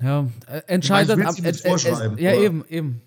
Ja, 0.00 0.26
äh, 0.46 0.62
entscheidet 0.68 1.22
ab. 1.22 1.34
Äh, 1.38 1.50
äh, 1.50 2.22
ja, 2.22 2.34
eben, 2.34 2.64
eben. 2.66 3.02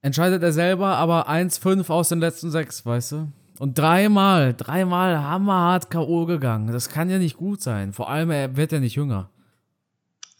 Entscheidet 0.00 0.42
er 0.42 0.52
selber, 0.52 0.96
aber 0.96 1.28
1-5 1.28 1.90
aus 1.90 2.08
den 2.08 2.20
letzten 2.20 2.50
sechs, 2.50 2.86
weißt 2.86 3.12
du? 3.12 3.32
Und 3.58 3.76
dreimal, 3.76 4.54
dreimal 4.54 5.22
hammerhart 5.22 5.90
K.O. 5.90 6.24
gegangen. 6.24 6.72
Das 6.72 6.88
kann 6.88 7.10
ja 7.10 7.18
nicht 7.18 7.36
gut 7.36 7.60
sein. 7.60 7.92
Vor 7.92 8.08
allem, 8.08 8.30
er 8.30 8.56
wird 8.56 8.72
ja 8.72 8.80
nicht 8.80 8.94
jünger. 8.94 9.28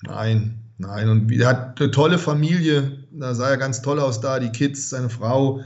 Nein, 0.03 0.63
nein. 0.79 1.11
Und 1.11 1.31
er 1.31 1.47
hat 1.47 1.79
eine 1.79 1.91
tolle 1.91 2.19
Familie. 2.19 3.05
Da 3.13 3.35
sah 3.35 3.51
er 3.51 3.59
ganz 3.59 3.83
toll 3.83 4.01
aus 4.01 4.23
da. 4.23 4.41
Die 4.41 4.49
Kids, 4.49 4.89
seine 4.89 5.11
Frau. 5.11 5.61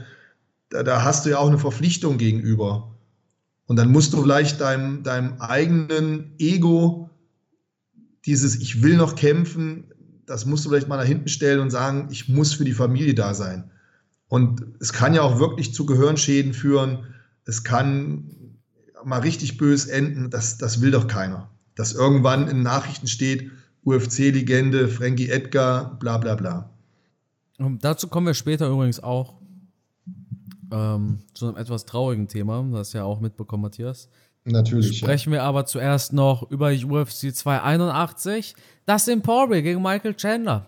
Da, 0.69 0.83
da 0.83 1.05
hast 1.05 1.25
du 1.25 1.29
ja 1.29 1.37
auch 1.37 1.47
eine 1.47 1.57
Verpflichtung 1.57 2.17
gegenüber. 2.17 2.91
Und 3.65 3.77
dann 3.77 3.93
musst 3.93 4.11
du 4.11 4.21
vielleicht 4.21 4.59
deinem, 4.59 5.03
deinem 5.03 5.39
eigenen 5.39 6.35
Ego 6.37 7.04
dieses 8.25 8.55
Ich 8.55 8.81
will 8.81 8.97
noch 8.97 9.15
kämpfen, 9.15 9.85
das 10.25 10.45
musst 10.45 10.65
du 10.65 10.69
vielleicht 10.69 10.87
mal 10.87 10.97
nach 10.97 11.05
hinten 11.05 11.27
stellen 11.27 11.59
und 11.59 11.69
sagen, 11.69 12.07
ich 12.11 12.29
muss 12.29 12.53
für 12.53 12.65
die 12.65 12.73
Familie 12.73 13.13
da 13.13 13.33
sein. 13.33 13.69
Und 14.27 14.65
es 14.79 14.91
kann 14.91 15.13
ja 15.13 15.21
auch 15.21 15.39
wirklich 15.39 15.73
zu 15.73 15.85
Gehirnschäden 15.85 16.53
führen. 16.53 17.05
Es 17.45 17.63
kann 17.63 18.57
mal 19.03 19.21
richtig 19.21 19.57
bös 19.57 19.85
enden. 19.85 20.31
Das, 20.31 20.57
das 20.57 20.81
will 20.81 20.91
doch 20.91 21.07
keiner. 21.07 21.49
Dass 21.75 21.93
irgendwann 21.93 22.47
in 22.47 22.63
Nachrichten 22.63 23.07
steht, 23.07 23.51
UFC-Legende, 23.83 24.87
Frankie 24.87 25.29
Edgar, 25.29 25.99
bla 25.99 26.17
bla 26.17 26.35
bla. 26.35 26.69
Und 27.59 27.85
dazu 27.85 28.07
kommen 28.07 28.27
wir 28.27 28.33
später 28.33 28.67
übrigens 28.67 28.99
auch 28.99 29.35
ähm, 30.71 31.19
zu 31.33 31.47
einem 31.47 31.57
etwas 31.57 31.85
traurigen 31.85 32.27
Thema. 32.27 32.65
Das 32.71 32.93
ja 32.93 33.03
auch 33.03 33.19
mitbekommen, 33.19 33.61
Matthias. 33.61 34.09
Natürlich. 34.45 34.99
Sprechen 34.99 35.33
ja. 35.33 35.39
wir 35.39 35.43
aber 35.43 35.65
zuerst 35.65 36.13
noch 36.13 36.49
über 36.51 36.69
UFC 36.69 37.35
281. 37.35 38.55
Das 38.85 39.07
Emporia 39.07 39.61
gegen 39.61 39.81
Michael 39.81 40.13
Chandler. 40.13 40.67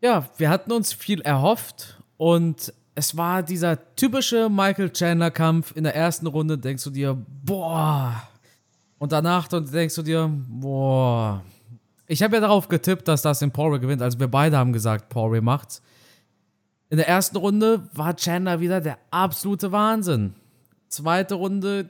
Ja, 0.00 0.26
wir 0.38 0.48
hatten 0.48 0.72
uns 0.72 0.94
viel 0.94 1.20
erhofft 1.20 1.98
und 2.16 2.72
es 2.94 3.16
war 3.16 3.42
dieser 3.42 3.94
typische 3.96 4.48
Michael 4.48 4.90
Chandler-Kampf. 4.90 5.76
In 5.76 5.84
der 5.84 5.94
ersten 5.94 6.26
Runde 6.26 6.56
denkst 6.56 6.84
du 6.84 6.90
dir, 6.90 7.16
boah. 7.44 8.22
Und 8.98 9.12
danach 9.12 9.48
denkst 9.48 9.94
du 9.94 10.02
dir, 10.02 10.30
boah. 10.48 11.42
Ich 12.06 12.22
habe 12.22 12.36
ja 12.36 12.40
darauf 12.40 12.68
getippt, 12.68 13.06
dass 13.08 13.22
das 13.22 13.42
in 13.42 13.50
Poirier 13.50 13.78
gewinnt. 13.78 14.02
Also 14.02 14.18
wir 14.18 14.28
beide 14.28 14.56
haben 14.56 14.72
gesagt, 14.72 15.10
Poirier 15.10 15.42
macht's. 15.42 15.82
In 16.88 16.96
der 16.96 17.08
ersten 17.08 17.36
Runde 17.36 17.88
war 17.94 18.16
Chandler 18.16 18.60
wieder 18.60 18.80
der 18.80 18.98
absolute 19.10 19.70
Wahnsinn. 19.70 20.34
Zweite 20.88 21.36
Runde 21.36 21.88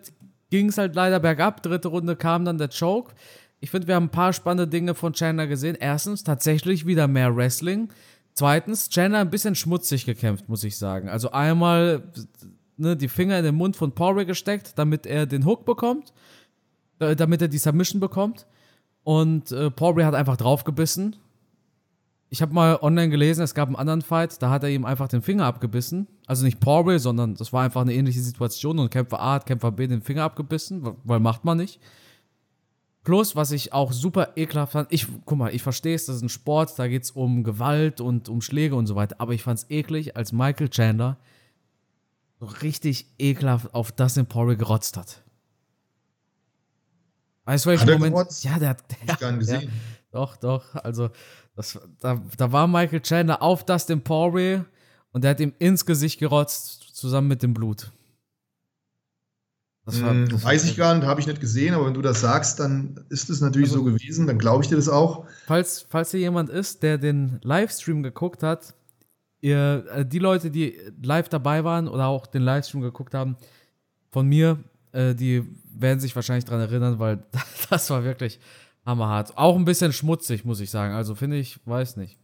ging 0.50 0.68
es 0.68 0.78
halt 0.78 0.94
leider 0.94 1.20
bergab. 1.20 1.62
Dritte 1.62 1.88
Runde 1.88 2.16
kam 2.16 2.44
dann 2.44 2.58
der 2.58 2.68
Choke. 2.68 3.14
Ich 3.60 3.70
finde, 3.70 3.88
wir 3.88 3.94
haben 3.94 4.04
ein 4.04 4.10
paar 4.10 4.32
spannende 4.32 4.68
Dinge 4.68 4.94
von 4.94 5.12
Chandler 5.12 5.46
gesehen. 5.46 5.76
Erstens, 5.78 6.24
tatsächlich 6.24 6.86
wieder 6.86 7.08
mehr 7.08 7.34
Wrestling. 7.34 7.88
Zweitens, 8.34 8.88
Chandler 8.88 9.18
ein 9.18 9.30
bisschen 9.30 9.54
schmutzig 9.54 10.06
gekämpft, 10.06 10.48
muss 10.48 10.64
ich 10.64 10.76
sagen. 10.78 11.08
Also 11.08 11.30
einmal 11.32 12.02
ne, 12.76 12.96
die 12.96 13.08
Finger 13.08 13.38
in 13.38 13.44
den 13.44 13.54
Mund 13.54 13.76
von 13.76 13.92
Poirier 13.92 14.24
gesteckt, 14.24 14.78
damit 14.78 15.06
er 15.06 15.26
den 15.26 15.44
Hook 15.44 15.64
bekommt. 15.64 16.12
äh, 17.00 17.16
damit 17.16 17.42
er 17.42 17.48
die 17.48 17.58
Submission 17.58 18.00
bekommt. 18.00 18.46
Und 19.02 19.50
äh, 19.52 19.70
Poirier 19.70 20.06
hat 20.06 20.14
einfach 20.14 20.36
draufgebissen. 20.36 21.16
Ich 22.32 22.40
habe 22.40 22.54
mal 22.54 22.78
online 22.80 23.10
gelesen, 23.10 23.42
es 23.42 23.54
gab 23.54 23.68
einen 23.68 23.76
anderen 23.76 24.02
Fight, 24.02 24.40
da 24.40 24.50
hat 24.50 24.62
er 24.62 24.70
ihm 24.70 24.84
einfach 24.84 25.08
den 25.08 25.20
Finger 25.20 25.46
abgebissen. 25.46 26.06
Also 26.26 26.44
nicht 26.44 26.60
Poirier, 26.60 27.00
sondern 27.00 27.34
das 27.34 27.52
war 27.52 27.64
einfach 27.64 27.80
eine 27.80 27.92
ähnliche 27.92 28.20
Situation 28.20 28.78
und 28.78 28.88
Kämpfer 28.88 29.20
A 29.20 29.34
hat 29.34 29.46
Kämpfer 29.46 29.72
B 29.72 29.88
den 29.88 30.00
Finger 30.00 30.22
abgebissen, 30.22 30.96
weil 31.02 31.18
macht 31.18 31.44
man 31.44 31.58
nicht. 31.58 31.80
Plus, 33.02 33.34
was 33.34 33.50
ich 33.50 33.72
auch 33.72 33.92
super 33.92 34.34
ekelhaft 34.36 34.72
fand, 34.72 34.92
ich, 34.92 35.08
guck 35.24 35.38
mal, 35.38 35.52
ich 35.52 35.62
verstehe 35.62 35.96
es, 35.96 36.06
das 36.06 36.16
ist 36.16 36.22
ein 36.22 36.28
Sport, 36.28 36.78
da 36.78 36.86
geht 36.86 37.02
es 37.02 37.10
um 37.10 37.42
Gewalt 37.42 38.00
und 38.00 38.28
um 38.28 38.42
Schläge 38.42 38.76
und 38.76 38.86
so 38.86 38.94
weiter, 38.94 39.16
aber 39.18 39.32
ich 39.32 39.42
fand 39.42 39.58
es 39.58 39.70
eklig, 39.70 40.16
als 40.16 40.32
Michael 40.32 40.68
Chandler 40.68 41.16
so 42.38 42.46
richtig 42.46 43.06
ekelhaft 43.18 43.74
auf 43.74 43.90
Dustin 43.90 44.26
Poirier 44.26 44.56
gerotzt 44.56 44.96
hat. 44.96 45.22
Weißt 47.44 47.64
du, 47.64 47.70
welchen 47.70 47.90
Moment? 47.90 48.14
Gerotzt? 48.14 48.44
Ja, 48.44 48.58
der 48.58 48.68
hat. 48.68 48.84
Der, 49.06 49.16
gar 49.16 49.32
nicht 49.32 49.40
gesehen. 49.40 49.62
Ja, 49.62 49.68
doch, 50.12 50.36
doch. 50.36 50.74
Also, 50.76 51.10
das, 51.56 51.78
da, 52.00 52.20
da 52.36 52.52
war 52.52 52.66
Michael 52.66 53.00
Chandler 53.00 53.42
auf 53.42 53.64
Dustin 53.64 54.02
Poirier 54.02 54.64
und 55.12 55.24
der 55.24 55.32
hat 55.32 55.40
ihm 55.40 55.52
ins 55.58 55.86
Gesicht 55.86 56.18
gerotzt, 56.18 56.90
zusammen 56.94 57.28
mit 57.28 57.42
dem 57.42 57.54
Blut. 57.54 57.90
Das 59.86 60.02
war, 60.02 60.10
hm, 60.10 60.28
das 60.28 60.44
Weiß 60.44 60.64
ich 60.64 60.76
gar 60.76 60.94
nicht, 60.94 61.06
habe 61.06 61.20
ich 61.20 61.26
nicht 61.26 61.40
gesehen, 61.40 61.74
aber 61.74 61.86
wenn 61.86 61.94
du 61.94 62.02
das 62.02 62.20
sagst, 62.20 62.60
dann 62.60 63.04
ist 63.08 63.30
es 63.30 63.40
natürlich 63.40 63.70
also, 63.70 63.80
so 63.80 63.84
gewesen, 63.84 64.26
dann 64.26 64.38
glaube 64.38 64.62
ich 64.62 64.68
dir 64.68 64.76
das 64.76 64.88
auch. 64.88 65.26
Falls, 65.46 65.86
falls 65.88 66.10
hier 66.10 66.20
jemand 66.20 66.50
ist, 66.50 66.82
der 66.82 66.98
den 66.98 67.40
Livestream 67.42 68.02
geguckt 68.02 68.42
hat, 68.42 68.74
ihr, 69.40 69.84
äh, 69.92 70.04
die 70.04 70.18
Leute, 70.18 70.50
die 70.50 70.78
live 71.02 71.28
dabei 71.28 71.64
waren 71.64 71.88
oder 71.88 72.06
auch 72.06 72.26
den 72.26 72.42
Livestream 72.42 72.82
geguckt 72.82 73.14
haben, 73.14 73.36
von 74.10 74.26
mir, 74.26 74.62
äh, 74.92 75.14
die 75.14 75.44
werden 75.72 75.98
sich 75.98 76.14
wahrscheinlich 76.14 76.44
daran 76.44 76.60
erinnern, 76.60 76.98
weil 76.98 77.24
das 77.70 77.90
war 77.90 78.04
wirklich 78.04 78.38
hammerhart. 78.84 79.36
Auch 79.36 79.56
ein 79.56 79.64
bisschen 79.64 79.92
schmutzig, 79.92 80.44
muss 80.44 80.60
ich 80.60 80.70
sagen. 80.70 80.94
Also 80.94 81.14
finde 81.14 81.38
ich, 81.38 81.58
weiß 81.66 81.96
nicht. 81.96 82.18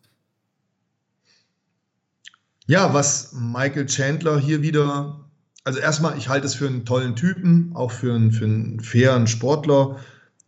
Ja, 2.66 2.92
was 2.92 3.32
Michael 3.32 3.86
Chandler 3.86 4.40
hier 4.40 4.62
wieder 4.62 5.26
also 5.66 5.80
erstmal, 5.80 6.16
ich 6.16 6.28
halte 6.28 6.46
es 6.46 6.54
für 6.54 6.68
einen 6.68 6.84
tollen 6.84 7.16
Typen, 7.16 7.72
auch 7.74 7.90
für 7.90 8.14
einen, 8.14 8.30
für 8.30 8.44
einen 8.44 8.78
fairen 8.78 9.26
Sportler. 9.26 9.98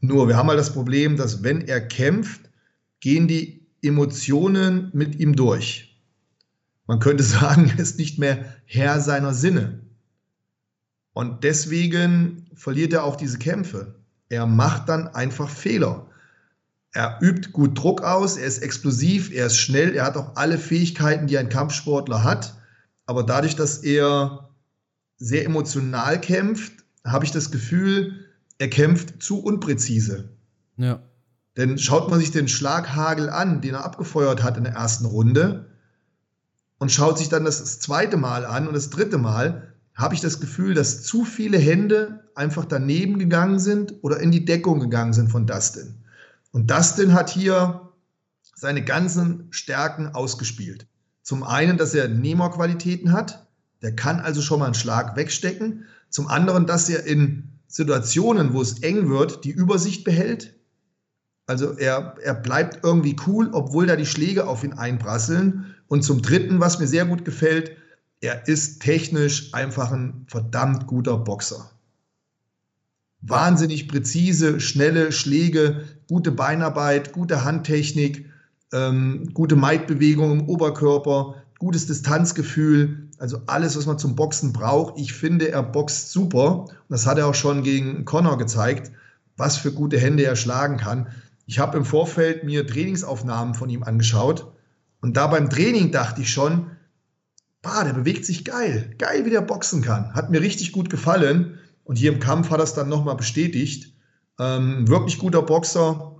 Nur 0.01 0.29
wir 0.29 0.37
haben 0.37 0.49
halt 0.49 0.61
das 0.61 0.73
Problem, 0.73 1.17
dass 1.17 1.43
wenn 1.43 1.63
er 1.63 1.81
kämpft, 1.81 2.43
gehen 3.01 3.27
die 3.27 3.67
Emotionen 3.83 4.91
mit 4.93 5.19
ihm 5.19 5.35
durch. 5.35 6.01
Man 6.87 7.01
könnte 7.01 7.25
sagen, 7.25 7.69
er 7.69 7.81
ist 7.81 7.99
nicht 7.99 8.21
mehr 8.21 8.45
Herr 8.65 9.01
seiner 9.01 9.35
Sinne. 9.35 9.81
Und 11.15 11.43
deswegen 11.43 12.47
verliert 12.55 12.93
er 12.93 13.03
auch 13.03 13.17
diese 13.17 13.39
Kämpfe. 13.39 13.98
Er 14.29 14.47
macht 14.47 14.89
dann 14.89 15.09
einfach 15.09 15.49
Fehler. 15.49 16.07
Er 16.93 17.19
übt 17.21 17.51
gut 17.53 17.79
Druck 17.79 18.03
aus, 18.03 18.37
er 18.37 18.47
ist 18.47 18.59
explosiv, 18.59 19.31
er 19.33 19.47
ist 19.47 19.57
schnell, 19.57 19.95
er 19.95 20.05
hat 20.05 20.17
auch 20.17 20.37
alle 20.37 20.59
Fähigkeiten, 20.59 21.27
die 21.27 21.39
ein 21.39 21.49
Kampfsportler 21.49 22.25
hat. 22.25 22.55
Aber 23.07 23.23
dadurch, 23.23 23.57
dass 23.57 23.79
er 23.79 24.51
sehr 25.17 25.45
emotional 25.45 26.21
kämpft, 26.21 26.73
habe 27.05 27.25
ich 27.25 27.31
das 27.31 27.51
Gefühl, 27.51 28.27
er 28.59 28.69
kämpft 28.69 29.23
zu 29.23 29.43
unpräzise. 29.43 30.31
Ja. 30.77 31.01
Denn 31.57 31.79
schaut 31.79 32.11
man 32.11 32.21
sich 32.21 32.31
den 32.31 32.49
Schlaghagel 32.49 33.31
an, 33.31 33.61
den 33.61 33.75
er 33.75 33.85
abgefeuert 33.85 34.43
hat 34.43 34.57
in 34.57 34.65
der 34.65 34.75
ersten 34.75 35.07
Runde, 35.07 35.67
und 36.79 36.93
schaut 36.93 37.19
sich 37.19 37.29
dann 37.29 37.45
das 37.45 37.81
zweite 37.81 38.17
Mal 38.17 38.47
an 38.47 38.69
und 38.69 38.75
das 38.75 38.91
dritte 38.91 39.19
Mal, 39.19 39.68
habe 39.99 40.15
ich 40.15 40.21
das 40.21 40.41
Gefühl, 40.41 40.75
dass 40.75 41.03
zu 41.03 41.25
viele 41.25 41.59
Hände 41.59 42.25
einfach 42.37 42.65
daneben 42.65 43.19
gegangen 43.19 43.59
sind 43.59 43.95
oder 44.03 44.21
in 44.21 44.31
die 44.31 44.45
Deckung 44.45 44.79
gegangen 44.79 45.13
sind 45.13 45.29
von 45.29 45.47
Dustin. 45.47 45.97
Und 46.53 46.71
Dustin 46.71 47.15
hat 47.15 47.29
hier 47.29 47.91
seine 48.55 48.85
ganzen 48.85 49.49
Stärken 49.51 50.15
ausgespielt. 50.15 50.87
Zum 51.23 51.43
einen, 51.43 51.77
dass 51.77 51.95
er 51.95 52.09
Nemo-Qualitäten 52.09 53.13
hat, 53.13 53.49
der 53.83 53.95
kann 53.95 54.21
also 54.21 54.41
schon 54.41 54.61
mal 54.61 54.67
einen 54.67 54.75
Schlag 54.75 55.17
wegstecken. 55.17 55.85
Zum 56.11 56.29
anderen, 56.29 56.67
dass 56.67 56.89
er 56.89 57.05
in 57.05 57.51
Situationen, 57.67 58.55
wo 58.55 58.63
es 58.63 58.79
eng 58.81 59.09
wird, 59.11 59.45
die 59.45 59.51
Übersicht 59.51 60.05
behält. 60.05 60.55
Also 61.47 61.77
er, 61.77 62.15
er 62.23 62.35
bleibt 62.35 62.85
irgendwie 62.85 63.17
cool, 63.27 63.51
obwohl 63.53 63.87
da 63.87 63.97
die 63.97 64.07
Schläge 64.07 64.47
auf 64.47 64.63
ihn 64.63 64.75
einprasseln. 64.75 65.75
Und 65.89 66.03
zum 66.03 66.23
Dritten, 66.23 66.61
was 66.61 66.79
mir 66.79 66.87
sehr 66.87 67.05
gut 67.05 67.25
gefällt, 67.25 67.77
er 68.21 68.49
ist 68.49 68.81
technisch 68.81 69.55
einfach 69.55 69.93
ein 69.93 70.27
verdammt 70.29 70.87
guter 70.87 71.19
Boxer. 71.19 71.71
Wahnsinnig 73.21 73.89
präzise, 73.89 74.61
schnelle 74.61 75.13
Schläge, 75.13 75.85
gute 76.09 76.31
Beinarbeit, 76.31 77.13
gute 77.13 77.45
Handtechnik, 77.45 78.27
ähm, 78.73 79.31
gute 79.35 79.57
Maidbewegung 79.57 80.33
im 80.33 80.49
Oberkörper, 80.49 81.43
gutes 81.59 81.87
Distanzgefühl, 81.87 83.09
also 83.19 83.41
alles, 83.47 83.77
was 83.77 83.87
man 83.87 83.99
zum 83.99 84.15
Boxen 84.15 84.53
braucht. 84.53 84.99
Ich 84.99 85.13
finde, 85.13 85.51
er 85.51 85.63
boxt 85.63 86.13
super. 86.13 86.65
Und 86.65 86.71
das 86.89 87.07
hat 87.07 87.19
er 87.19 87.27
auch 87.27 87.35
schon 87.35 87.63
gegen 87.65 88.05
Connor 88.05 88.39
gezeigt, 88.39 88.93
was 89.37 89.57
für 89.57 89.73
gute 89.73 89.99
Hände 89.99 90.25
er 90.25 90.37
schlagen 90.37 90.77
kann. 90.77 91.09
Ich 91.47 91.59
habe 91.59 91.77
im 91.77 91.85
Vorfeld 91.85 92.45
mir 92.45 92.67
Trainingsaufnahmen 92.67 93.55
von 93.55 93.71
ihm 93.71 93.83
angeschaut. 93.83 94.53
Und 95.01 95.17
da 95.17 95.27
beim 95.27 95.51
Training 95.51 95.91
dachte 95.91 96.21
ich 96.21 96.31
schon, 96.31 96.71
bah, 97.69 97.85
der 97.85 97.93
bewegt 97.93 98.25
sich 98.25 98.45
geil. 98.45 98.95
Geil, 98.99 99.25
wie 99.25 99.31
der 99.31 99.43
boxen 99.43 99.83
kann. 99.83 100.15
Hat 100.15 100.31
mir 100.31 100.41
richtig 100.41 100.73
gut 100.73 100.91
gefallen. 100.91 101.59
Und 101.85 101.97
hier 101.97 102.13
im 102.13 102.21
Kampf 102.21 102.51
hat 102.51 102.61
er 102.61 102.65
es 102.65 102.75
dann 102.75 102.89
nochmal 102.89 103.17
bestätigt. 103.17 103.93
Ähm, 104.39 104.89
wirklich 104.89 105.19
guter 105.19 105.43
Boxer. 105.43 106.17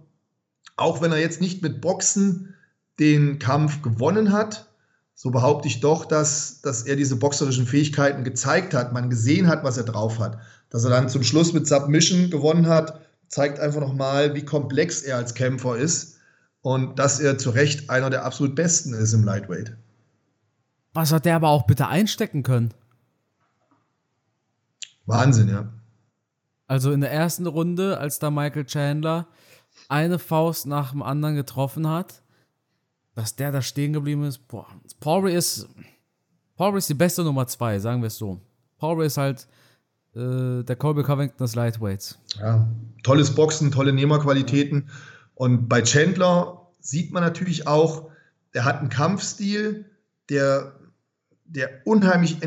Auch 0.77 1.01
wenn 1.01 1.13
er 1.13 1.19
jetzt 1.19 1.41
nicht 1.41 1.63
mit 1.63 1.81
Boxen 1.81 2.55
den 2.99 3.39
Kampf 3.39 3.83
gewonnen 3.83 4.33
hat, 4.33 4.69
so 5.15 5.31
behaupte 5.31 5.69
ich 5.69 5.81
doch, 5.81 6.05
dass, 6.05 6.61
dass 6.61 6.83
er 6.83 6.97
diese 6.97 7.17
boxerischen 7.17 7.67
Fähigkeiten 7.67 8.25
gezeigt 8.25 8.75
hat, 8.75 8.93
man 8.93 9.11
gesehen 9.11 9.49
hat, 9.49 9.65
was 9.65 9.77
er 9.77 9.85
drauf 9.85 10.19
hat. 10.19 10.39
Dass 10.71 10.85
er 10.85 10.91
dann 10.91 11.09
zum 11.09 11.23
Schluss 11.23 11.53
mit 11.53 11.67
Submission 11.67 12.31
gewonnen 12.31 12.69
hat, 12.69 13.01
zeigt 13.29 13.59
einfach 13.59 13.81
nochmal, 13.81 14.35
wie 14.35 14.45
komplex 14.45 15.03
er 15.03 15.17
als 15.17 15.35
Kämpfer 15.35 15.77
ist 15.77 16.19
und 16.63 16.99
dass 16.99 17.21
er 17.21 17.39
zu 17.39 17.51
Recht 17.51 17.91
einer 17.91 18.11
der 18.11 18.25
absolut 18.25 18.55
Besten 18.55 18.95
ist 18.95 19.13
im 19.13 19.25
Lightweight. 19.25 19.77
Was 20.99 21.13
hat 21.13 21.27
der 21.27 21.37
aber 21.37 21.51
auch 21.51 21.63
bitte 21.63 21.87
einstecken 21.87 22.43
können? 22.43 22.75
Wahnsinn, 25.07 25.49
ja. 25.49 25.73
Also 26.67 26.91
in 26.91 27.03
der 27.03 27.13
ersten 27.13 27.47
Runde, 27.47 27.99
als 27.99 28.19
da 28.19 28.33
Michael 28.33 28.65
Chandler 28.65 29.29
eine 29.89 30.19
Faust 30.19 30.67
nach 30.67 30.91
dem 30.91 31.05
anderen 31.05 31.37
getroffen 31.37 31.89
hat, 31.89 32.21
dass 33.15 33.37
der 33.37 33.53
da 33.53 33.63
stehen 33.63 33.93
geblieben 33.93 34.25
ist. 34.25 34.49
Boah, 34.49 34.67
Poirier 34.99 35.39
ist, 35.39 35.69
Poirier 36.57 36.79
ist 36.79 36.89
die 36.89 36.95
beste 36.95 37.23
Nummer 37.23 37.47
zwei, 37.47 37.79
sagen 37.79 38.03
wir 38.03 38.09
es 38.09 38.19
so. 38.19 38.41
Poirier 38.79 39.07
ist 39.07 39.19
halt 39.19 39.47
äh, 40.17 40.65
der 40.65 40.75
Colby 40.77 41.05
Covington 41.05 41.39
des 41.39 41.55
Lightweights. 41.55 42.19
Ja, 42.41 42.67
tolles 43.05 43.37
Boxen, 43.37 43.71
tolle 43.71 43.93
Nehmerqualitäten. 43.93 44.91
Und 45.37 45.69
bei 45.69 45.81
Chandler 45.81 46.67
sieht 46.81 47.13
man 47.13 47.23
natürlich 47.23 47.69
auch, 47.69 48.11
der 48.53 48.65
hat 48.65 48.81
einen 48.81 48.89
Kampfstil, 48.89 49.85
der, 50.29 50.73
der 51.49 51.83
unheimlich 51.85 52.39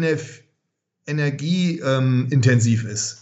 energieintensiv 1.05 2.83
ähm, 2.83 2.89
ist. 2.89 3.17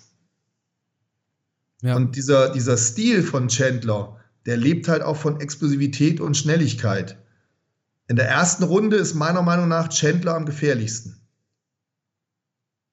Ja. 1.81 1.95
Und 1.95 2.15
dieser, 2.15 2.51
dieser 2.51 2.77
Stil 2.77 3.23
von 3.23 3.47
Chandler, 3.47 4.17
der 4.45 4.57
lebt 4.57 4.87
halt 4.87 5.01
auch 5.01 5.17
von 5.17 5.39
Explosivität 5.39 6.19
und 6.19 6.35
Schnelligkeit. 6.35 7.17
In 8.07 8.15
der 8.15 8.27
ersten 8.27 8.63
Runde 8.63 8.97
ist 8.97 9.13
meiner 9.13 9.41
Meinung 9.41 9.67
nach 9.67 9.89
Chandler 9.89 10.35
am 10.35 10.45
gefährlichsten. 10.45 11.15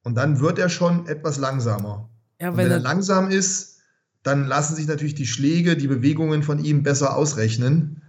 Und 0.03 0.15
dann 0.15 0.41
wird 0.41 0.59
er 0.59 0.69
schon 0.69 1.07
etwas 1.09 1.39
langsamer. 1.39 2.09
Ja, 2.41 2.57
wenn, 2.57 2.67
wenn 2.67 2.71
er 2.71 2.79
langsam 2.79 3.31
ist, 3.31 3.81
dann 4.23 4.47
lassen 4.47 4.77
sich 4.77 4.87
natürlich 4.87 5.15
die 5.15 5.27
Schläge, 5.27 5.77
die 5.77 5.89
Bewegungen 5.89 6.43
von 6.43 6.63
ihm 6.63 6.83
besser 6.83 7.17
ausrechnen. 7.17 8.03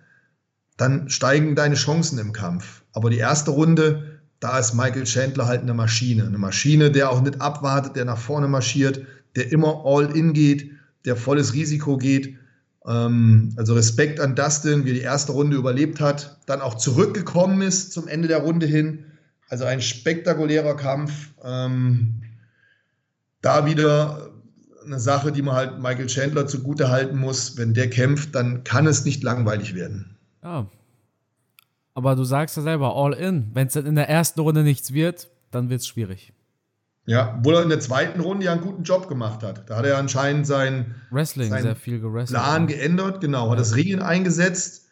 Dann 0.76 1.10
steigen 1.10 1.56
deine 1.56 1.76
Chancen 1.76 2.20
im 2.20 2.34
Kampf. 2.34 2.84
Aber 2.92 3.10
die 3.10 3.18
erste 3.18 3.52
Runde, 3.52 4.17
da 4.40 4.60
ist 4.60 4.74
Michael 4.74 5.06
Chandler 5.06 5.48
halt 5.48 5.62
eine 5.62 5.74
Maschine. 5.74 6.26
Eine 6.26 6.38
Maschine, 6.38 6.92
der 6.92 7.12
auch 7.12 7.22
nicht 7.22 7.42
abwartet, 7.42 7.96
der 7.96 8.06
nach 8.06 8.18
vorne 8.18 8.48
marschiert, 8.48 9.02
der 9.36 9.52
immer 9.52 9.84
all 9.86 10.16
in 10.16 10.34
geht, 10.34 10.72
der 11.06 11.16
volles 11.16 11.54
Risiko 11.54 11.98
geht. 11.98 12.38
Ähm, 12.86 13.54
also 13.56 13.74
Respekt 13.74 14.20
an 14.20 14.36
Dustin, 14.36 14.86
wie 14.86 14.92
er 14.92 14.96
die 14.96 15.02
erste 15.02 15.32
Runde 15.32 15.58
überlebt 15.58 16.00
hat, 16.00 16.38
dann 16.46 16.62
auch 16.62 16.76
zurückgekommen 16.76 17.62
ist 17.62 17.92
zum 17.92 18.08
Ende 18.08 18.28
der 18.28 18.40
Runde 18.40 18.66
hin. 18.66 19.06
Also 19.50 19.66
ein 19.66 19.82
spektakulärer 19.82 20.76
Kampf. 20.76 21.30
Ähm, 21.44 22.22
da 23.42 23.66
wieder 23.66 24.32
eine 24.86 25.00
Sache, 25.00 25.32
die 25.32 25.42
man 25.42 25.56
halt 25.56 25.80
Michael 25.80 26.08
Chandler 26.08 26.48
zugute 26.48 26.90
halten 26.90 27.18
muss. 27.18 27.58
Wenn 27.58 27.74
der 27.74 27.90
kämpft, 27.90 28.36
dann 28.36 28.64
kann 28.64 28.88
es 28.88 29.06
nicht 29.06 29.24
langweilig 29.24 29.76
werden. 29.76 30.18
Ja. 30.44 30.68
Aber 31.98 32.16
du 32.16 32.26
sagst 32.26 32.56
ja 32.56 32.62
selber, 32.62 32.96
all 32.96 33.14
in. 33.14 33.50
Wenn 33.56 33.66
es 33.66 33.76
in 33.76 33.96
der 33.96 34.08
ersten 34.08 34.40
Runde 34.40 34.62
nichts 34.62 34.94
wird, 34.94 35.32
dann 35.50 35.72
wird 35.72 35.82
es 35.82 35.88
schwierig. 35.88 36.32
Ja, 37.08 37.38
obwohl 37.40 37.56
er 37.56 37.64
in 37.64 37.70
der 37.70 37.80
zweiten 37.80 38.20
Runde 38.20 38.46
ja 38.46 38.52
einen 38.52 38.62
guten 38.62 38.84
Job 38.84 39.10
gemacht 39.10 39.42
hat. 39.42 39.68
Da 39.68 39.78
hat 39.78 39.86
er 39.88 39.98
anscheinend 39.98 40.46
sein 40.46 40.94
Wrestling 41.10 41.50
seinen 41.50 41.64
sehr 41.64 41.76
viel 41.76 42.00
gerestelt. 42.00 42.40
Plan 42.40 42.68
geändert, 42.68 43.20
genau, 43.20 43.50
hat 43.50 43.58
das 43.58 43.76
Ringen 43.76 44.04
eingesetzt. 44.04 44.90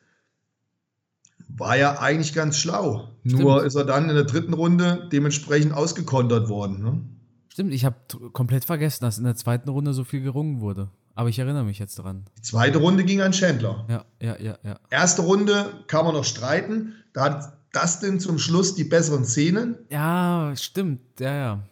War 1.48 1.78
ja 1.78 2.00
eigentlich 2.00 2.34
ganz 2.34 2.58
schlau. 2.58 3.10
Stimmt. 3.24 3.40
Nur 3.40 3.64
ist 3.64 3.76
er 3.76 3.86
dann 3.86 4.10
in 4.10 4.16
der 4.16 4.26
dritten 4.26 4.56
Runde 4.56 5.08
dementsprechend 5.12 5.74
ausgekontert 5.74 6.50
worden. 6.50 6.84
Ne? 6.84 7.02
Stimmt, 7.50 7.72
ich 7.72 7.86
habe 7.86 7.98
komplett 8.34 8.66
vergessen, 8.66 9.04
dass 9.04 9.20
in 9.20 9.26
der 9.26 9.36
zweiten 9.36 9.70
Runde 9.70 9.94
so 9.94 10.06
viel 10.06 10.22
gerungen 10.22 10.60
wurde. 10.60 10.90
Aber 11.16 11.30
ich 11.30 11.40
erinnere 11.40 11.64
mich 11.64 11.80
jetzt 11.80 11.96
dran. 11.96 12.26
Die 12.38 12.42
zweite 12.42 12.78
Runde 12.78 13.06
ging 13.06 13.22
an 13.22 13.32
Chandler. 13.32 13.86
Ja, 13.90 14.06
ja, 14.22 14.38
ja, 14.40 14.58
ja. 14.64 14.80
Erste 14.90 15.22
Runde 15.22 15.84
kann 15.88 16.06
man 16.06 16.14
noch 16.14 16.26
streiten. 16.26 16.94
Da 17.14 17.24
hat 17.24 17.58
Dustin 17.72 18.20
zum 18.20 18.38
Schluss 18.38 18.76
die 18.76 18.84
besseren 18.84 19.26
Szenen. 19.26 19.78
Ja, 19.90 20.54
stimmt, 20.56 21.20
ja, 21.20 21.34
ja. 21.34 21.64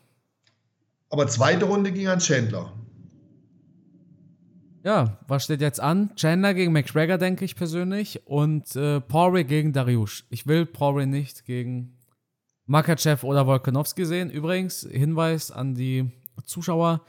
Aber 1.09 1.27
zweite 1.27 1.65
Runde 1.65 1.91
ging 1.91 2.07
an 2.07 2.19
Chandler. 2.19 2.71
Ja, 4.83 5.17
was 5.27 5.45
steht 5.45 5.61
jetzt 5.61 5.79
an? 5.79 6.13
Chandler 6.15 6.53
gegen 6.53 6.73
McGregor, 6.73 7.17
denke 7.17 7.45
ich 7.45 7.55
persönlich. 7.55 8.25
Und 8.25 8.75
äh, 8.75 8.99
Poirier 8.99 9.43
gegen 9.43 9.71
Dariush. 9.71 10.25
Ich 10.29 10.47
will 10.47 10.65
Poirier 10.65 11.05
nicht 11.05 11.45
gegen 11.45 11.97
Makachev 12.65 13.25
oder 13.25 13.45
Volkanovski 13.45 14.05
sehen. 14.05 14.29
Übrigens, 14.29 14.87
Hinweis 14.89 15.51
an 15.51 15.75
die 15.75 16.11
Zuschauer. 16.45 17.01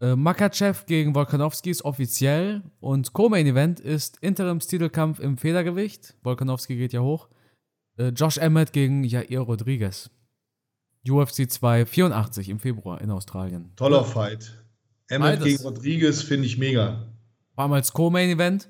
Äh, 0.00 0.16
Makachev 0.16 0.86
gegen 0.86 1.14
Volkanovski 1.14 1.70
ist 1.70 1.84
offiziell 1.84 2.62
und 2.80 3.12
Co-Main 3.12 3.46
Event 3.46 3.80
ist 3.80 4.16
Interimstitelkampf 4.22 5.20
im 5.20 5.36
Federgewicht. 5.36 6.14
Volkanovski 6.22 6.76
geht 6.76 6.94
ja 6.94 7.00
hoch. 7.00 7.28
Äh, 7.98 8.08
Josh 8.08 8.38
Emmett 8.38 8.72
gegen 8.72 9.04
Jair 9.04 9.40
Rodriguez. 9.40 10.10
UFC 11.06 11.50
284 11.50 12.48
im 12.48 12.58
Februar 12.58 13.00
in 13.00 13.10
Australien. 13.10 13.72
Toller 13.76 14.04
Fight. 14.04 14.64
Emmett 15.08 15.42
gegen 15.42 15.62
Rodriguez 15.62 16.22
finde 16.22 16.46
ich 16.46 16.56
mega. 16.56 17.06
Vor 17.54 17.64
allem 17.64 17.72
als 17.74 17.92
Co-Main 17.92 18.30
Event 18.30 18.68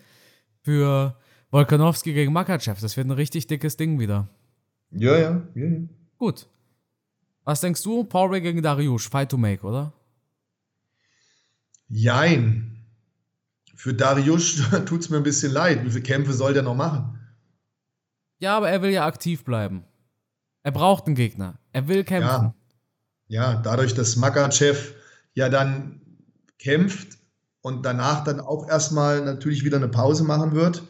für 0.62 1.16
Volkanovski 1.50 2.12
gegen 2.12 2.32
Makachev. 2.32 2.80
Das 2.80 2.96
wird 2.96 3.06
ein 3.06 3.12
richtig 3.12 3.46
dickes 3.46 3.76
Ding 3.76 4.00
wieder. 4.00 4.28
Ja, 4.90 5.16
ja, 5.16 5.42
ja. 5.54 5.64
ja. 5.64 5.78
Gut. 6.18 6.48
Was 7.44 7.60
denkst 7.60 7.82
du? 7.82 8.04
Poirier 8.04 8.40
gegen 8.40 8.62
Dariush. 8.62 9.08
Fight 9.08 9.30
to 9.30 9.36
make, 9.36 9.64
oder? 9.64 9.92
Jein. 11.90 12.86
Für 13.74 13.92
Dariush 13.92 14.62
tut 14.86 15.00
es 15.00 15.10
mir 15.10 15.18
ein 15.18 15.22
bisschen 15.22 15.52
leid. 15.52 15.84
Wie 15.84 15.90
viele 15.90 16.02
Kämpfe 16.02 16.32
soll 16.32 16.54
der 16.54 16.62
noch 16.62 16.76
machen? 16.76 17.18
Ja, 18.38 18.56
aber 18.56 18.70
er 18.70 18.80
will 18.80 18.90
ja 18.90 19.04
aktiv 19.04 19.44
bleiben. 19.44 19.84
Er 20.62 20.72
braucht 20.72 21.06
einen 21.06 21.16
Gegner. 21.16 21.58
Er 21.72 21.88
will 21.88 22.04
kämpfen. 22.04 22.54
Ja, 23.28 23.56
dadurch, 23.56 23.94
dass 23.94 24.16
Makachev 24.16 24.94
ja 25.34 25.48
dann 25.48 26.00
kämpft 26.58 27.18
und 27.60 27.84
danach 27.84 28.24
dann 28.24 28.40
auch 28.40 28.68
erstmal 28.68 29.24
natürlich 29.24 29.64
wieder 29.64 29.76
eine 29.76 29.88
Pause 29.88 30.24
machen 30.24 30.52
wird, 30.52 30.82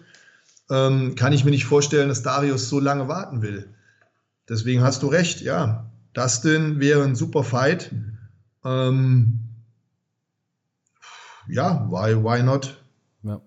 ähm, 0.71 1.15
kann 1.17 1.33
ich 1.33 1.45
mir 1.45 1.51
nicht 1.51 1.65
vorstellen, 1.65 2.09
dass 2.09 2.23
Darius 2.23 2.69
so 2.69 2.81
lange 2.81 3.09
warten 3.09 3.43
will. 3.43 3.75
Deswegen 4.49 4.83
hast 4.83 5.03
du 5.03 5.09
recht, 5.09 5.41
ja. 5.41 5.91
Dustin 6.13 6.81
wäre 6.81 7.05
ein 7.05 7.15
super 7.15 7.45
Fight. 7.45 7.93
Ähm, 8.65 9.50
ja, 11.53 11.87
why, 11.91 12.17
why 12.17 12.43
not? 12.43 12.83
Ja. 13.23 13.41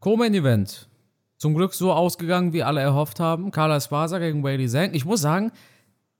Co-Main 0.00 0.34
Event. 0.34 0.88
Zum 1.36 1.54
Glück 1.54 1.74
so 1.74 1.92
ausgegangen, 1.92 2.52
wie 2.52 2.62
alle 2.62 2.80
erhofft 2.80 3.20
haben. 3.20 3.50
Carla 3.50 3.76
Esparza 3.76 4.18
gegen 4.18 4.42
Bailey 4.42 4.68
Zhang. 4.68 4.94
Ich 4.94 5.04
muss 5.04 5.20
sagen, 5.20 5.52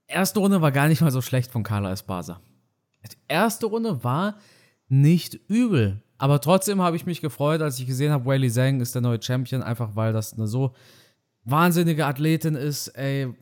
erste 0.06 0.40
Runde 0.40 0.60
war 0.60 0.72
gar 0.72 0.88
nicht 0.88 1.00
mal 1.00 1.10
so 1.10 1.22
schlecht 1.22 1.50
von 1.50 1.62
Carla 1.62 1.92
Esparza. 1.92 2.40
Die 3.10 3.16
erste 3.28 3.66
Runde 3.66 4.02
war 4.04 4.36
nicht 4.88 5.34
übel. 5.48 6.02
Aber 6.18 6.40
trotzdem 6.40 6.80
habe 6.80 6.96
ich 6.96 7.06
mich 7.06 7.20
gefreut, 7.20 7.60
als 7.60 7.78
ich 7.78 7.86
gesehen 7.86 8.12
habe, 8.12 8.24
Bailey 8.24 8.50
Zhang 8.50 8.80
ist 8.80 8.94
der 8.94 9.02
neue 9.02 9.22
Champion, 9.22 9.62
einfach 9.62 9.96
weil 9.96 10.12
das 10.12 10.32
eine 10.32 10.46
so 10.46 10.74
wahnsinnige 11.44 12.06
Athletin 12.06 12.54
ist. 12.54 12.88
Ey, 12.88 13.34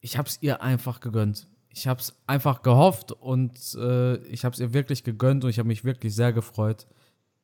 ich 0.00 0.16
habe 0.18 0.28
es 0.28 0.40
ihr 0.42 0.62
einfach 0.62 1.00
gegönnt. 1.00 1.48
Ich 1.76 1.86
habe 1.86 2.00
es 2.00 2.14
einfach 2.26 2.62
gehofft 2.62 3.12
und 3.12 3.52
äh, 3.74 4.16
ich 4.28 4.46
habe 4.46 4.54
es 4.54 4.60
ihr 4.60 4.72
wirklich 4.72 5.04
gegönnt 5.04 5.44
und 5.44 5.50
ich 5.50 5.58
habe 5.58 5.68
mich 5.68 5.84
wirklich 5.84 6.14
sehr 6.14 6.32
gefreut, 6.32 6.86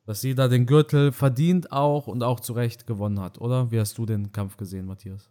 dass 0.07 0.21
sie 0.21 0.33
da 0.33 0.47
den 0.47 0.65
Gürtel 0.65 1.11
verdient 1.11 1.71
auch 1.71 2.07
und 2.07 2.23
auch 2.23 2.39
zu 2.39 2.53
Recht 2.53 2.87
gewonnen 2.87 3.19
hat, 3.19 3.39
oder? 3.39 3.69
Wie 3.69 3.79
hast 3.79 3.95
du 3.99 4.07
den 4.07 4.31
Kampf 4.31 4.57
gesehen, 4.57 4.87
Matthias? 4.87 5.29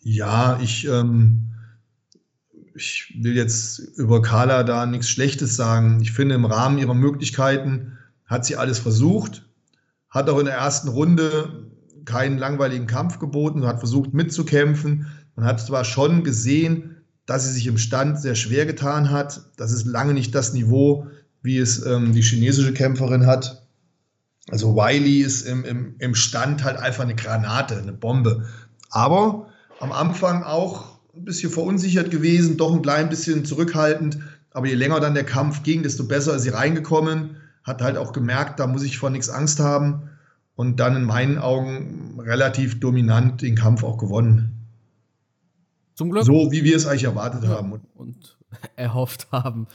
Ja, 0.00 0.58
ich, 0.62 0.88
ähm, 0.88 1.50
ich 2.74 3.14
will 3.20 3.36
jetzt 3.36 3.80
über 3.98 4.22
Carla 4.22 4.62
da 4.62 4.86
nichts 4.86 5.10
Schlechtes 5.10 5.54
sagen. 5.54 6.00
Ich 6.00 6.12
finde, 6.12 6.36
im 6.36 6.46
Rahmen 6.46 6.78
ihrer 6.78 6.94
Möglichkeiten 6.94 7.98
hat 8.24 8.46
sie 8.46 8.56
alles 8.56 8.78
versucht, 8.78 9.46
hat 10.08 10.30
auch 10.30 10.38
in 10.38 10.46
der 10.46 10.54
ersten 10.54 10.88
Runde 10.88 11.70
keinen 12.06 12.38
langweiligen 12.38 12.86
Kampf 12.86 13.18
geboten, 13.18 13.66
hat 13.66 13.78
versucht 13.78 14.14
mitzukämpfen. 14.14 15.06
Man 15.34 15.44
hat 15.44 15.60
zwar 15.60 15.84
schon 15.84 16.24
gesehen, 16.24 16.95
dass 17.26 17.44
sie 17.44 17.52
sich 17.52 17.66
im 17.66 17.78
Stand 17.78 18.20
sehr 18.20 18.36
schwer 18.36 18.66
getan 18.66 19.10
hat. 19.10 19.42
Das 19.56 19.72
ist 19.72 19.84
lange 19.84 20.14
nicht 20.14 20.34
das 20.34 20.52
Niveau, 20.52 21.08
wie 21.42 21.58
es 21.58 21.84
ähm, 21.84 22.12
die 22.12 22.22
chinesische 22.22 22.72
Kämpferin 22.72 23.26
hat. 23.26 23.66
Also 24.48 24.76
Wiley 24.76 25.20
ist 25.20 25.42
im, 25.42 25.64
im, 25.64 25.96
im 25.98 26.14
Stand 26.14 26.62
halt 26.62 26.78
einfach 26.78 27.02
eine 27.02 27.16
Granate, 27.16 27.76
eine 27.76 27.92
Bombe. 27.92 28.46
Aber 28.90 29.48
am 29.80 29.90
Anfang 29.90 30.44
auch 30.44 30.98
ein 31.14 31.24
bisschen 31.24 31.50
verunsichert 31.50 32.10
gewesen, 32.10 32.56
doch 32.56 32.72
ein 32.72 32.82
klein 32.82 33.08
bisschen 33.08 33.44
zurückhaltend. 33.44 34.18
Aber 34.52 34.68
je 34.68 34.74
länger 34.74 35.00
dann 35.00 35.14
der 35.14 35.24
Kampf 35.24 35.64
ging, 35.64 35.82
desto 35.82 36.06
besser 36.06 36.36
ist 36.36 36.42
sie 36.42 36.50
reingekommen. 36.50 37.36
Hat 37.64 37.82
halt 37.82 37.96
auch 37.96 38.12
gemerkt, 38.12 38.60
da 38.60 38.68
muss 38.68 38.84
ich 38.84 38.98
vor 38.98 39.10
nichts 39.10 39.28
Angst 39.28 39.58
haben. 39.58 40.10
Und 40.54 40.78
dann 40.80 40.96
in 40.96 41.04
meinen 41.04 41.38
Augen 41.38 42.18
relativ 42.20 42.80
dominant 42.80 43.42
den 43.42 43.56
Kampf 43.56 43.82
auch 43.82 43.98
gewonnen. 43.98 44.55
Zum 45.96 46.10
Glück. 46.10 46.24
So 46.24 46.52
wie 46.52 46.62
wir 46.62 46.76
es 46.76 46.86
eigentlich 46.86 47.04
erwartet 47.04 47.42
Ja, 47.42 47.50
haben. 47.50 47.80
und 47.94 48.36
erhofft 48.76 49.28
haben. 49.32 49.66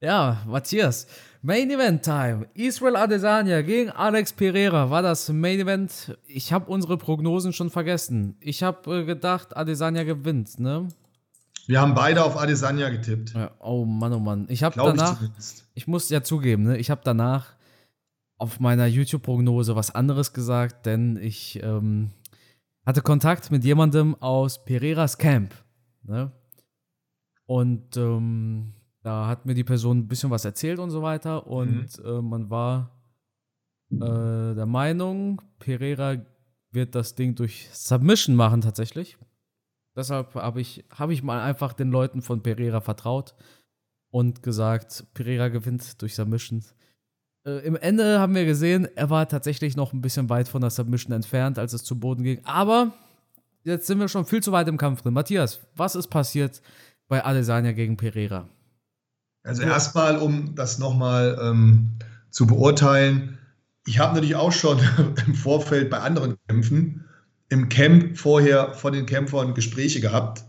Ja, 0.00 0.42
Matthias. 0.46 1.06
Main 1.42 1.70
Event 1.70 2.02
Time. 2.02 2.46
Israel 2.54 2.96
Adesanya 2.96 3.60
gegen 3.62 3.90
Alex 3.90 4.32
Pereira 4.32 4.90
war 4.90 5.02
das 5.02 5.28
Main 5.28 5.60
Event. 5.60 6.16
Ich 6.26 6.52
habe 6.52 6.70
unsere 6.70 6.96
Prognosen 6.96 7.52
schon 7.52 7.70
vergessen. 7.70 8.36
Ich 8.40 8.62
habe 8.62 9.00
äh, 9.00 9.04
gedacht, 9.04 9.56
Adesanya 9.56 10.04
gewinnt, 10.04 10.58
ne? 10.58 10.88
Wir 11.66 11.80
haben 11.80 11.94
beide 11.94 12.24
auf 12.24 12.38
Adesanya 12.38 12.88
getippt. 12.88 13.34
Ja, 13.34 13.50
oh 13.60 13.84
Mann, 13.84 14.12
oh 14.14 14.18
Mann. 14.18 14.46
Ich 14.48 14.62
habe 14.62 14.74
ich 14.76 14.82
danach, 14.82 15.18
zumindest. 15.18 15.66
ich 15.74 15.86
muss 15.86 16.08
ja 16.08 16.22
zugeben, 16.22 16.64
ne, 16.64 16.78
ich 16.78 16.90
habe 16.90 17.02
danach 17.04 17.54
auf 18.38 18.58
meiner 18.58 18.86
YouTube-Prognose 18.86 19.76
was 19.76 19.94
anderes 19.94 20.32
gesagt, 20.32 20.86
denn 20.86 21.16
ich 21.16 21.60
ähm, 21.62 22.10
hatte 22.90 23.02
Kontakt 23.02 23.52
mit 23.52 23.64
jemandem 23.64 24.16
aus 24.16 24.64
Pereiras 24.64 25.16
Camp. 25.16 25.54
Ne? 26.02 26.32
Und 27.46 27.96
ähm, 27.96 28.74
da 29.04 29.28
hat 29.28 29.46
mir 29.46 29.54
die 29.54 29.62
Person 29.62 29.98
ein 29.98 30.08
bisschen 30.08 30.30
was 30.30 30.44
erzählt 30.44 30.80
und 30.80 30.90
so 30.90 31.00
weiter. 31.00 31.46
Und 31.46 31.86
äh, 32.04 32.20
man 32.20 32.50
war 32.50 32.90
äh, 33.92 34.56
der 34.56 34.66
Meinung, 34.66 35.40
Pereira 35.60 36.16
wird 36.72 36.96
das 36.96 37.14
Ding 37.14 37.36
durch 37.36 37.68
Submission 37.72 38.34
machen 38.34 38.60
tatsächlich. 38.60 39.16
Deshalb 39.94 40.34
habe 40.34 40.60
ich, 40.60 40.84
hab 40.90 41.10
ich 41.10 41.22
mal 41.22 41.40
einfach 41.42 41.72
den 41.72 41.90
Leuten 41.90 42.22
von 42.22 42.42
Pereira 42.42 42.80
vertraut 42.80 43.36
und 44.10 44.42
gesagt, 44.42 45.04
Pereira 45.14 45.46
gewinnt 45.46 46.02
durch 46.02 46.16
Submission. 46.16 46.64
Äh, 47.44 47.66
Im 47.66 47.76
Ende 47.76 48.20
haben 48.20 48.34
wir 48.34 48.44
gesehen, 48.44 48.88
er 48.94 49.10
war 49.10 49.28
tatsächlich 49.28 49.76
noch 49.76 49.92
ein 49.92 50.00
bisschen 50.00 50.28
weit 50.28 50.48
von 50.48 50.60
der 50.60 50.70
Submission 50.70 51.12
entfernt, 51.12 51.58
als 51.58 51.72
es 51.72 51.84
zu 51.84 51.98
Boden 51.98 52.22
ging. 52.22 52.40
Aber 52.44 52.92
jetzt 53.64 53.86
sind 53.86 53.98
wir 53.98 54.08
schon 54.08 54.26
viel 54.26 54.42
zu 54.42 54.52
weit 54.52 54.68
im 54.68 54.76
Kampf 54.76 55.02
drin. 55.02 55.14
Matthias, 55.14 55.60
was 55.76 55.94
ist 55.94 56.08
passiert 56.08 56.60
bei 57.08 57.24
Adesanya 57.24 57.72
gegen 57.72 57.96
Pereira? 57.96 58.48
Also 59.42 59.62
erstmal, 59.62 60.18
um 60.18 60.54
das 60.54 60.78
nochmal 60.78 61.38
ähm, 61.42 61.92
zu 62.30 62.46
beurteilen, 62.46 63.38
ich 63.86 63.98
habe 63.98 64.14
natürlich 64.14 64.36
auch 64.36 64.52
schon 64.52 64.78
im 65.26 65.34
Vorfeld 65.34 65.90
bei 65.90 66.00
anderen 66.00 66.36
Kämpfen 66.46 67.06
im 67.48 67.68
Camp 67.68 68.16
vorher 68.16 68.74
von 68.74 68.92
den 68.92 69.06
Kämpfern 69.06 69.54
Gespräche 69.54 70.00
gehabt. 70.00 70.44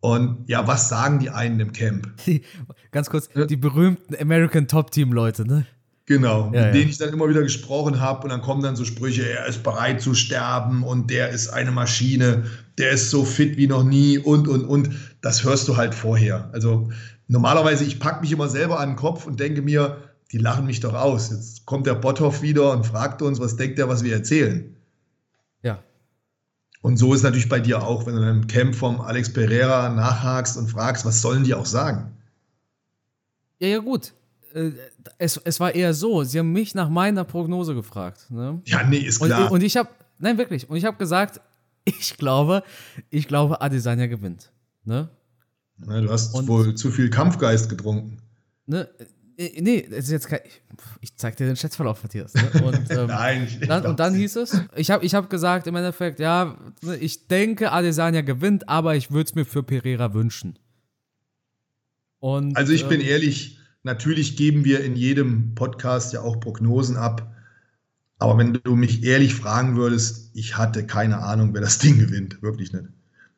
Und 0.00 0.48
ja, 0.48 0.66
was 0.66 0.88
sagen 0.88 1.18
die 1.18 1.30
einen 1.30 1.60
im 1.60 1.72
Camp? 1.72 2.16
Die, 2.24 2.42
ganz 2.90 3.10
kurz, 3.10 3.28
die 3.28 3.56
berühmten 3.56 4.16
American 4.16 4.66
Top 4.66 4.90
Team 4.90 5.12
Leute, 5.12 5.46
ne? 5.46 5.66
Genau, 6.06 6.50
Ja, 6.52 6.66
mit 6.66 6.74
denen 6.74 6.90
ich 6.90 6.98
dann 6.98 7.12
immer 7.12 7.28
wieder 7.28 7.42
gesprochen 7.42 8.00
habe 8.00 8.24
und 8.24 8.30
dann 8.30 8.42
kommen 8.42 8.62
dann 8.62 8.74
so 8.74 8.84
Sprüche, 8.84 9.28
er 9.28 9.46
ist 9.46 9.62
bereit 9.62 10.00
zu 10.00 10.14
sterben 10.14 10.82
und 10.82 11.10
der 11.10 11.30
ist 11.30 11.48
eine 11.48 11.70
Maschine, 11.70 12.44
der 12.76 12.90
ist 12.90 13.10
so 13.10 13.24
fit 13.24 13.56
wie 13.56 13.68
noch 13.68 13.84
nie 13.84 14.18
und, 14.18 14.48
und, 14.48 14.64
und. 14.64 14.90
Das 15.20 15.44
hörst 15.44 15.68
du 15.68 15.76
halt 15.76 15.94
vorher. 15.94 16.50
Also 16.52 16.90
normalerweise, 17.28 17.84
ich 17.84 18.00
packe 18.00 18.22
mich 18.22 18.32
immer 18.32 18.48
selber 18.48 18.80
an 18.80 18.90
den 18.90 18.96
Kopf 18.96 19.26
und 19.26 19.38
denke 19.38 19.62
mir, 19.62 19.98
die 20.32 20.38
lachen 20.38 20.66
mich 20.66 20.80
doch 20.80 20.94
aus. 20.94 21.30
Jetzt 21.30 21.66
kommt 21.66 21.86
der 21.86 21.94
Botthoff 21.94 22.42
wieder 22.42 22.72
und 22.72 22.84
fragt 22.84 23.22
uns, 23.22 23.38
was 23.38 23.56
denkt 23.56 23.78
er, 23.78 23.88
was 23.88 24.02
wir 24.02 24.12
erzählen. 24.12 24.74
Ja. 25.62 25.82
Und 26.80 26.96
so 26.96 27.14
ist 27.14 27.22
natürlich 27.22 27.48
bei 27.48 27.60
dir 27.60 27.82
auch, 27.84 28.06
wenn 28.06 28.16
du 28.16 28.28
im 28.28 28.48
Camp 28.48 28.74
vom 28.74 29.00
Alex 29.00 29.32
Pereira 29.32 29.90
nachhakst 29.90 30.56
und 30.56 30.68
fragst, 30.68 31.04
was 31.04 31.20
sollen 31.22 31.44
die 31.44 31.54
auch 31.54 31.66
sagen? 31.66 32.18
Ja, 33.60 33.68
ja, 33.68 33.78
gut. 33.78 34.12
Äh, 34.54 34.72
es, 35.18 35.36
es 35.44 35.60
war 35.60 35.74
eher 35.74 35.94
so, 35.94 36.24
sie 36.24 36.38
haben 36.38 36.52
mich 36.52 36.74
nach 36.74 36.88
meiner 36.88 37.24
Prognose 37.24 37.74
gefragt. 37.74 38.30
Ne? 38.30 38.60
Ja, 38.64 38.82
nee, 38.84 38.98
ist 38.98 39.20
klar. 39.20 39.46
Und, 39.46 39.52
und 39.52 39.62
ich 39.62 39.76
habe, 39.76 39.88
nein, 40.18 40.38
wirklich, 40.38 40.68
und 40.68 40.76
ich 40.76 40.84
habe 40.84 40.96
gesagt, 40.96 41.40
ich 41.84 42.16
glaube, 42.16 42.62
ich 43.10 43.28
glaube, 43.28 43.60
Adesanya 43.60 44.06
gewinnt. 44.06 44.52
Ne? 44.84 45.08
Na, 45.78 46.00
du 46.00 46.10
hast 46.10 46.34
und, 46.34 46.48
wohl 46.48 46.74
zu 46.74 46.90
viel 46.90 47.10
Kampfgeist 47.10 47.68
getrunken. 47.68 48.18
Ne? 48.66 48.88
Äh, 49.36 49.60
nee, 49.60 49.86
es 49.90 50.04
ist 50.04 50.10
jetzt 50.10 50.28
kein. 50.28 50.40
Ich 51.00 51.16
zeig 51.16 51.36
dir 51.36 51.46
den 51.46 51.56
Chatsverlauf, 51.56 52.02
Matthias. 52.02 52.34
Ne? 52.34 52.50
Und, 52.64 52.90
ähm, 52.90 53.06
Nein, 53.06 53.48
ich 53.48 53.66
dann, 53.66 53.86
und 53.86 54.00
dann 54.00 54.14
hieß 54.14 54.36
es, 54.36 54.60
ich 54.76 54.90
habe 54.90 55.04
ich 55.04 55.14
hab 55.14 55.30
gesagt 55.30 55.66
im 55.66 55.76
Endeffekt, 55.76 56.20
ja, 56.20 56.56
ne, 56.82 56.96
ich 56.96 57.28
denke, 57.28 57.72
Adesanya 57.72 58.22
gewinnt, 58.22 58.68
aber 58.68 58.96
ich 58.96 59.10
würde 59.10 59.24
es 59.24 59.34
mir 59.34 59.44
für 59.44 59.62
Pereira 59.62 60.14
wünschen. 60.14 60.58
Und, 62.18 62.56
also 62.56 62.72
ich 62.72 62.82
ähm, 62.84 62.88
bin 62.88 63.00
ehrlich, 63.00 63.58
natürlich 63.82 64.36
geben 64.36 64.64
wir 64.64 64.84
in 64.84 64.96
jedem 64.96 65.54
Podcast 65.54 66.12
ja 66.12 66.22
auch 66.22 66.40
Prognosen 66.40 66.96
ab. 66.96 67.34
Aber 68.18 68.38
wenn 68.38 68.52
du 68.52 68.76
mich 68.76 69.02
ehrlich 69.02 69.34
fragen 69.34 69.76
würdest, 69.76 70.30
ich 70.34 70.56
hatte 70.56 70.86
keine 70.86 71.18
Ahnung, 71.18 71.54
wer 71.54 71.60
das 71.60 71.78
Ding 71.80 71.98
gewinnt. 71.98 72.42
Wirklich 72.42 72.72
nicht. 72.72 72.86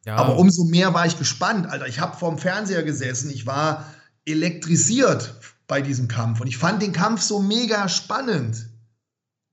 Ja. 0.05 0.17
Aber 0.17 0.39
umso 0.39 0.65
mehr 0.65 0.93
war 0.93 1.07
ich 1.07 1.19
gespannt, 1.19 1.67
Alter. 1.67 1.89
Ich 1.89 2.01
habe 2.01 2.17
vorm 2.17 2.39
Fernseher 2.39 2.83
gesessen. 2.83 3.31
Ich 3.31 3.47
war 3.47 3.87
elektrisiert 4.27 5.35
bei 5.67 5.81
diesem 5.81 6.09
Kampf. 6.09 6.41
Und 6.41 6.47
ich 6.47 6.59
fand 6.59 6.83
den 6.83 6.93
Kampf 6.93 7.23
so 7.23 7.41
mega 7.41 7.89
spannend, 7.89 8.69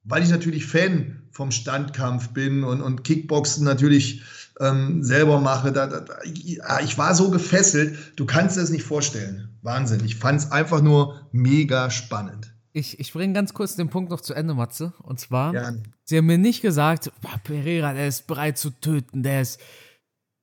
weil 0.03 0.23
ich 0.23 0.29
natürlich 0.29 0.65
Fan 0.65 1.21
vom 1.31 1.51
Standkampf 1.51 2.29
bin 2.29 2.65
und, 2.65 2.81
und 2.81 3.05
Kickboxen 3.05 3.63
natürlich 3.63 4.21
ähm, 4.59 5.03
selber 5.03 5.39
mache. 5.39 5.71
Da, 5.71 5.87
da, 5.87 6.05
ich 6.23 6.97
war 6.97 7.15
so 7.15 7.31
gefesselt, 7.31 7.97
du 8.17 8.25
kannst 8.25 8.57
das 8.57 8.69
nicht 8.69 8.83
vorstellen. 8.83 9.50
Wahnsinn. 9.61 10.03
Ich 10.05 10.15
fand 10.15 10.39
es 10.39 10.51
einfach 10.51 10.81
nur 10.81 11.27
mega 11.31 11.89
spannend. 11.89 12.53
Ich, 12.73 12.99
ich 12.99 13.11
bringe 13.11 13.33
ganz 13.33 13.53
kurz 13.53 13.75
den 13.75 13.89
Punkt 13.89 14.11
noch 14.11 14.21
zu 14.21 14.33
Ende, 14.33 14.53
Matze. 14.53 14.93
Und 15.03 15.19
zwar, 15.19 15.53
ja. 15.53 15.73
sie 16.03 16.17
haben 16.17 16.25
mir 16.25 16.37
nicht 16.37 16.61
gesagt, 16.61 17.11
boah, 17.21 17.37
Pereira, 17.43 17.93
der 17.93 18.07
ist 18.07 18.27
bereit 18.27 18.57
zu 18.57 18.69
töten, 18.69 19.23
der 19.23 19.41
ist, 19.41 19.59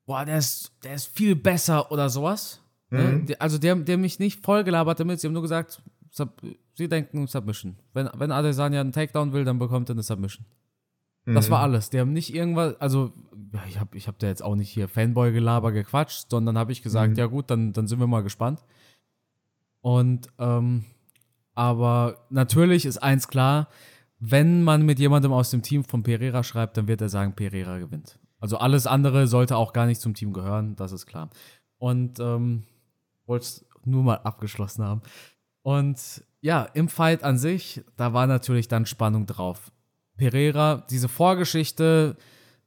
boah, 0.07 0.25
der 0.25 0.39
ist, 0.39 0.73
der 0.85 0.95
ist 0.95 1.07
viel 1.07 1.37
besser 1.37 1.91
oder 1.91 2.11
sowas. 2.11 2.61
Ne? 2.91 3.03
Mhm. 3.03 3.35
Also 3.39 3.59
der, 3.59 3.77
der 3.77 3.97
mich 3.97 4.19
nicht 4.19 4.45
vollgelabert 4.45 5.01
damit, 5.01 5.21
sie 5.21 5.27
haben 5.27 5.35
nur 5.35 5.43
gesagt, 5.43 5.83
sie 6.75 6.89
denken 6.89 7.27
Submission. 7.27 7.77
Wenn, 7.95 8.11
wenn 8.17 8.31
Adesanya 8.31 8.81
einen 8.81 8.93
Takedown 8.93 9.33
will, 9.33 9.45
dann 9.45 9.59
bekommt 9.59 9.89
er 9.89 9.95
eine 9.95 10.03
Submission. 10.03 10.45
Mhm. 11.25 11.35
Das 11.35 11.51
war 11.51 11.61
alles. 11.61 11.91
Die 11.91 12.01
haben 12.01 12.13
nicht 12.13 12.35
irgendwas, 12.35 12.81
also 12.81 13.13
ich 13.69 13.79
habe 13.79 13.97
ich 13.97 14.07
hab 14.07 14.19
da 14.19 14.27
jetzt 14.27 14.43
auch 14.43 14.55
nicht 14.55 14.71
hier 14.71 14.89
Fanboy-Gelaber 14.89 15.73
gequatscht, 15.73 16.31
sondern 16.31 16.59
habe 16.59 16.73
ich 16.73 16.83
gesagt, 16.83 17.13
mhm. 17.13 17.19
ja 17.19 17.27
gut, 17.27 17.51
dann, 17.51 17.73
dann 17.73 17.87
sind 17.87 18.01
wir 18.01 18.07
mal 18.07 18.23
gespannt. 18.23 18.63
Und, 19.81 20.29
ähm, 20.39 20.85
aber 21.55 22.27
natürlich 22.31 22.85
ist 22.85 22.99
eins 22.99 23.29
klar, 23.29 23.69
wenn 24.19 24.63
man 24.63 24.83
mit 24.83 24.99
jemandem 24.99 25.33
aus 25.33 25.51
dem 25.51 25.63
Team 25.63 25.85
von 25.85 26.03
Pereira 26.03 26.43
schreibt, 26.43 26.77
dann 26.77 26.89
wird 26.89 27.01
er 27.01 27.09
sagen, 27.09 27.35
Pereira 27.35 27.79
gewinnt. 27.79 28.19
Also 28.41 28.59
alles 28.59 28.87
andere 28.87 29.27
sollte 29.27 29.57
auch 29.57 29.73
gar 29.73 29.87
nicht 29.87 30.01
zum 30.01 30.15
Team 30.15 30.33
gehören, 30.33 30.77
das 30.77 30.93
ist 30.93 31.07
klar. 31.07 31.31
Und 31.79 32.21
ähm, 32.21 32.65
wollte 33.27 33.45
es 33.45 33.67
nur 33.85 34.03
mal 34.03 34.17
abgeschlossen 34.19 34.85
haben. 34.85 35.03
Und 35.63 36.25
ja, 36.41 36.63
im 36.75 36.89
Fight 36.89 37.25
an 37.25 37.39
sich, 37.39 37.83
da 37.97 38.13
war 38.13 38.27
natürlich 38.27 38.69
dann 38.69 38.87
Spannung 38.87 39.27
drauf. 39.27 39.73
Pereira, 40.17 40.85
diese 40.91 41.09
Vorgeschichte, 41.09 42.17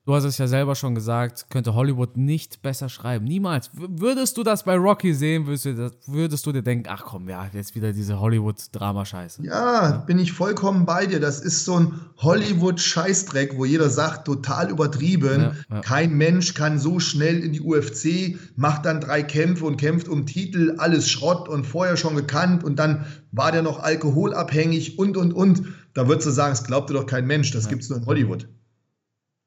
du 0.05 0.15
hast 0.15 0.23
es 0.23 0.37
ja 0.37 0.47
selber 0.47 0.75
schon 0.75 0.95
gesagt, 0.95 1.47
könnte 1.49 1.75
Hollywood 1.75 2.17
nicht 2.17 2.61
besser 2.61 2.89
schreiben. 2.89 3.25
Niemals. 3.25 3.69
Würdest 3.73 4.37
du 4.37 4.43
das 4.43 4.63
bei 4.63 4.75
Rocky 4.75 5.13
sehen, 5.13 5.45
würdest 5.45 5.65
du, 5.65 5.75
das, 5.75 5.91
würdest 6.07 6.45
du 6.45 6.51
dir 6.51 6.63
denken, 6.63 6.87
ach 6.89 7.03
komm, 7.05 7.29
ja, 7.29 7.47
jetzt 7.53 7.75
wieder 7.75 7.93
diese 7.93 8.19
Hollywood-Drama-Scheiße. 8.19 9.43
Ja, 9.43 9.89
ja, 9.89 9.97
bin 9.97 10.17
ich 10.17 10.31
vollkommen 10.31 10.85
bei 10.85 11.05
dir. 11.05 11.19
Das 11.19 11.39
ist 11.39 11.65
so 11.65 11.79
ein 11.79 11.99
Hollywood-Scheißdreck, 12.17 13.57
wo 13.57 13.65
jeder 13.65 13.89
sagt, 13.89 14.25
total 14.25 14.69
übertrieben. 14.69 15.41
Ja, 15.41 15.75
ja. 15.75 15.81
Kein 15.81 16.13
Mensch 16.13 16.53
kann 16.53 16.79
so 16.79 16.99
schnell 16.99 17.39
in 17.39 17.53
die 17.53 17.61
UFC, 17.61 18.39
macht 18.55 18.85
dann 18.85 19.01
drei 19.01 19.21
Kämpfe 19.21 19.65
und 19.65 19.77
kämpft 19.77 20.07
um 20.07 20.25
Titel, 20.25 20.75
alles 20.77 21.09
Schrott 21.09 21.47
und 21.47 21.65
vorher 21.65 21.97
schon 21.97 22.15
gekannt 22.15 22.63
und 22.63 22.77
dann 22.77 23.05
war 23.31 23.51
der 23.51 23.61
noch 23.61 23.79
alkoholabhängig 23.79 24.97
und, 24.97 25.15
und, 25.15 25.33
und. 25.33 25.63
Da 25.93 26.07
würdest 26.07 26.27
du 26.27 26.31
sagen, 26.31 26.53
es 26.53 26.63
glaubt 26.63 26.89
dir 26.89 26.93
doch 26.95 27.05
kein 27.05 27.27
Mensch, 27.27 27.51
das 27.51 27.65
ja. 27.65 27.69
gibt 27.69 27.83
es 27.83 27.89
nur 27.89 27.99
in 27.99 28.05
Hollywood. 28.05 28.47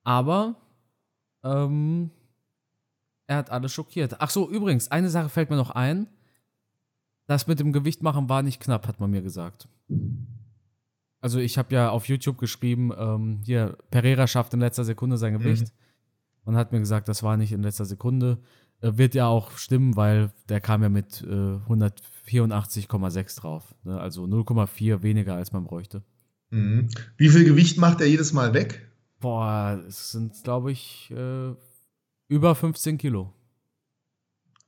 Aber 0.04 0.56
ähm, 1.42 2.10
er 3.26 3.36
hat 3.38 3.50
alles 3.50 3.72
schockiert. 3.72 4.16
Ach 4.20 4.30
so, 4.30 4.50
übrigens, 4.50 4.90
eine 4.90 5.08
Sache 5.08 5.28
fällt 5.28 5.50
mir 5.50 5.56
noch 5.56 5.70
ein. 5.70 6.06
Das 7.26 7.46
mit 7.46 7.58
dem 7.58 7.72
Gewicht 7.72 8.02
machen 8.02 8.28
war 8.28 8.42
nicht 8.42 8.60
knapp, 8.60 8.86
hat 8.86 9.00
man 9.00 9.10
mir 9.10 9.22
gesagt. 9.22 9.66
Also 11.20 11.38
ich 11.38 11.56
habe 11.56 11.74
ja 11.74 11.88
auf 11.88 12.06
YouTube 12.06 12.36
geschrieben, 12.36 12.92
ähm, 12.96 13.40
hier, 13.44 13.78
Pereira 13.90 14.26
schafft 14.26 14.52
in 14.52 14.60
letzter 14.60 14.84
Sekunde 14.84 15.16
sein 15.16 15.32
Gewicht. 15.38 15.62
Mhm. 15.62 15.70
Und 16.44 16.56
hat 16.56 16.72
mir 16.72 16.80
gesagt, 16.80 17.08
das 17.08 17.22
war 17.22 17.38
nicht 17.38 17.52
in 17.52 17.62
letzter 17.62 17.86
Sekunde. 17.86 18.38
Äh, 18.82 18.98
wird 18.98 19.14
ja 19.14 19.26
auch 19.26 19.52
stimmen, 19.52 19.96
weil 19.96 20.30
der 20.50 20.60
kam 20.60 20.82
ja 20.82 20.90
mit 20.90 21.22
äh, 21.22 21.56
184,6 21.66 23.40
drauf. 23.40 23.74
Ne? 23.84 23.98
Also 23.98 24.24
0,4 24.24 25.02
weniger, 25.02 25.34
als 25.34 25.52
man 25.52 25.64
bräuchte. 25.64 26.02
Mhm. 26.50 26.88
Wie 27.16 27.30
viel 27.30 27.44
Gewicht 27.44 27.78
macht 27.78 28.02
er 28.02 28.06
jedes 28.06 28.34
Mal 28.34 28.52
weg? 28.52 28.86
Boah, 29.24 29.80
es 29.88 30.10
sind, 30.10 30.44
glaube 30.44 30.70
ich, 30.70 31.10
äh, 31.10 31.54
über 32.28 32.54
15 32.54 32.98
Kilo. 32.98 33.32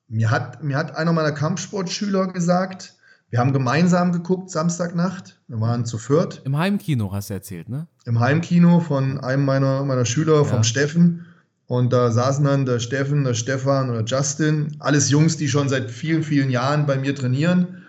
Mir 0.09 0.31
hat, 0.31 0.65
mir 0.65 0.79
hat 0.79 0.97
einer 0.97 1.13
meiner 1.13 1.33
Kampfsportschüler 1.33 2.29
gesagt, 2.29 2.95
wir 3.29 3.39
haben 3.39 3.53
gemeinsam 3.53 4.13
geguckt 4.13 4.49
Samstagnacht. 4.49 5.39
Wir 5.47 5.61
waren 5.61 5.85
zu 5.85 5.99
viert. 5.99 6.41
Im 6.47 6.57
Heimkino 6.57 7.13
hast 7.13 7.29
du 7.29 7.35
erzählt, 7.35 7.69
ne? 7.69 7.87
Im 8.07 8.19
Heimkino 8.19 8.81
von 8.81 9.21
einem 9.21 9.45
meiner, 9.45 9.85
meiner 9.85 10.07
Schüler, 10.07 10.37
ja. 10.37 10.45
vom 10.45 10.65
Steffen. 10.65 11.27
Und 11.67 11.93
da 11.93 12.11
saßen 12.11 12.43
dann 12.47 12.65
der 12.65 12.79
Steffen, 12.79 13.25
der 13.25 13.35
Stefan 13.35 13.91
oder 13.91 14.05
Justin. 14.05 14.75
Alles 14.79 15.11
Jungs, 15.11 15.37
die 15.37 15.49
schon 15.49 15.69
seit 15.69 15.91
vielen, 15.91 16.23
vielen 16.23 16.49
Jahren 16.49 16.87
bei 16.87 16.97
mir 16.97 17.15
trainieren. 17.15 17.85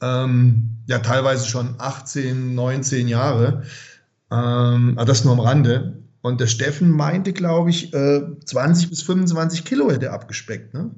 Ähm, 0.00 0.78
ja, 0.86 1.00
teilweise 1.00 1.46
schon 1.46 1.74
18, 1.76 2.54
19 2.54 3.08
Jahre. 3.08 3.64
Ähm, 4.30 4.94
aber 4.96 5.04
das 5.04 5.24
nur 5.24 5.32
am 5.32 5.40
Rande. 5.40 6.02
Und 6.20 6.40
der 6.40 6.46
Steffen 6.46 6.90
meinte, 6.90 7.32
glaube 7.32 7.70
ich, 7.70 7.94
äh, 7.94 8.22
20 8.44 8.90
bis 8.90 9.02
25 9.02 9.64
Kilo 9.64 9.90
hätte 9.90 10.06
er 10.06 10.12
abgespeckt. 10.12 10.74
Ne? 10.74 10.90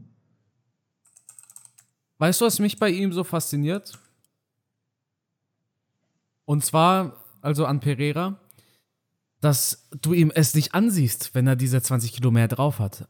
Weißt 2.19 2.41
du, 2.41 2.47
was 2.47 2.59
mich 2.59 2.79
bei 2.79 2.91
ihm 2.91 3.13
so 3.13 3.25
fasziniert? 3.25 3.99
Und 6.45 6.65
zwar, 6.65 7.17
also 7.43 7.65
an 7.67 7.81
Pereira, 7.81 8.41
dass 9.41 9.89
du 10.01 10.13
ihm 10.13 10.33
es 10.35 10.55
nicht 10.55 10.75
ansiehst, 10.75 11.35
wenn 11.35 11.47
er 11.47 11.57
diese 11.57 11.81
20 11.81 12.13
Kilo 12.13 12.31
mehr 12.31 12.49
drauf 12.49 12.79
hat. 12.79 13.09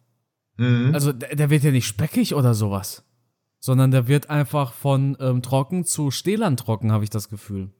Mhm. 0.56 0.90
Also 0.94 1.12
der, 1.12 1.34
der, 1.34 1.50
wird 1.50 1.64
ja 1.64 1.70
nicht 1.70 1.86
speckig 1.86 2.34
oder 2.34 2.54
sowas, 2.54 3.02
sondern 3.58 3.90
der 3.90 4.08
wird 4.08 4.30
einfach 4.30 4.74
von 4.74 5.16
ähm, 5.20 5.42
trocken 5.42 5.84
zu 5.84 6.10
Stählern 6.10 6.56
trocken, 6.56 6.92
habe 6.92 7.04
ich 7.04 7.10
das 7.10 7.28
Gefühl. 7.28 7.70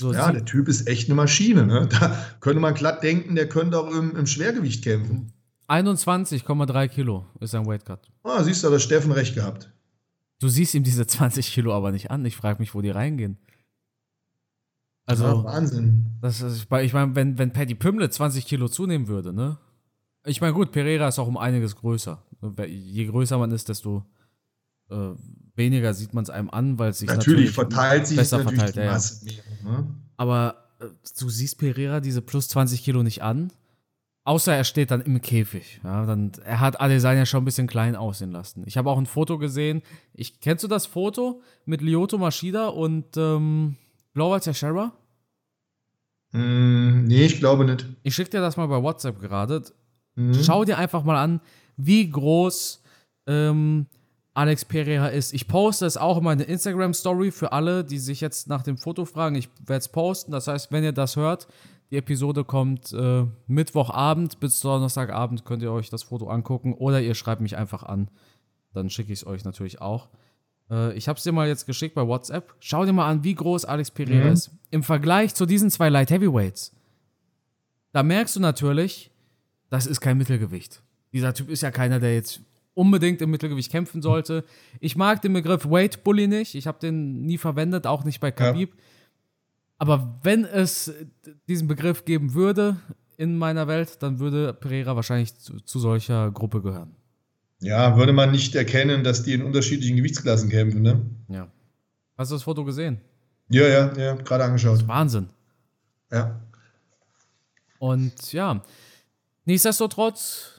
So 0.00 0.12
ja, 0.12 0.30
der 0.30 0.44
Typ 0.44 0.68
ist 0.68 0.86
echt 0.86 1.08
eine 1.08 1.16
Maschine. 1.16 1.66
Ne? 1.66 1.88
Da 1.88 2.16
könnte 2.40 2.60
man 2.60 2.74
glatt 2.74 3.02
denken, 3.02 3.34
der 3.34 3.48
könnte 3.48 3.78
auch 3.78 3.90
im, 3.90 4.14
im 4.16 4.26
Schwergewicht 4.26 4.84
kämpfen. 4.84 5.32
21,3 5.68 6.88
Kilo 6.88 7.26
ist 7.40 7.50
sein 7.50 7.66
Weightcut. 7.66 8.08
Ah, 8.22 8.42
siehst 8.42 8.62
du, 8.62 8.68
hat 8.68 8.74
der 8.74 8.78
Steffen 8.78 9.12
recht 9.12 9.34
gehabt. 9.34 9.70
Du 10.40 10.48
siehst 10.48 10.74
ihm 10.74 10.84
diese 10.84 11.06
20 11.06 11.52
Kilo 11.52 11.74
aber 11.74 11.90
nicht 11.90 12.10
an. 12.10 12.24
Ich 12.24 12.36
frage 12.36 12.60
mich, 12.60 12.74
wo 12.74 12.80
die 12.80 12.90
reingehen. 12.90 13.38
Also, 15.04 15.24
ja, 15.24 15.44
Wahnsinn. 15.44 16.06
Das 16.20 16.40
ist, 16.42 16.68
ich 16.70 16.92
meine, 16.92 17.16
wenn, 17.16 17.38
wenn 17.38 17.52
Paddy 17.52 17.74
Pümle 17.74 18.08
20 18.08 18.46
Kilo 18.46 18.68
zunehmen 18.68 19.08
würde, 19.08 19.32
ne? 19.32 19.58
Ich 20.26 20.40
meine, 20.40 20.52
gut, 20.52 20.70
Pereira 20.70 21.08
ist 21.08 21.18
auch 21.18 21.26
um 21.26 21.38
einiges 21.38 21.74
größer. 21.74 22.22
Je 22.66 23.06
größer 23.06 23.38
man 23.38 23.50
ist, 23.50 23.68
desto 23.68 24.04
äh, 24.90 25.10
weniger 25.54 25.92
sieht 25.94 26.14
man 26.14 26.24
es 26.24 26.30
einem 26.30 26.50
an, 26.50 26.78
weil 26.78 26.90
es 26.90 27.00
sich 27.00 27.08
natürlich, 27.08 27.26
natürlich 27.26 27.50
verteilt 27.52 28.06
sich 28.06 28.16
besser 28.16 28.40
verteilt. 28.40 28.76
Ja, 28.76 28.84
ja. 28.84 29.00
Mehr, 29.22 29.42
ne? 29.64 29.86
Aber 30.16 30.68
äh, 30.80 30.86
du 31.18 31.28
siehst 31.28 31.58
Pereira 31.58 32.00
diese 32.00 32.22
plus 32.22 32.48
20 32.48 32.82
Kilo 32.82 33.02
nicht 33.02 33.22
an, 33.22 33.52
außer 34.24 34.54
er 34.54 34.64
steht 34.64 34.90
dann 34.90 35.00
im 35.00 35.20
Käfig. 35.20 35.80
Ja, 35.84 36.06
dann, 36.06 36.32
er 36.44 36.60
hat 36.60 36.80
Adesanya 36.80 37.26
schon 37.26 37.42
ein 37.42 37.44
bisschen 37.44 37.66
klein 37.66 37.96
aussehen 37.96 38.32
lassen. 38.32 38.62
Ich 38.66 38.76
habe 38.76 38.90
auch 38.90 38.98
ein 38.98 39.06
Foto 39.06 39.38
gesehen. 39.38 39.82
Ich, 40.12 40.40
kennst 40.40 40.64
du 40.64 40.68
das 40.68 40.86
Foto 40.86 41.42
mit 41.64 41.82
Lyoto 41.82 42.18
Mashida 42.18 42.68
und 42.68 43.16
ähm, 43.16 43.76
Glover 44.14 44.40
Teixeira? 44.40 44.92
Mm, 46.32 47.04
nee, 47.04 47.24
ich 47.24 47.38
glaube 47.38 47.64
nicht. 47.64 47.86
Ich 48.02 48.14
schicke 48.14 48.30
dir 48.30 48.40
das 48.40 48.56
mal 48.56 48.66
bei 48.66 48.82
WhatsApp 48.82 49.20
gerade. 49.20 49.62
Mhm. 50.14 50.34
Schau 50.42 50.64
dir 50.64 50.76
einfach 50.78 51.04
mal 51.04 51.16
an, 51.16 51.40
wie 51.76 52.10
groß 52.10 52.82
ähm, 53.26 53.86
Alex 54.38 54.64
Pereira 54.64 55.08
ist. 55.08 55.34
Ich 55.34 55.48
poste 55.48 55.84
es 55.84 55.96
auch 55.96 56.18
in 56.18 56.22
meine 56.22 56.44
Instagram-Story 56.44 57.32
für 57.32 57.50
alle, 57.50 57.82
die 57.82 57.98
sich 57.98 58.20
jetzt 58.20 58.46
nach 58.46 58.62
dem 58.62 58.76
Foto 58.76 59.04
fragen. 59.04 59.34
Ich 59.34 59.48
werde 59.66 59.80
es 59.80 59.88
posten. 59.88 60.30
Das 60.30 60.46
heißt, 60.46 60.70
wenn 60.70 60.84
ihr 60.84 60.92
das 60.92 61.16
hört, 61.16 61.48
die 61.90 61.96
Episode 61.96 62.44
kommt 62.44 62.92
äh, 62.92 63.24
Mittwochabend 63.48 64.38
bis 64.38 64.60
Donnerstagabend, 64.60 65.44
könnt 65.44 65.64
ihr 65.64 65.72
euch 65.72 65.90
das 65.90 66.04
Foto 66.04 66.28
angucken 66.28 66.74
oder 66.74 67.00
ihr 67.00 67.16
schreibt 67.16 67.40
mich 67.40 67.56
einfach 67.56 67.82
an. 67.82 68.12
Dann 68.74 68.90
schicke 68.90 69.12
ich 69.12 69.20
es 69.20 69.26
euch 69.26 69.44
natürlich 69.44 69.80
auch. 69.80 70.08
Äh, 70.70 70.96
ich 70.96 71.08
habe 71.08 71.16
es 71.16 71.24
dir 71.24 71.32
mal 71.32 71.48
jetzt 71.48 71.66
geschickt 71.66 71.96
bei 71.96 72.06
WhatsApp. 72.06 72.54
Schau 72.60 72.84
dir 72.84 72.92
mal 72.92 73.10
an, 73.10 73.24
wie 73.24 73.34
groß 73.34 73.64
Alex 73.64 73.90
Pereira 73.90 74.26
mhm. 74.26 74.32
ist. 74.34 74.52
Im 74.70 74.84
Vergleich 74.84 75.34
zu 75.34 75.46
diesen 75.46 75.68
zwei 75.68 75.88
Light 75.88 76.12
Heavyweights. 76.12 76.76
Da 77.90 78.04
merkst 78.04 78.36
du 78.36 78.40
natürlich, 78.40 79.10
das 79.68 79.86
ist 79.86 80.00
kein 80.00 80.16
Mittelgewicht. 80.16 80.80
Dieser 81.12 81.34
Typ 81.34 81.48
ist 81.48 81.62
ja 81.62 81.72
keiner, 81.72 81.98
der 81.98 82.14
jetzt 82.14 82.42
unbedingt 82.78 83.20
im 83.20 83.30
Mittelgewicht 83.30 83.72
kämpfen 83.72 84.02
sollte. 84.02 84.44
Ich 84.78 84.94
mag 84.94 85.20
den 85.20 85.32
Begriff 85.32 85.68
Weight 85.68 86.04
Bully 86.04 86.28
nicht. 86.28 86.54
Ich 86.54 86.68
habe 86.68 86.78
den 86.78 87.26
nie 87.26 87.36
verwendet, 87.36 87.86
auch 87.86 88.04
nicht 88.04 88.20
bei 88.20 88.30
Khabib. 88.30 88.70
Ja. 88.70 88.82
Aber 89.78 90.18
wenn 90.22 90.44
es 90.44 90.92
diesen 91.48 91.66
Begriff 91.66 92.04
geben 92.04 92.34
würde 92.34 92.76
in 93.16 93.36
meiner 93.36 93.66
Welt, 93.66 94.00
dann 94.02 94.20
würde 94.20 94.54
Pereira 94.54 94.94
wahrscheinlich 94.94 95.36
zu, 95.36 95.60
zu 95.60 95.80
solcher 95.80 96.30
Gruppe 96.30 96.62
gehören. 96.62 96.94
Ja, 97.60 97.96
würde 97.96 98.12
man 98.12 98.30
nicht 98.30 98.54
erkennen, 98.54 99.02
dass 99.02 99.24
die 99.24 99.34
in 99.34 99.42
unterschiedlichen 99.42 99.96
Gewichtsklassen 99.96 100.48
kämpfen, 100.48 100.82
ne? 100.82 101.04
Ja. 101.28 101.48
Hast 102.16 102.30
du 102.30 102.36
das 102.36 102.44
Foto 102.44 102.64
gesehen? 102.64 103.00
Ja, 103.48 103.66
ja, 103.66 103.92
ja, 103.96 104.14
gerade 104.14 104.44
angeschaut. 104.44 104.86
Wahnsinn. 104.86 105.28
Ja. 106.12 106.40
Und 107.80 108.32
ja, 108.32 108.62
nichtsdestotrotz 109.44 110.57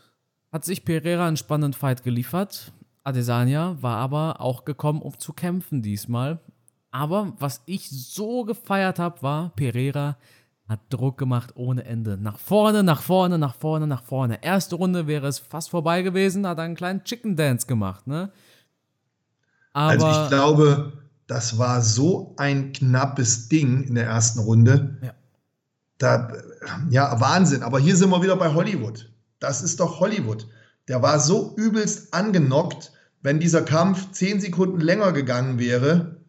hat 0.51 0.65
sich 0.65 0.85
Pereira 0.85 1.27
einen 1.27 1.37
spannenden 1.37 1.73
Fight 1.73 2.03
geliefert. 2.03 2.71
Adesanya 3.03 3.77
war 3.81 3.97
aber 3.97 4.41
auch 4.41 4.65
gekommen, 4.65 5.01
um 5.01 5.17
zu 5.19 5.33
kämpfen 5.33 5.81
diesmal. 5.81 6.39
Aber 6.91 7.33
was 7.39 7.61
ich 7.65 7.89
so 7.89 8.43
gefeiert 8.43 8.99
habe, 8.99 9.21
war, 9.21 9.49
Pereira 9.55 10.17
hat 10.67 10.79
Druck 10.89 11.17
gemacht 11.17 11.53
ohne 11.55 11.83
Ende. 11.85 12.17
Nach 12.17 12.37
vorne, 12.37 12.83
nach 12.83 13.01
vorne, 13.01 13.37
nach 13.37 13.55
vorne, 13.55 13.87
nach 13.87 14.03
vorne. 14.03 14.43
Erste 14.43 14.75
Runde 14.75 15.07
wäre 15.07 15.27
es 15.27 15.39
fast 15.39 15.69
vorbei 15.69 16.03
gewesen, 16.03 16.47
hat 16.47 16.59
einen 16.59 16.75
kleinen 16.75 17.03
Chicken 17.03 17.35
Dance 17.35 17.65
gemacht, 17.65 18.05
ne? 18.05 18.31
Aber 19.73 20.05
also 20.05 20.23
ich 20.23 20.29
glaube, 20.29 20.93
das 21.27 21.57
war 21.57 21.81
so 21.81 22.33
ein 22.37 22.73
knappes 22.73 23.49
Ding 23.49 23.83
in 23.83 23.95
der 23.95 24.05
ersten 24.05 24.39
Runde. 24.39 24.97
Ja. 25.01 25.13
Da, 25.99 26.33
ja, 26.89 27.19
Wahnsinn. 27.19 27.61
Aber 27.61 27.79
hier 27.79 27.95
sind 27.95 28.09
wir 28.09 28.21
wieder 28.21 28.35
bei 28.35 28.53
Hollywood. 28.53 29.11
Das 29.39 29.61
ist 29.61 29.79
doch 29.79 29.99
Hollywood. 29.99 30.47
Der 30.87 31.01
war 31.01 31.19
so 31.19 31.53
übelst 31.55 32.13
angenockt, 32.13 32.91
wenn 33.21 33.39
dieser 33.39 33.61
Kampf 33.61 34.11
zehn 34.11 34.39
Sekunden 34.39 34.79
länger 34.79 35.11
gegangen 35.11 35.59
wäre, 35.59 36.21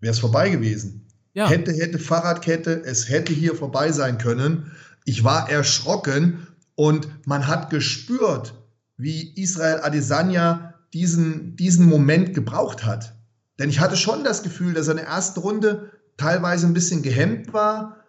wäre 0.00 0.12
es 0.12 0.18
vorbei 0.18 0.50
gewesen. 0.50 1.06
Ja. 1.34 1.48
Hätte, 1.48 1.72
hätte 1.72 1.98
Fahrradkette, 1.98 2.82
es 2.84 3.08
hätte 3.08 3.32
hier 3.32 3.54
vorbei 3.54 3.92
sein 3.92 4.18
können. 4.18 4.72
Ich 5.04 5.22
war 5.22 5.50
erschrocken 5.50 6.46
und 6.74 7.08
man 7.26 7.46
hat 7.46 7.70
gespürt, 7.70 8.54
wie 8.96 9.34
Israel 9.34 9.80
Adesanya 9.82 10.74
diesen, 10.94 11.56
diesen 11.56 11.86
Moment 11.86 12.32
gebraucht 12.34 12.84
hat. 12.84 13.14
Denn 13.58 13.68
ich 13.68 13.80
hatte 13.80 13.96
schon 13.96 14.24
das 14.24 14.42
Gefühl, 14.42 14.74
dass 14.74 14.88
er 14.88 14.92
in 14.92 14.98
der 14.98 15.08
ersten 15.08 15.40
Runde 15.40 15.90
teilweise 16.16 16.66
ein 16.66 16.74
bisschen 16.74 17.02
gehemmt 17.02 17.52
war. 17.52 18.04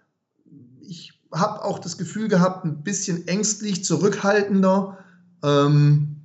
Ich 1.34 1.40
habe 1.40 1.64
auch 1.64 1.80
das 1.80 1.98
Gefühl 1.98 2.28
gehabt, 2.28 2.66
ein 2.66 2.84
bisschen 2.84 3.28
ängstlich, 3.28 3.84
zurückhaltender. 3.84 4.98
Ähm, 5.44 6.18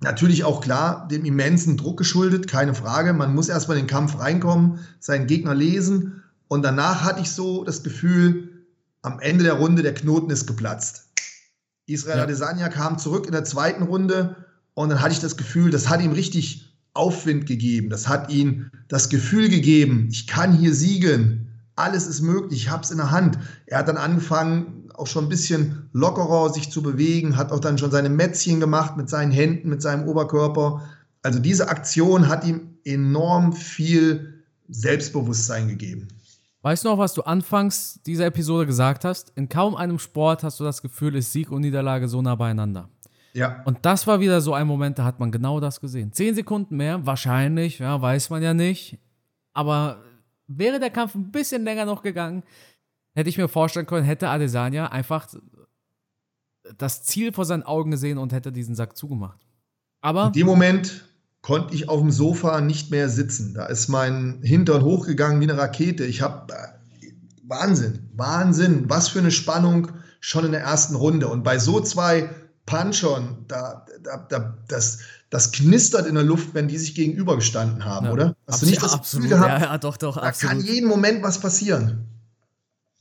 natürlich 0.00 0.44
auch 0.44 0.60
klar 0.60 1.08
dem 1.08 1.24
immensen 1.24 1.76
Druck 1.76 1.98
geschuldet, 1.98 2.48
keine 2.48 2.74
Frage. 2.74 3.12
Man 3.12 3.34
muss 3.34 3.48
erstmal 3.48 3.76
in 3.76 3.84
den 3.84 3.90
Kampf 3.90 4.18
reinkommen, 4.18 4.80
seinen 5.00 5.26
Gegner 5.26 5.54
lesen. 5.54 6.22
Und 6.48 6.62
danach 6.62 7.02
hatte 7.02 7.20
ich 7.20 7.30
so 7.30 7.64
das 7.64 7.82
Gefühl, 7.82 8.66
am 9.02 9.20
Ende 9.20 9.44
der 9.44 9.54
Runde, 9.54 9.82
der 9.82 9.94
Knoten 9.94 10.30
ist 10.30 10.46
geplatzt. 10.46 11.08
Israel 11.86 12.18
ja. 12.18 12.22
Adesanya 12.24 12.68
kam 12.68 12.98
zurück 12.98 13.26
in 13.26 13.32
der 13.32 13.44
zweiten 13.44 13.82
Runde 13.82 14.36
und 14.74 14.88
dann 14.88 15.00
hatte 15.00 15.12
ich 15.12 15.20
das 15.20 15.36
Gefühl, 15.36 15.70
das 15.70 15.88
hat 15.88 16.00
ihm 16.00 16.12
richtig 16.12 16.78
Aufwind 16.94 17.46
gegeben. 17.46 17.90
Das 17.90 18.08
hat 18.08 18.30
ihm 18.30 18.70
das 18.88 19.08
Gefühl 19.08 19.48
gegeben, 19.48 20.08
ich 20.10 20.26
kann 20.26 20.52
hier 20.52 20.74
siegen. 20.74 21.41
Alles 21.74 22.06
ist 22.06 22.20
möglich, 22.20 22.64
ich 22.64 22.70
habe 22.70 22.82
es 22.82 22.90
in 22.90 22.98
der 22.98 23.10
Hand. 23.10 23.38
Er 23.66 23.78
hat 23.78 23.88
dann 23.88 23.96
angefangen, 23.96 24.90
auch 24.94 25.06
schon 25.06 25.24
ein 25.24 25.28
bisschen 25.28 25.88
lockerer 25.92 26.52
sich 26.52 26.70
zu 26.70 26.82
bewegen, 26.82 27.36
hat 27.36 27.50
auch 27.50 27.60
dann 27.60 27.78
schon 27.78 27.90
seine 27.90 28.10
Mätzchen 28.10 28.60
gemacht 28.60 28.96
mit 28.96 29.08
seinen 29.08 29.32
Händen, 29.32 29.68
mit 29.68 29.80
seinem 29.80 30.06
Oberkörper. 30.06 30.82
Also 31.22 31.38
diese 31.38 31.68
Aktion 31.68 32.28
hat 32.28 32.44
ihm 32.44 32.76
enorm 32.84 33.52
viel 33.52 34.42
Selbstbewusstsein 34.68 35.68
gegeben. 35.68 36.08
Weißt 36.62 36.84
du 36.84 36.90
noch, 36.90 36.98
was 36.98 37.14
du 37.14 37.22
anfangs 37.22 38.00
dieser 38.06 38.26
Episode 38.26 38.66
gesagt 38.66 39.04
hast? 39.04 39.32
In 39.34 39.48
kaum 39.48 39.74
einem 39.74 39.98
Sport 39.98 40.44
hast 40.44 40.60
du 40.60 40.64
das 40.64 40.80
Gefühl, 40.80 41.16
ist 41.16 41.32
Sieg 41.32 41.50
und 41.50 41.62
Niederlage 41.62 42.06
so 42.06 42.22
nah 42.22 42.36
beieinander. 42.36 42.88
Ja. 43.32 43.62
Und 43.64 43.78
das 43.82 44.06
war 44.06 44.20
wieder 44.20 44.40
so 44.40 44.54
ein 44.54 44.66
Moment, 44.66 44.98
da 44.98 45.04
hat 45.04 45.18
man 45.18 45.32
genau 45.32 45.58
das 45.58 45.80
gesehen. 45.80 46.12
Zehn 46.12 46.34
Sekunden 46.34 46.76
mehr, 46.76 47.04
wahrscheinlich, 47.04 47.78
ja, 47.78 48.00
weiß 48.00 48.30
man 48.30 48.42
ja 48.42 48.54
nicht. 48.54 48.98
Aber 49.54 49.98
wäre 50.58 50.80
der 50.80 50.90
Kampf 50.90 51.14
ein 51.14 51.30
bisschen 51.30 51.64
länger 51.64 51.84
noch 51.84 52.02
gegangen, 52.02 52.42
hätte 53.14 53.28
ich 53.28 53.38
mir 53.38 53.48
vorstellen 53.48 53.86
können, 53.86 54.04
hätte 54.04 54.28
Adesanya 54.28 54.86
einfach 54.86 55.28
das 56.78 57.02
Ziel 57.02 57.32
vor 57.32 57.44
seinen 57.44 57.62
Augen 57.62 57.90
gesehen 57.90 58.18
und 58.18 58.32
hätte 58.32 58.52
diesen 58.52 58.74
Sack 58.74 58.96
zugemacht. 58.96 59.40
Aber. 60.00 60.26
In 60.26 60.32
dem 60.32 60.46
Moment 60.46 61.04
konnte 61.42 61.74
ich 61.74 61.88
auf 61.88 62.00
dem 62.00 62.10
Sofa 62.10 62.60
nicht 62.60 62.90
mehr 62.90 63.08
sitzen. 63.08 63.54
Da 63.54 63.66
ist 63.66 63.88
mein 63.88 64.40
Hintern 64.42 64.82
hochgegangen 64.82 65.40
wie 65.40 65.50
eine 65.50 65.58
Rakete. 65.58 66.04
Ich 66.04 66.22
habe 66.22 66.52
äh, 66.52 67.12
Wahnsinn, 67.42 68.08
Wahnsinn, 68.14 68.88
was 68.88 69.08
für 69.08 69.18
eine 69.18 69.30
Spannung 69.30 69.88
schon 70.20 70.44
in 70.44 70.52
der 70.52 70.62
ersten 70.62 70.94
Runde. 70.94 71.28
Und 71.28 71.42
bei 71.42 71.58
so 71.58 71.80
zwei 71.80 72.30
Punchern, 72.64 73.44
da, 73.48 73.84
da, 74.02 74.18
da, 74.28 74.58
das, 74.68 75.00
das 75.32 75.50
knistert 75.50 76.06
in 76.06 76.14
der 76.14 76.24
Luft, 76.24 76.52
wenn 76.52 76.68
die 76.68 76.76
sich 76.76 76.94
gegenübergestanden 76.94 77.86
haben, 77.86 78.04
ja, 78.04 78.12
oder? 78.12 78.36
Hast 78.46 78.60
du 78.60 78.66
nicht 78.66 78.82
das 78.82 78.92
absolut, 78.92 79.30
Gefühl 79.30 79.40
gehabt? 79.40 79.62
Ja, 79.62 79.68
ja, 79.72 79.78
doch, 79.78 79.96
doch, 79.96 80.16
da 80.16 80.24
absolut. 80.24 80.56
kann 80.58 80.64
jeden 80.66 80.86
Moment 80.86 81.22
was 81.22 81.40
passieren. 81.40 82.06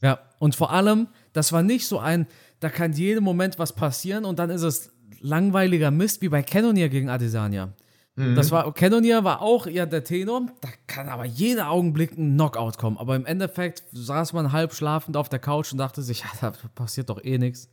Ja, 0.01 0.17
und 0.39 0.55
vor 0.55 0.71
allem, 0.71 1.09
das 1.33 1.51
war 1.51 1.61
nicht 1.61 1.85
so 1.85 1.99
ein, 1.99 2.27
da 2.61 2.69
kann 2.69 2.93
jeden 2.93 3.21
Moment 3.21 3.59
was 3.59 3.73
passieren 3.73 4.23
und 4.23 4.39
dann 4.39 4.49
ist 4.49 4.61
es 4.61 4.91
langweiliger 5.19 5.91
Mist 5.91 6.21
wie 6.21 6.29
bei 6.29 6.41
Cannonier 6.41 6.87
gegen 6.87 7.09
Adesanya. 7.09 7.73
Mhm. 8.15 8.35
Das 8.35 8.49
war, 8.49 8.73
Cannonier 8.73 9.25
war 9.25 9.41
auch 9.41 9.67
eher 9.67 9.85
der 9.85 10.05
Tenor. 10.05 10.47
Da 10.61 10.69
kann 10.87 11.09
aber 11.09 11.25
jeder 11.25 11.69
Augenblick 11.69 12.17
ein 12.17 12.35
Knockout 12.35 12.77
kommen. 12.77 12.97
Aber 12.97 13.17
im 13.17 13.25
Endeffekt 13.25 13.83
saß 13.91 14.31
man 14.31 14.53
halb 14.53 14.73
schlafend 14.73 15.17
auf 15.17 15.27
der 15.27 15.39
Couch 15.39 15.73
und 15.73 15.79
dachte 15.79 16.01
sich, 16.01 16.21
ja, 16.21 16.29
da 16.39 16.53
passiert 16.75 17.09
doch 17.09 17.21
eh 17.21 17.37
nichts. 17.37 17.67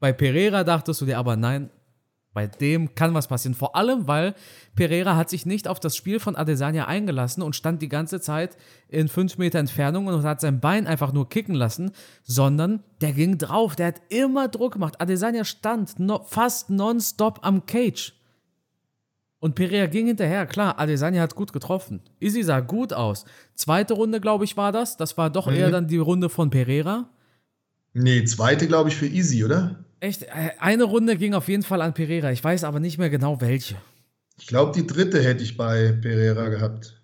Bei 0.00 0.14
Pereira 0.14 0.64
dachtest 0.64 1.02
du 1.02 1.04
dir 1.04 1.18
aber, 1.18 1.36
nein, 1.36 1.68
bei 2.34 2.46
dem 2.46 2.94
kann 2.94 3.14
was 3.14 3.28
passieren. 3.28 3.54
Vor 3.54 3.76
allem, 3.76 4.08
weil 4.08 4.34
Pereira 4.74 5.16
hat 5.16 5.28
sich 5.28 5.44
nicht 5.44 5.68
auf 5.68 5.80
das 5.80 5.96
Spiel 5.96 6.18
von 6.18 6.34
Adesanya 6.34 6.86
eingelassen 6.86 7.42
und 7.42 7.54
stand 7.54 7.82
die 7.82 7.88
ganze 7.88 8.20
Zeit 8.20 8.56
in 8.88 9.08
fünf 9.08 9.38
Meter 9.38 9.58
Entfernung 9.58 10.06
und 10.06 10.22
hat 10.22 10.40
sein 10.40 10.60
Bein 10.60 10.86
einfach 10.86 11.12
nur 11.12 11.28
kicken 11.28 11.54
lassen, 11.54 11.92
sondern 12.22 12.82
der 13.00 13.12
ging 13.12 13.36
drauf. 13.38 13.76
Der 13.76 13.88
hat 13.88 14.02
immer 14.08 14.48
Druck 14.48 14.74
gemacht. 14.74 15.00
Adesanya 15.00 15.44
stand 15.44 15.98
no, 15.98 16.22
fast 16.24 16.70
nonstop 16.70 17.40
am 17.42 17.66
Cage. 17.66 18.14
Und 19.38 19.56
Pereira 19.56 19.86
ging 19.86 20.06
hinterher, 20.06 20.46
klar, 20.46 20.78
Adesanya 20.78 21.20
hat 21.20 21.34
gut 21.34 21.52
getroffen. 21.52 22.00
Izzy 22.20 22.44
sah 22.44 22.60
gut 22.60 22.92
aus. 22.92 23.24
Zweite 23.56 23.94
Runde, 23.94 24.20
glaube 24.20 24.44
ich, 24.44 24.56
war 24.56 24.70
das. 24.70 24.96
Das 24.96 25.18
war 25.18 25.30
doch 25.30 25.48
mhm. 25.48 25.54
eher 25.54 25.70
dann 25.70 25.88
die 25.88 25.98
Runde 25.98 26.28
von 26.28 26.48
Pereira. 26.48 27.08
Nee, 27.94 28.24
zweite, 28.24 28.66
glaube 28.66 28.88
ich, 28.88 28.96
für 28.96 29.06
Easy, 29.06 29.44
oder? 29.44 29.84
Echt? 30.00 30.22
Äh, 30.24 30.52
eine 30.58 30.84
Runde 30.84 31.16
ging 31.16 31.34
auf 31.34 31.48
jeden 31.48 31.62
Fall 31.62 31.82
an 31.82 31.94
Pereira. 31.94 32.32
Ich 32.32 32.42
weiß 32.42 32.64
aber 32.64 32.80
nicht 32.80 32.98
mehr 32.98 33.10
genau 33.10 33.40
welche. 33.40 33.76
Ich 34.38 34.46
glaube, 34.46 34.72
die 34.72 34.86
dritte 34.86 35.22
hätte 35.22 35.42
ich 35.42 35.56
bei 35.56 35.92
Pereira 35.92 36.48
gehabt. 36.48 37.00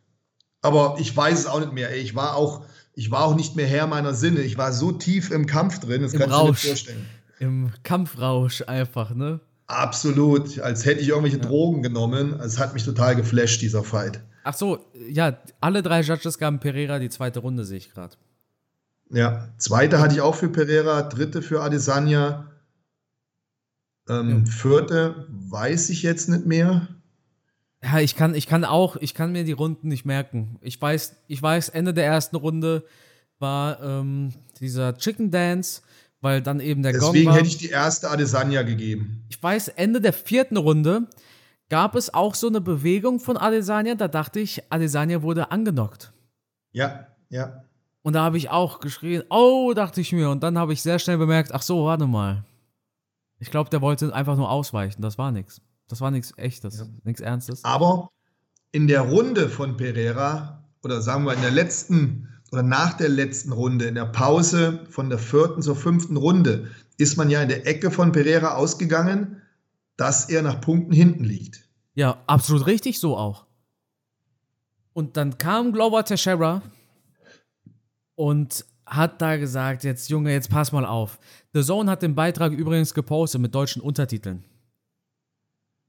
Aber 0.63 0.97
ich 0.99 1.17
weiß 1.17 1.41
es 1.41 1.47
auch 1.47 1.61
nicht 1.61 1.73
mehr. 1.73 1.95
Ich 1.97 2.15
war 2.15 2.35
auch, 2.35 2.65
ich 2.95 3.11
war 3.11 3.25
auch 3.25 3.37
nicht 3.37 3.55
mehr 3.55 3.67
Herr 3.67 3.87
meiner 3.87 4.15
Sinne. 4.15 4.41
Ich 4.41 4.59
war 4.59 4.73
so 4.73 4.93
tief 4.93 5.31
im 5.31 5.47
Kampf 5.47 5.79
drin, 5.79 6.03
das 6.03 6.15
Im 6.15 6.21
kannst 6.21 6.35
Rausch. 6.35 6.63
du 6.63 6.63
dir 6.63 6.69
vorstellen. 6.69 7.07
Im 7.39 7.71
Kampfrausch 7.85 8.63
einfach, 8.67 9.15
ne? 9.15 9.41
Absolut, 9.69 10.59
als 10.61 10.85
hätte 10.87 11.03
ich 11.03 11.09
irgendwelche 11.09 11.37
ja. 11.37 11.45
Drogen 11.45 11.83
genommen. 11.83 12.41
Es 12.41 12.59
hat 12.59 12.75
mich 12.75 12.85
total 12.85 13.15
geflasht, 13.15 13.63
dieser 13.63 13.85
Fight. 13.85 14.21
Ach 14.43 14.55
so, 14.55 14.85
ja, 15.09 15.39
alle 15.61 15.83
drei 15.83 16.01
Judges 16.01 16.39
gaben 16.39 16.59
Pereira 16.59 16.99
die 16.99 17.11
zweite 17.11 17.41
Runde, 17.41 17.65
sehe 17.65 17.79
ich 17.79 17.93
gerade. 17.93 18.17
Ja, 19.11 19.49
zweite 19.57 20.01
hatte 20.01 20.15
ich 20.15 20.21
auch 20.21 20.35
für 20.35 20.49
Pereira, 20.49 21.03
dritte 21.03 21.43
für 21.43 21.63
Adesanya. 21.63 22.51
Ähm, 24.09 24.45
ja. 24.45 24.51
Vierte 24.53 25.27
weiß 25.29 25.91
ich 25.91 26.03
jetzt 26.03 26.29
nicht 26.29 26.47
mehr. 26.47 26.89
Ja, 27.83 28.01
ich 28.01 28.17
kann, 28.17 28.35
ich 28.35 28.47
kann 28.47 28.65
auch, 28.65 28.97
ich 28.97 29.15
kann 29.15 29.33
mir 29.33 29.45
die 29.45 29.53
Runden 29.53 29.89
nicht 29.89 30.05
merken. 30.05 30.59
Ich 30.61 30.81
weiß, 30.81 31.17
ich 31.29 31.41
weiß, 31.41 31.71
Ende 31.71 31.95
der 31.95 32.07
ersten 32.07 32.37
Runde 32.37 32.85
war 33.39 33.81
ähm, 33.83 34.33
dieser 34.61 34.97
Chicken 34.97 35.31
Dance 35.31 35.83
weil 36.21 36.43
dann 36.43 36.61
eben 36.61 36.83
der 36.83 36.93
Deswegen 36.93 37.27
Gong 37.27 37.27
war. 37.27 37.37
hätte 37.37 37.49
ich 37.49 37.59
die 37.59 37.71
erste 37.71 38.11
Adesanya 38.11 38.63
gegeben. 38.63 39.25
Ich 39.29 39.43
weiß, 39.43 39.69
Ende 39.69 40.01
der 40.01 40.13
vierten 40.13 40.57
Runde 40.57 41.09
gab 41.69 41.95
es 41.95 42.13
auch 42.13 42.35
so 42.35 42.49
eine 42.49 42.61
Bewegung 42.61 43.21
von 43.21 43.37
Adesanya, 43.37 43.95
da 43.95 44.09
dachte 44.09 44.41
ich, 44.41 44.63
Adesanya 44.71 45.23
wurde 45.23 45.51
angenockt. 45.51 46.13
Ja, 46.73 47.07
ja. 47.29 47.65
Und 48.03 48.15
da 48.15 48.23
habe 48.23 48.39
ich 48.39 48.51
auch 48.51 48.81
geschrien, 48.81 49.23
oh, 49.29 49.73
dachte 49.75 50.01
ich 50.01 50.13
mir. 50.13 50.31
Und 50.31 50.43
dann 50.43 50.59
habe 50.59 50.73
ich 50.73 50.83
sehr 50.83 50.99
schnell 50.99 51.19
bemerkt, 51.19 51.53
ach 51.53 51.63
so, 51.63 51.85
warte 51.85 52.07
mal. 52.07 52.45
Ich 53.39 53.51
glaube, 53.51 53.71
der 53.71 53.81
wollte 53.81 54.15
einfach 54.15 54.37
nur 54.37 54.51
ausweichen. 54.51 55.03
Das 55.03 55.19
war 55.19 55.31
nichts. 55.31 55.61
Das 55.89 56.01
war 56.01 56.11
nichts 56.11 56.33
echtes, 56.37 56.79
ja. 56.79 56.87
nichts 57.05 57.21
Ernstes. 57.21 57.65
Aber 57.65 58.11
in 58.73 58.89
der 58.89 59.01
Runde 59.03 59.49
von 59.49 59.77
Pereira, 59.77 60.65
oder 60.83 61.01
sagen 61.01 61.25
wir 61.25 61.35
in 61.35 61.41
der 61.41 61.51
letzten 61.51 62.29
oder 62.53 62.63
nach 62.63 62.95
der 62.95 63.09
letzten 63.09 63.53
Runde, 63.53 63.87
in 63.87 63.95
der 63.95 64.07
Pause 64.07 64.87
von 64.91 65.11
der 65.11 65.19
vierten 65.19 65.63
zur 65.63 65.77
fünften 65.77 66.17
Runde, 66.17 66.71
ist 66.97 67.17
man 67.17 67.31
ja 67.31 67.43
in 67.43 67.49
der 67.49 67.67
Ecke 67.67 67.91
von 67.91 68.13
Pereira 68.13 68.55
ausgegangen, 68.55 69.43
dass 69.97 70.29
er 70.29 70.43
nach 70.43 70.61
Punkten 70.61 70.93
hinten 70.93 71.25
liegt. 71.25 71.69
Ja, 71.95 72.23
absolut 72.27 72.67
richtig 72.67 73.01
so 73.01 73.17
auch. 73.17 73.47
Und 74.93 75.17
dann 75.17 75.39
kam 75.39 75.73
Glover 75.73 76.05
Teixeira 76.05 76.63
und 78.19 78.65
hat 78.85 79.23
da 79.23 79.37
gesagt, 79.37 79.85
jetzt 79.85 80.09
Junge, 80.11 80.33
jetzt 80.33 80.51
pass 80.51 80.73
mal 80.73 80.85
auf. 80.85 81.21
The 81.53 81.63
Zone 81.63 81.89
hat 81.89 82.03
den 82.03 82.17
Beitrag 82.17 82.53
übrigens 82.53 82.93
gepostet 82.93 83.41
mit 83.41 83.55
deutschen 83.55 83.81
Untertiteln. 83.81 84.43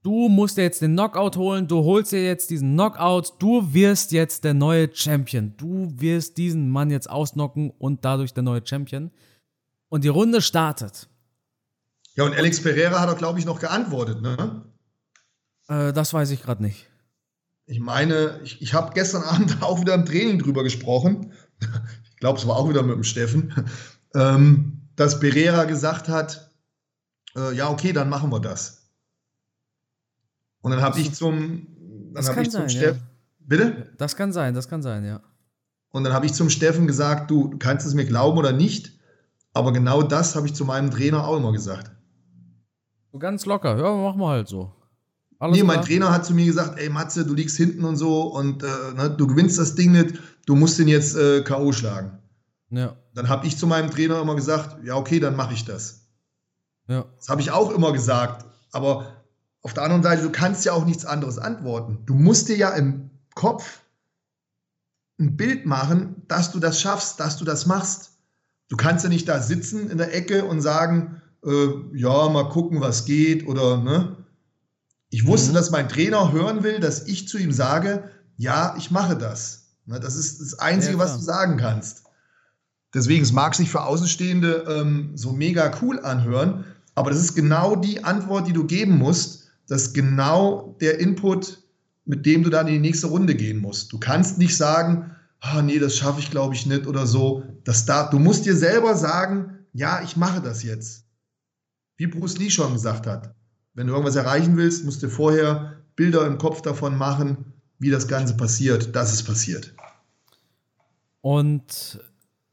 Du 0.04 0.28
musst 0.28 0.56
dir 0.56 0.62
jetzt 0.62 0.80
den 0.80 0.92
Knockout 0.92 1.36
holen, 1.36 1.66
du 1.66 1.82
holst 1.82 2.12
dir 2.12 2.24
jetzt 2.24 2.50
diesen 2.50 2.74
Knockout, 2.74 3.34
du 3.40 3.74
wirst 3.74 4.12
jetzt 4.12 4.44
der 4.44 4.54
neue 4.54 4.94
Champion. 4.94 5.54
Du 5.56 5.88
wirst 5.96 6.38
diesen 6.38 6.70
Mann 6.70 6.90
jetzt 6.90 7.10
ausnocken 7.10 7.72
und 7.78 8.04
dadurch 8.04 8.32
der 8.32 8.44
neue 8.44 8.64
Champion. 8.64 9.10
Und 9.88 10.04
die 10.04 10.08
Runde 10.08 10.40
startet. 10.40 11.08
Ja, 12.14 12.24
und 12.24 12.34
Alex 12.34 12.62
Pereira 12.62 13.00
hat 13.00 13.08
auch, 13.08 13.18
glaube 13.18 13.40
ich, 13.40 13.44
noch 13.44 13.58
geantwortet, 13.58 14.22
ne? 14.22 14.64
Äh, 15.66 15.92
das 15.92 16.14
weiß 16.14 16.30
ich 16.30 16.42
gerade 16.42 16.62
nicht. 16.62 16.86
Ich 17.66 17.80
meine, 17.80 18.40
ich, 18.44 18.62
ich 18.62 18.72
habe 18.72 18.92
gestern 18.94 19.22
Abend 19.24 19.62
auch 19.62 19.80
wieder 19.80 19.94
im 19.94 20.06
Training 20.06 20.38
drüber 20.38 20.62
gesprochen. 20.62 21.32
Ich 22.20 22.22
glaube, 22.22 22.38
es 22.38 22.46
war 22.46 22.56
auch 22.56 22.68
wieder 22.68 22.82
mit 22.82 22.94
dem 22.94 23.02
Steffen, 23.02 23.54
ähm, 24.14 24.82
dass 24.94 25.20
Pereira 25.20 25.64
gesagt 25.64 26.06
hat, 26.06 26.50
äh, 27.34 27.56
ja, 27.56 27.70
okay, 27.70 27.94
dann 27.94 28.10
machen 28.10 28.30
wir 28.30 28.40
das. 28.40 28.90
Und 30.60 30.72
dann 30.72 30.82
habe 30.82 31.00
ich 31.00 31.14
zum, 31.14 31.66
dann 32.12 32.26
habe 32.26 32.42
ich 32.42 32.50
zum 32.50 32.68
Steffen, 32.68 33.00
ja. 33.00 33.06
bitte? 33.38 33.92
Das 33.96 34.16
kann 34.16 34.34
sein, 34.34 34.52
das 34.52 34.68
kann 34.68 34.82
sein, 34.82 35.02
ja. 35.06 35.22
Und 35.92 36.04
dann 36.04 36.12
habe 36.12 36.26
ich 36.26 36.34
zum 36.34 36.50
Steffen 36.50 36.86
gesagt, 36.86 37.30
du, 37.30 37.48
du 37.48 37.56
kannst 37.56 37.86
es 37.86 37.94
mir 37.94 38.04
glauben 38.04 38.36
oder 38.36 38.52
nicht, 38.52 38.92
aber 39.54 39.72
genau 39.72 40.02
das 40.02 40.36
habe 40.36 40.46
ich 40.46 40.54
zu 40.54 40.66
meinem 40.66 40.90
Trainer 40.90 41.26
auch 41.26 41.38
immer 41.38 41.52
gesagt. 41.52 41.90
So 43.12 43.18
ganz 43.18 43.46
locker, 43.46 43.78
ja, 43.78 43.96
machen 43.96 44.20
wir 44.20 44.28
halt 44.28 44.46
so. 44.46 44.74
Alles 45.40 45.56
nee, 45.56 45.62
mein 45.62 45.76
klar? 45.76 45.86
Trainer 45.86 46.12
hat 46.12 46.26
zu 46.26 46.34
mir 46.34 46.44
gesagt, 46.44 46.78
ey 46.78 46.90
Matze, 46.90 47.24
du 47.24 47.32
liegst 47.34 47.56
hinten 47.56 47.84
und 47.84 47.96
so 47.96 48.22
und 48.24 48.62
äh, 48.62 48.66
ne, 48.94 49.10
du 49.10 49.26
gewinnst 49.26 49.58
das 49.58 49.74
Ding 49.74 49.92
nicht, 49.92 50.20
du 50.44 50.54
musst 50.54 50.78
den 50.78 50.86
jetzt 50.86 51.16
äh, 51.16 51.42
K.O. 51.42 51.72
schlagen. 51.72 52.18
Ja. 52.68 52.94
Dann 53.14 53.28
habe 53.28 53.46
ich 53.46 53.56
zu 53.56 53.66
meinem 53.66 53.90
Trainer 53.90 54.20
immer 54.20 54.36
gesagt, 54.36 54.84
ja, 54.84 54.96
okay, 54.96 55.18
dann 55.18 55.34
mache 55.36 55.54
ich 55.54 55.64
das. 55.64 56.02
Ja. 56.88 57.06
Das 57.16 57.30
habe 57.30 57.40
ich 57.40 57.50
auch 57.50 57.70
immer 57.70 57.92
gesagt. 57.92 58.44
Aber 58.70 59.16
auf 59.62 59.72
der 59.72 59.82
anderen 59.82 60.02
Seite, 60.02 60.22
du 60.22 60.30
kannst 60.30 60.64
ja 60.66 60.72
auch 60.72 60.84
nichts 60.84 61.06
anderes 61.06 61.38
antworten. 61.38 62.00
Du 62.04 62.14
musst 62.14 62.48
dir 62.48 62.56
ja 62.56 62.70
im 62.70 63.08
Kopf 63.34 63.80
ein 65.18 65.36
Bild 65.36 65.64
machen, 65.64 66.22
dass 66.28 66.52
du 66.52 66.60
das 66.60 66.80
schaffst, 66.80 67.18
dass 67.18 67.38
du 67.38 67.46
das 67.46 67.64
machst. 67.64 68.12
Du 68.68 68.76
kannst 68.76 69.04
ja 69.04 69.10
nicht 69.10 69.26
da 69.26 69.40
sitzen 69.40 69.88
in 69.88 69.96
der 69.96 70.14
Ecke 70.14 70.44
und 70.44 70.60
sagen, 70.60 71.22
äh, 71.44 71.68
ja, 71.94 72.28
mal 72.28 72.50
gucken, 72.50 72.80
was 72.80 73.06
geht 73.06 73.46
oder 73.46 73.78
ne. 73.78 74.16
Ich 75.10 75.26
wusste, 75.26 75.50
mhm. 75.50 75.54
dass 75.54 75.70
mein 75.70 75.88
Trainer 75.88 76.32
hören 76.32 76.62
will, 76.62 76.80
dass 76.80 77.06
ich 77.06 77.28
zu 77.28 77.38
ihm 77.38 77.52
sage, 77.52 78.10
ja, 78.36 78.74
ich 78.78 78.90
mache 78.90 79.16
das. 79.16 79.74
Ne, 79.86 80.00
das 80.00 80.16
ist 80.16 80.40
das 80.40 80.58
Einzige, 80.58 80.94
ja, 80.94 80.98
was 80.98 81.16
du 81.16 81.22
sagen 81.22 81.56
kannst. 81.56 82.04
Deswegen, 82.94 83.22
es 83.22 83.32
mag 83.32 83.54
sich 83.54 83.70
für 83.70 83.82
Außenstehende 83.82 84.64
ähm, 84.68 85.12
so 85.14 85.32
mega 85.32 85.72
cool 85.82 86.00
anhören, 86.00 86.64
aber 86.94 87.10
das 87.10 87.20
ist 87.20 87.34
genau 87.34 87.76
die 87.76 88.02
Antwort, 88.04 88.46
die 88.46 88.52
du 88.52 88.66
geben 88.66 88.98
musst. 88.98 89.48
Das 89.68 89.82
ist 89.82 89.94
genau 89.94 90.76
der 90.80 90.98
Input, 90.98 91.62
mit 92.04 92.26
dem 92.26 92.42
du 92.42 92.50
dann 92.50 92.66
in 92.66 92.74
die 92.74 92.80
nächste 92.80 93.06
Runde 93.08 93.34
gehen 93.34 93.58
musst. 93.58 93.92
Du 93.92 93.98
kannst 93.98 94.38
nicht 94.38 94.56
sagen, 94.56 95.14
ah, 95.40 95.62
nee, 95.62 95.78
das 95.78 95.96
schaffe 95.96 96.20
ich 96.20 96.30
glaube 96.30 96.54
ich 96.54 96.66
nicht 96.66 96.86
oder 96.86 97.06
so. 97.06 97.42
Das 97.64 97.84
da, 97.84 98.08
du 98.08 98.18
musst 98.18 98.46
dir 98.46 98.56
selber 98.56 98.96
sagen, 98.96 99.58
ja, 99.72 100.02
ich 100.02 100.16
mache 100.16 100.40
das 100.40 100.62
jetzt. 100.62 101.04
Wie 101.96 102.06
Bruce 102.06 102.38
Lee 102.38 102.50
schon 102.50 102.72
gesagt 102.72 103.06
hat. 103.06 103.34
Wenn 103.74 103.86
du 103.86 103.92
irgendwas 103.92 104.16
erreichen 104.16 104.56
willst, 104.56 104.84
musst 104.84 105.02
du 105.02 105.08
vorher 105.08 105.76
Bilder 105.96 106.26
im 106.26 106.38
Kopf 106.38 106.62
davon 106.62 106.96
machen, 106.96 107.52
wie 107.78 107.90
das 107.90 108.08
Ganze 108.08 108.36
passiert, 108.36 108.94
dass 108.94 109.12
es 109.12 109.22
passiert. 109.22 109.74
Und 111.20 112.00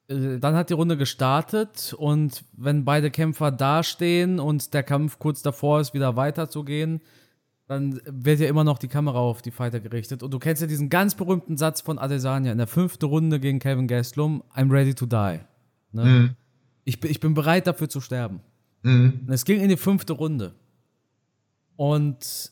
äh, 0.08 0.40
dann 0.40 0.56
hat 0.56 0.70
die 0.70 0.74
Runde 0.74 0.98
gestartet 0.98 1.94
und 1.98 2.44
wenn 2.54 2.86
beide 2.86 3.12
Kämpfer 3.12 3.52
dastehen 3.52 4.40
und 4.40 4.74
der 4.74 4.84
Kampf 4.84 5.20
kurz 5.20 5.42
davor 5.42 5.82
ist, 5.82 5.94
wieder 5.94 6.16
weiterzugehen, 6.16 7.02
dann 7.68 8.00
wird 8.06 8.40
ja 8.40 8.48
immer 8.48 8.64
noch 8.64 8.78
die 8.78 8.88
Kamera 8.88 9.20
auf 9.20 9.42
die 9.42 9.52
Fighter 9.52 9.82
gerichtet. 9.82 10.24
Und 10.24 10.32
du 10.34 10.40
kennst 10.40 10.62
ja 10.62 10.68
diesen 10.68 10.90
ganz 10.90 11.16
berühmten 11.16 11.58
Satz 11.58 11.82
von 11.82 12.00
Adesanya 12.00 12.54
in 12.54 12.58
der 12.58 12.68
fünften 12.68 13.06
Runde 13.06 13.42
gegen 13.42 13.60
Calvin 13.60 13.88
Gastelum, 13.88 14.42
I'm 14.56 14.72
ready 14.72 14.96
to 14.96 15.06
die. 15.06 15.40
Ne? 15.92 16.06
Mhm. 16.06 16.30
Ich, 16.86 17.04
ich 17.04 17.20
bin 17.20 17.34
bereit 17.34 17.68
dafür 17.68 17.90
zu 17.90 18.00
sterben. 18.00 18.40
Mhm. 18.84 19.22
Und 19.28 19.34
es 19.34 19.44
ging 19.44 19.60
in 19.60 19.68
die 19.68 19.78
fünfte 19.78 20.14
Runde. 20.14 20.54
Und 21.78 22.52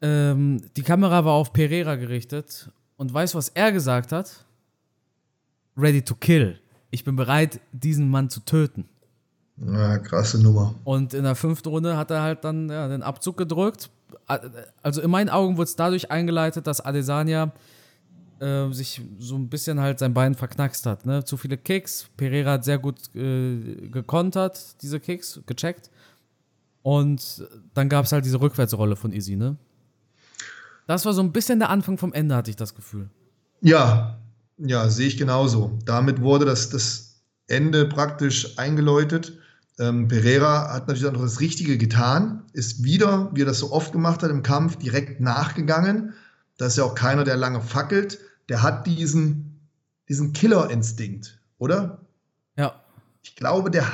ähm, 0.00 0.60
die 0.76 0.82
Kamera 0.82 1.24
war 1.24 1.32
auf 1.32 1.52
Pereira 1.52 1.96
gerichtet. 1.96 2.70
Und 2.96 3.12
weißt 3.12 3.34
du, 3.34 3.38
was 3.38 3.48
er 3.48 3.72
gesagt 3.72 4.12
hat? 4.12 4.44
Ready 5.76 6.02
to 6.02 6.14
kill. 6.14 6.60
Ich 6.90 7.04
bin 7.04 7.16
bereit, 7.16 7.60
diesen 7.72 8.08
Mann 8.08 8.30
zu 8.30 8.40
töten. 8.40 8.88
Ja, 9.56 9.98
krasse 9.98 10.40
Nummer. 10.40 10.74
Und 10.84 11.14
in 11.14 11.24
der 11.24 11.34
fünften 11.34 11.68
Runde 11.68 11.96
hat 11.96 12.10
er 12.10 12.22
halt 12.22 12.44
dann 12.44 12.68
ja, 12.68 12.88
den 12.88 13.02
Abzug 13.02 13.36
gedrückt. 13.36 13.90
Also 14.82 15.00
in 15.00 15.10
meinen 15.10 15.30
Augen 15.30 15.56
wurde 15.56 15.68
es 15.68 15.76
dadurch 15.76 16.10
eingeleitet, 16.10 16.66
dass 16.66 16.80
Adesanya 16.80 17.52
äh, 18.40 18.70
sich 18.72 19.00
so 19.18 19.36
ein 19.36 19.48
bisschen 19.48 19.80
halt 19.80 19.98
sein 19.98 20.14
Bein 20.14 20.34
verknackst 20.34 20.84
hat. 20.86 21.06
Ne? 21.06 21.24
Zu 21.24 21.36
viele 21.36 21.56
Kicks. 21.56 22.08
Pereira 22.16 22.52
hat 22.52 22.64
sehr 22.64 22.78
gut 22.78 23.14
äh, 23.14 23.88
gekontert, 23.88 24.82
diese 24.82 25.00
Kicks, 25.00 25.40
gecheckt. 25.46 25.90
Und 26.82 27.46
dann 27.74 27.88
gab 27.88 28.04
es 28.04 28.12
halt 28.12 28.24
diese 28.24 28.40
Rückwärtsrolle 28.40 28.96
von 28.96 29.12
Izzy, 29.12 29.36
ne? 29.36 29.56
Das 30.86 31.06
war 31.06 31.12
so 31.12 31.22
ein 31.22 31.32
bisschen 31.32 31.60
der 31.60 31.70
Anfang 31.70 31.96
vom 31.96 32.12
Ende, 32.12 32.34
hatte 32.34 32.50
ich 32.50 32.56
das 32.56 32.74
Gefühl. 32.74 33.08
Ja, 33.60 34.18
ja, 34.58 34.88
sehe 34.88 35.06
ich 35.06 35.16
genauso. 35.16 35.78
Damit 35.84 36.20
wurde 36.20 36.44
das, 36.44 36.70
das 36.70 37.22
Ende 37.46 37.86
praktisch 37.86 38.58
eingeläutet. 38.58 39.38
Ähm, 39.78 40.08
Pereira 40.08 40.72
hat 40.72 40.88
natürlich 40.88 41.08
auch 41.08 41.14
noch 41.14 41.22
das 41.22 41.40
Richtige 41.40 41.78
getan, 41.78 42.44
ist 42.52 42.84
wieder, 42.84 43.30
wie 43.32 43.42
er 43.42 43.46
das 43.46 43.60
so 43.60 43.72
oft 43.72 43.92
gemacht 43.92 44.22
hat 44.22 44.30
im 44.30 44.42
Kampf, 44.42 44.76
direkt 44.76 45.20
nachgegangen. 45.20 46.14
Da 46.58 46.66
ist 46.66 46.76
ja 46.76 46.84
auch 46.84 46.94
keiner, 46.94 47.24
der 47.24 47.36
lange 47.36 47.60
fackelt. 47.60 48.18
Der 48.48 48.62
hat 48.62 48.86
diesen, 48.86 49.60
diesen 50.08 50.32
Killerinstinkt, 50.32 51.40
oder? 51.58 52.01
Ich 53.22 53.36
glaube, 53.36 53.70
der, 53.70 53.86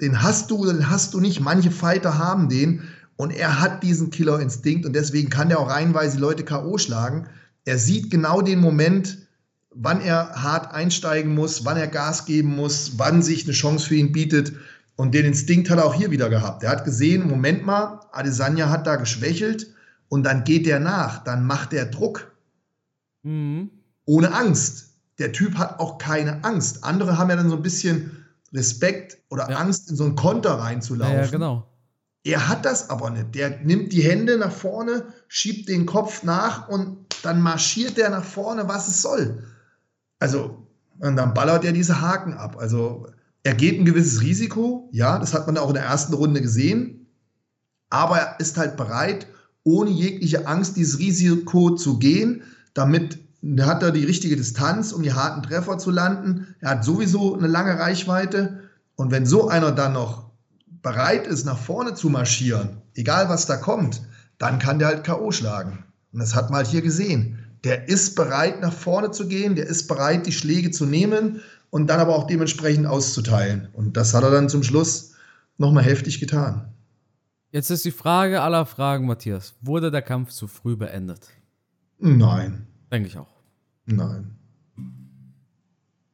den 0.00 0.22
hast 0.22 0.50
du 0.50 0.58
oder 0.58 0.74
den 0.74 0.90
hast 0.90 1.14
du 1.14 1.20
nicht. 1.20 1.40
Manche 1.40 1.70
Fighter 1.70 2.18
haben 2.18 2.48
den 2.48 2.82
und 3.16 3.30
er 3.30 3.60
hat 3.60 3.82
diesen 3.82 4.10
Killerinstinkt 4.10 4.86
und 4.86 4.94
deswegen 4.94 5.30
kann 5.30 5.50
er 5.50 5.58
auch 5.58 5.70
reihenweise 5.70 6.18
Leute 6.18 6.44
K.O. 6.44 6.78
schlagen. 6.78 7.26
Er 7.64 7.78
sieht 7.78 8.10
genau 8.10 8.42
den 8.42 8.60
Moment, 8.60 9.26
wann 9.70 10.00
er 10.00 10.42
hart 10.42 10.74
einsteigen 10.74 11.34
muss, 11.34 11.64
wann 11.64 11.76
er 11.76 11.86
Gas 11.86 12.26
geben 12.26 12.54
muss, 12.54 12.98
wann 12.98 13.22
sich 13.22 13.44
eine 13.44 13.52
Chance 13.52 13.88
für 13.88 13.94
ihn 13.94 14.12
bietet. 14.12 14.52
Und 14.96 15.14
den 15.14 15.24
Instinkt 15.24 15.70
hat 15.70 15.78
er 15.78 15.86
auch 15.86 15.94
hier 15.94 16.10
wieder 16.10 16.28
gehabt. 16.28 16.62
Er 16.62 16.70
hat 16.70 16.84
gesehen, 16.84 17.26
Moment 17.26 17.64
mal, 17.64 18.00
Adesanya 18.12 18.68
hat 18.68 18.86
da 18.86 18.96
geschwächelt 18.96 19.74
und 20.08 20.24
dann 20.24 20.44
geht 20.44 20.66
er 20.66 20.80
nach, 20.80 21.24
dann 21.24 21.46
macht 21.46 21.72
er 21.72 21.86
Druck. 21.86 22.32
Mhm. 23.22 23.70
Ohne 24.04 24.34
Angst. 24.34 24.88
Der 25.18 25.32
Typ 25.32 25.56
hat 25.56 25.78
auch 25.78 25.98
keine 25.98 26.44
Angst. 26.44 26.84
Andere 26.84 27.16
haben 27.16 27.30
ja 27.30 27.36
dann 27.36 27.50
so 27.50 27.56
ein 27.56 27.62
bisschen 27.62 28.19
Respekt 28.52 29.18
oder 29.30 29.48
ja. 29.50 29.56
Angst, 29.56 29.90
in 29.90 29.96
so 29.96 30.04
einen 30.04 30.16
Konter 30.16 30.54
reinzulaufen. 30.54 31.14
Ja, 31.14 31.24
ja, 31.24 31.30
genau. 31.30 31.66
Er 32.22 32.48
hat 32.48 32.64
das 32.64 32.90
aber 32.90 33.10
nicht. 33.10 33.34
Der 33.34 33.60
nimmt 33.60 33.92
die 33.92 34.02
Hände 34.02 34.36
nach 34.36 34.52
vorne, 34.52 35.04
schiebt 35.28 35.68
den 35.68 35.86
Kopf 35.86 36.22
nach 36.22 36.68
und 36.68 36.98
dann 37.22 37.40
marschiert 37.40 37.96
der 37.96 38.10
nach 38.10 38.24
vorne, 38.24 38.68
was 38.68 38.88
es 38.88 39.02
soll. 39.02 39.44
Also, 40.18 40.66
und 40.98 41.16
dann 41.16 41.32
ballert 41.32 41.64
er 41.64 41.72
diese 41.72 42.00
Haken 42.00 42.34
ab. 42.34 42.56
Also, 42.58 43.06
er 43.42 43.54
geht 43.54 43.78
ein 43.78 43.86
gewisses 43.86 44.20
Risiko, 44.20 44.90
ja, 44.92 45.18
das 45.18 45.32
hat 45.32 45.46
man 45.46 45.56
auch 45.56 45.68
in 45.68 45.74
der 45.74 45.84
ersten 45.84 46.12
Runde 46.12 46.42
gesehen, 46.42 47.06
aber 47.88 48.18
er 48.18 48.40
ist 48.40 48.58
halt 48.58 48.76
bereit, 48.76 49.26
ohne 49.64 49.90
jegliche 49.90 50.46
Angst 50.46 50.76
dieses 50.76 50.98
Risiko 50.98 51.70
zu 51.70 51.98
gehen, 51.98 52.42
damit 52.74 53.18
hat 53.60 53.82
er 53.82 53.90
die 53.90 54.04
richtige 54.04 54.36
Distanz, 54.36 54.92
um 54.92 55.02
die 55.02 55.12
harten 55.12 55.42
Treffer 55.42 55.78
zu 55.78 55.90
landen. 55.90 56.54
Er 56.60 56.70
hat 56.70 56.84
sowieso 56.84 57.36
eine 57.36 57.46
lange 57.46 57.78
Reichweite. 57.78 58.60
Und 58.96 59.10
wenn 59.10 59.26
so 59.26 59.48
einer 59.48 59.72
dann 59.72 59.94
noch 59.94 60.30
bereit 60.82 61.26
ist, 61.26 61.46
nach 61.46 61.58
vorne 61.58 61.94
zu 61.94 62.10
marschieren, 62.10 62.82
egal 62.94 63.28
was 63.28 63.46
da 63.46 63.56
kommt, 63.56 64.02
dann 64.38 64.58
kann 64.58 64.78
der 64.78 64.88
halt 64.88 65.04
K.O. 65.04 65.32
schlagen. 65.32 65.84
Und 66.12 66.20
das 66.20 66.34
hat 66.34 66.50
man 66.50 66.58
halt 66.58 66.68
hier 66.68 66.82
gesehen 66.82 67.38
der 67.64 67.88
ist 67.88 68.14
bereit, 68.14 68.60
nach 68.60 68.72
vorne 68.72 69.10
zu 69.10 69.28
gehen, 69.28 69.54
der 69.54 69.66
ist 69.66 69.86
bereit, 69.86 70.26
die 70.26 70.32
Schläge 70.32 70.70
zu 70.70 70.86
nehmen 70.86 71.42
und 71.70 71.88
dann 71.88 72.00
aber 72.00 72.16
auch 72.16 72.26
dementsprechend 72.26 72.86
auszuteilen. 72.86 73.68
Und 73.72 73.96
das 73.96 74.14
hat 74.14 74.22
er 74.22 74.30
dann 74.30 74.48
zum 74.48 74.62
Schluss 74.62 75.14
nochmal 75.58 75.84
heftig 75.84 76.20
getan. 76.20 76.72
Jetzt 77.52 77.70
ist 77.70 77.84
die 77.84 77.90
Frage 77.90 78.40
aller 78.40 78.64
Fragen, 78.64 79.06
Matthias. 79.06 79.54
Wurde 79.60 79.90
der 79.90 80.02
Kampf 80.02 80.30
zu 80.30 80.46
früh 80.46 80.76
beendet? 80.76 81.28
Nein. 81.98 82.66
Denke 82.90 83.08
ich 83.08 83.18
auch. 83.18 83.32
Nein. 83.86 84.36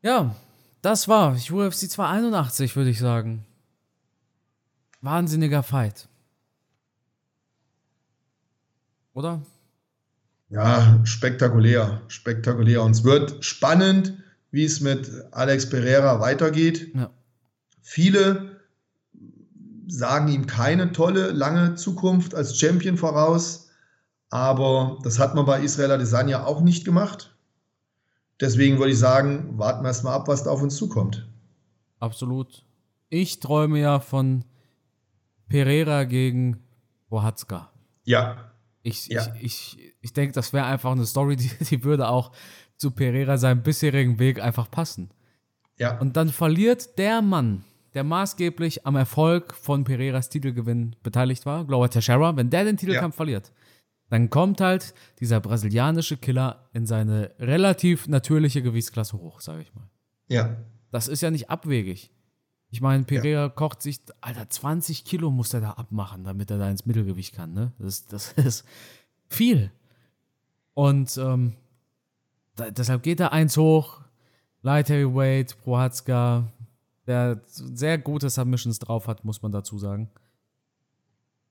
Ja, 0.03 0.35
das 0.83 1.09
war 1.09 1.33
UFC 1.33 1.91
281, 1.91 2.77
würde 2.77 2.91
ich 2.91 2.99
sagen. 2.99 3.45
Wahnsinniger 5.01 5.63
Fight. 5.63 6.09
Oder? 9.15 9.43
Ja, 10.49 11.01
spektakulär. 11.05 12.03
Spektakulär. 12.09 12.83
Und 12.83 12.93
es 12.93 13.05
wird 13.05 13.45
spannend, 13.45 14.15
wie 14.51 14.65
es 14.65 14.81
mit 14.81 15.11
Alex 15.33 15.69
Pereira 15.69 16.21
weitergeht. 16.21 16.95
Ja. 16.95 17.11
Viele 17.83 18.61
sagen 19.89 20.29
ihm 20.29 20.47
keine 20.47 20.93
tolle, 20.93 21.33
lange 21.33 21.75
Zukunft 21.77 22.35
als 22.35 22.59
Champion 22.59 22.97
voraus. 22.97 23.66
Aber 24.31 24.99
das 25.03 25.19
hat 25.19 25.35
man 25.35 25.47
bei 25.47 25.61
Israel 25.61 25.93
Adesanya 25.93 26.45
auch 26.45 26.61
nicht 26.61 26.85
gemacht. 26.85 27.37
Deswegen 28.41 28.79
würde 28.79 28.93
ich 28.93 28.99
sagen, 28.99 29.59
warten 29.59 29.83
wir 29.83 29.89
erstmal 29.89 30.15
ab, 30.15 30.29
was 30.29 30.45
da 30.45 30.51
auf 30.51 30.63
uns 30.63 30.77
zukommt. 30.77 31.27
Absolut. 32.01 32.65
Ich 33.09 33.41
träume 33.41 33.79
ja 33.81 34.01
von 34.01 34.45
Pereira 35.49 36.05
gegen 36.05 36.59
Bohatzka. 37.09 37.71
Ja. 38.05 38.53
Ich, 38.83 39.07
Ja. 39.07 39.27
ich, 39.41 39.77
ich, 39.79 39.95
ich 40.01 40.13
denke, 40.13 40.33
das 40.35 40.53
wäre 40.53 40.67
einfach 40.67 40.93
eine 40.93 41.07
Story, 41.07 41.37
die, 41.37 41.51
die 41.65 41.85
würde 41.85 42.09
auch 42.09 42.33
zu 42.77 42.91
Pereira 42.91 43.39
seinem 43.39 43.63
bisherigen 43.63 44.19
Weg 44.19 44.43
einfach 44.43 44.71
passen. 44.71 45.11
Ja. 45.79 45.99
Und 45.99 46.17
dann 46.17 46.29
verliert 46.29 46.99
der 46.99 47.23
Mann, 47.23 47.65
der 47.95 48.05
maßgeblich 48.05 48.87
am 48.87 48.97
Erfolg 48.97 49.55
von 49.55 49.85
Pereiras 49.85 50.29
Titelgewinn 50.29 50.97
beteiligt 51.03 51.47
war, 51.47 51.65
Glover 51.65 51.89
Teixeira, 51.89 52.37
wenn 52.37 52.51
der 52.51 52.65
den 52.65 52.77
Titelkampf 52.77 53.17
verliert, 53.17 53.53
dann 54.09 54.31
kommt 54.31 54.61
halt 54.61 54.95
dieser 55.21 55.41
brasilianische 55.41 56.17
Killer 56.17 56.69
in 56.73 56.87
seine 56.87 57.33
relativ 57.39 58.09
natürliche 58.09 58.63
Gewichtsklasse 58.63 59.19
hoch, 59.19 59.41
sage 59.41 59.63
ich 59.63 59.75
mal. 59.75 59.89
ja. 60.29 60.57
Das 60.93 61.09
ist 61.09 61.21
ja 61.21 61.31
nicht 61.31 61.51
abwegig. 61.51 62.11
Ich 62.71 62.81
meine, 62.81 63.05
Pereira 63.05 63.49
kocht 63.49 63.83
sich, 63.83 64.01
Alter, 64.21 64.49
20 64.49 65.05
Kilo 65.05 65.31
muss 65.31 65.53
er 65.53 65.61
da 65.61 65.73
abmachen, 65.73 66.25
damit 66.25 66.51
er 66.51 66.59
da 66.59 66.71
ins 66.71 66.87
Mittelgewicht 66.87 67.35
kann, 67.35 67.53
ne? 67.53 67.73
Das, 67.79 68.07
das 68.07 68.33
ist 68.37 68.65
viel. 69.29 69.71
Und 70.75 71.19
ähm, 71.19 71.55
da, 72.55 72.71
deshalb 72.71 73.03
geht 73.03 73.21
er 73.21 73.33
eins 73.33 73.57
hoch. 73.57 74.01
Light 74.63 74.89
Heavyweight, 74.89 75.59
Prohatzka, 75.63 76.53
der 77.07 77.41
sehr 77.47 77.99
gute 77.99 78.31
Submissions 78.31 78.79
drauf 78.79 79.07
hat, 79.07 79.25
muss 79.25 79.43
man 79.43 79.53
dazu 79.53 79.79
sagen. 79.79 80.09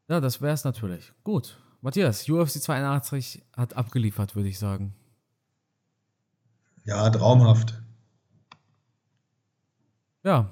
Ja, 0.07 0.19
das 0.19 0.41
wäre 0.41 0.53
es 0.53 0.63
natürlich. 0.63 1.13
Gut. 1.23 1.57
Matthias, 1.85 2.27
UFC 2.27 2.59
82 2.63 3.43
hat 3.55 3.77
abgeliefert, 3.77 4.35
würde 4.35 4.49
ich 4.49 4.57
sagen. 4.57 4.95
Ja, 6.83 7.07
traumhaft. 7.11 7.79
Ja, 10.23 10.51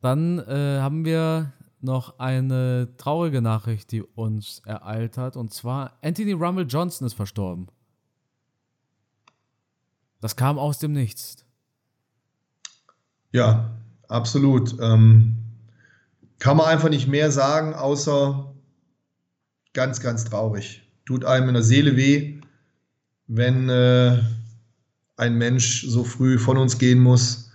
dann 0.00 0.38
äh, 0.38 0.78
haben 0.78 1.04
wir 1.04 1.52
noch 1.80 2.20
eine 2.20 2.94
traurige 2.98 3.42
Nachricht, 3.42 3.90
die 3.90 4.00
uns 4.00 4.62
ereilt 4.64 5.18
hat. 5.18 5.36
Und 5.36 5.52
zwar, 5.52 5.98
Anthony 6.02 6.34
Rumble 6.34 6.66
Johnson 6.68 7.08
ist 7.08 7.14
verstorben. 7.14 7.66
Das 10.20 10.36
kam 10.36 10.56
aus 10.56 10.78
dem 10.78 10.92
Nichts. 10.92 11.44
Ja, 13.32 13.72
absolut. 14.06 14.76
Ähm, 14.80 15.36
kann 16.38 16.56
man 16.56 16.66
einfach 16.66 16.90
nicht 16.90 17.08
mehr 17.08 17.32
sagen, 17.32 17.74
außer 17.74 18.54
ganz, 19.72 20.00
ganz 20.00 20.24
traurig. 20.24 20.82
Tut 21.06 21.24
einem 21.24 21.48
in 21.48 21.54
der 21.54 21.62
Seele 21.62 21.96
weh, 21.96 22.40
wenn 23.26 23.68
äh, 23.68 24.18
ein 25.16 25.34
Mensch 25.36 25.86
so 25.86 26.04
früh 26.04 26.38
von 26.38 26.56
uns 26.56 26.78
gehen 26.78 27.00
muss 27.00 27.50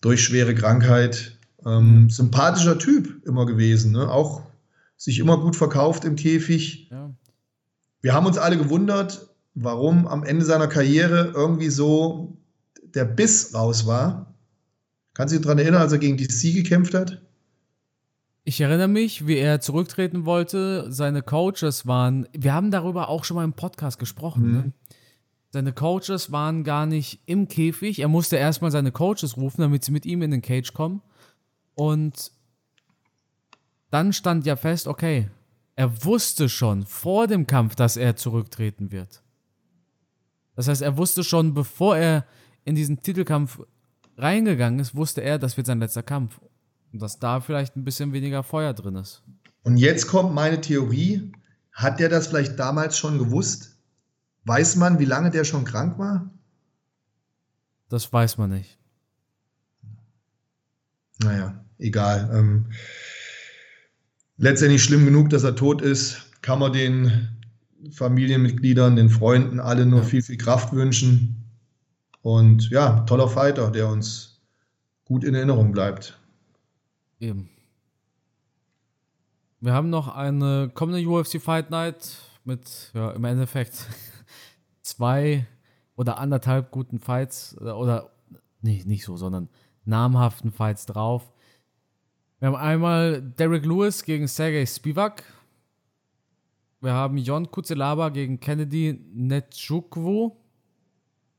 durch 0.00 0.22
schwere 0.22 0.54
Krankheit. 0.54 1.36
Ähm, 1.66 2.08
sympathischer 2.08 2.78
Typ 2.78 3.26
immer 3.26 3.44
gewesen, 3.44 3.92
ne? 3.92 4.10
auch 4.10 4.42
sich 4.96 5.18
immer 5.18 5.38
gut 5.38 5.56
verkauft 5.56 6.04
im 6.04 6.16
Käfig. 6.16 6.88
Ja. 6.90 7.14
Wir 8.00 8.14
haben 8.14 8.26
uns 8.26 8.38
alle 8.38 8.56
gewundert, 8.56 9.28
warum 9.54 10.06
am 10.06 10.24
Ende 10.24 10.44
seiner 10.44 10.68
Karriere 10.68 11.32
irgendwie 11.34 11.68
so 11.68 12.38
der 12.94 13.04
Biss 13.04 13.54
raus 13.54 13.86
war. 13.86 14.34
Kannst 15.14 15.32
du 15.32 15.38
dich 15.38 15.44
daran 15.44 15.58
erinnern, 15.58 15.82
als 15.82 15.92
er 15.92 15.98
gegen 15.98 16.16
DC 16.16 16.54
gekämpft 16.54 16.94
hat? 16.94 17.20
Ich 18.50 18.60
erinnere 18.60 18.88
mich, 18.88 19.28
wie 19.28 19.36
er 19.36 19.60
zurücktreten 19.60 20.24
wollte. 20.24 20.90
Seine 20.90 21.22
Coaches 21.22 21.86
waren, 21.86 22.26
wir 22.32 22.52
haben 22.52 22.72
darüber 22.72 23.08
auch 23.08 23.22
schon 23.22 23.36
mal 23.36 23.44
im 23.44 23.52
Podcast 23.52 24.00
gesprochen. 24.00 24.52
Ne? 24.52 24.72
Seine 25.50 25.72
Coaches 25.72 26.32
waren 26.32 26.64
gar 26.64 26.84
nicht 26.84 27.20
im 27.26 27.46
Käfig. 27.46 28.00
Er 28.00 28.08
musste 28.08 28.38
erstmal 28.38 28.72
seine 28.72 28.90
Coaches 28.90 29.36
rufen, 29.36 29.60
damit 29.60 29.84
sie 29.84 29.92
mit 29.92 30.04
ihm 30.04 30.20
in 30.22 30.32
den 30.32 30.42
Cage 30.42 30.72
kommen. 30.72 31.00
Und 31.76 32.32
dann 33.92 34.12
stand 34.12 34.46
ja 34.46 34.56
fest, 34.56 34.88
okay, 34.88 35.30
er 35.76 36.04
wusste 36.04 36.48
schon 36.48 36.84
vor 36.86 37.28
dem 37.28 37.46
Kampf, 37.46 37.76
dass 37.76 37.96
er 37.96 38.16
zurücktreten 38.16 38.90
wird. 38.90 39.22
Das 40.56 40.66
heißt, 40.66 40.82
er 40.82 40.96
wusste 40.96 41.22
schon, 41.22 41.54
bevor 41.54 41.96
er 41.96 42.26
in 42.64 42.74
diesen 42.74 43.00
Titelkampf 43.00 43.60
reingegangen 44.16 44.80
ist, 44.80 44.96
wusste 44.96 45.20
er, 45.20 45.38
das 45.38 45.56
wird 45.56 45.68
sein 45.68 45.78
letzter 45.78 46.02
Kampf. 46.02 46.40
Und 46.92 47.00
dass 47.00 47.18
da 47.18 47.40
vielleicht 47.40 47.76
ein 47.76 47.84
bisschen 47.84 48.12
weniger 48.12 48.42
Feuer 48.42 48.74
drin 48.74 48.96
ist. 48.96 49.22
Und 49.62 49.76
jetzt 49.76 50.06
kommt 50.08 50.34
meine 50.34 50.60
Theorie. 50.60 51.32
Hat 51.72 52.00
der 52.00 52.08
das 52.08 52.26
vielleicht 52.26 52.58
damals 52.58 52.98
schon 52.98 53.18
gewusst? 53.18 53.76
Weiß 54.44 54.76
man, 54.76 54.98
wie 54.98 55.04
lange 55.04 55.30
der 55.30 55.44
schon 55.44 55.64
krank 55.64 55.98
war? 55.98 56.30
Das 57.88 58.12
weiß 58.12 58.38
man 58.38 58.50
nicht. 58.50 58.78
Naja, 61.22 61.64
egal. 61.78 62.30
Ähm, 62.32 62.66
letztendlich 64.36 64.82
schlimm 64.82 65.04
genug, 65.04 65.30
dass 65.30 65.44
er 65.44 65.54
tot 65.56 65.82
ist. 65.82 66.26
Kann 66.42 66.58
man 66.58 66.72
den 66.72 67.28
Familienmitgliedern, 67.92 68.96
den 68.96 69.10
Freunden 69.10 69.60
alle 69.60 69.86
nur 69.86 70.00
Ja. 70.00 70.06
viel, 70.06 70.22
viel 70.22 70.38
Kraft 70.38 70.72
wünschen. 70.72 71.44
Und 72.22 72.70
ja, 72.70 73.00
toller 73.00 73.28
Fighter, 73.28 73.70
der 73.70 73.88
uns 73.88 74.40
gut 75.04 75.24
in 75.24 75.34
Erinnerung 75.34 75.72
bleibt. 75.72 76.19
Eben. 77.20 77.50
Wir 79.60 79.74
haben 79.74 79.90
noch 79.90 80.08
eine 80.08 80.70
kommende 80.72 81.06
UFC 81.06 81.40
Fight 81.40 81.70
Night 81.70 82.16
mit, 82.44 82.90
ja, 82.94 83.10
im 83.10 83.24
Endeffekt 83.24 83.86
zwei 84.82 85.46
oder 85.96 86.18
anderthalb 86.18 86.70
guten 86.70 86.98
Fights 86.98 87.56
oder, 87.58 87.78
oder 87.78 88.10
nee, 88.62 88.82
nicht 88.86 89.04
so, 89.04 89.18
sondern 89.18 89.50
namhaften 89.84 90.50
Fights 90.50 90.86
drauf. 90.86 91.30
Wir 92.38 92.48
haben 92.48 92.56
einmal 92.56 93.20
Derek 93.20 93.66
Lewis 93.66 94.02
gegen 94.02 94.26
Sergey 94.26 94.66
Spivak. 94.66 95.22
Wir 96.80 96.94
haben 96.94 97.18
Jon 97.18 97.50
Kuzelaba 97.50 98.08
gegen 98.08 98.40
Kennedy 98.40 98.98
Netschukwu. 99.12 100.32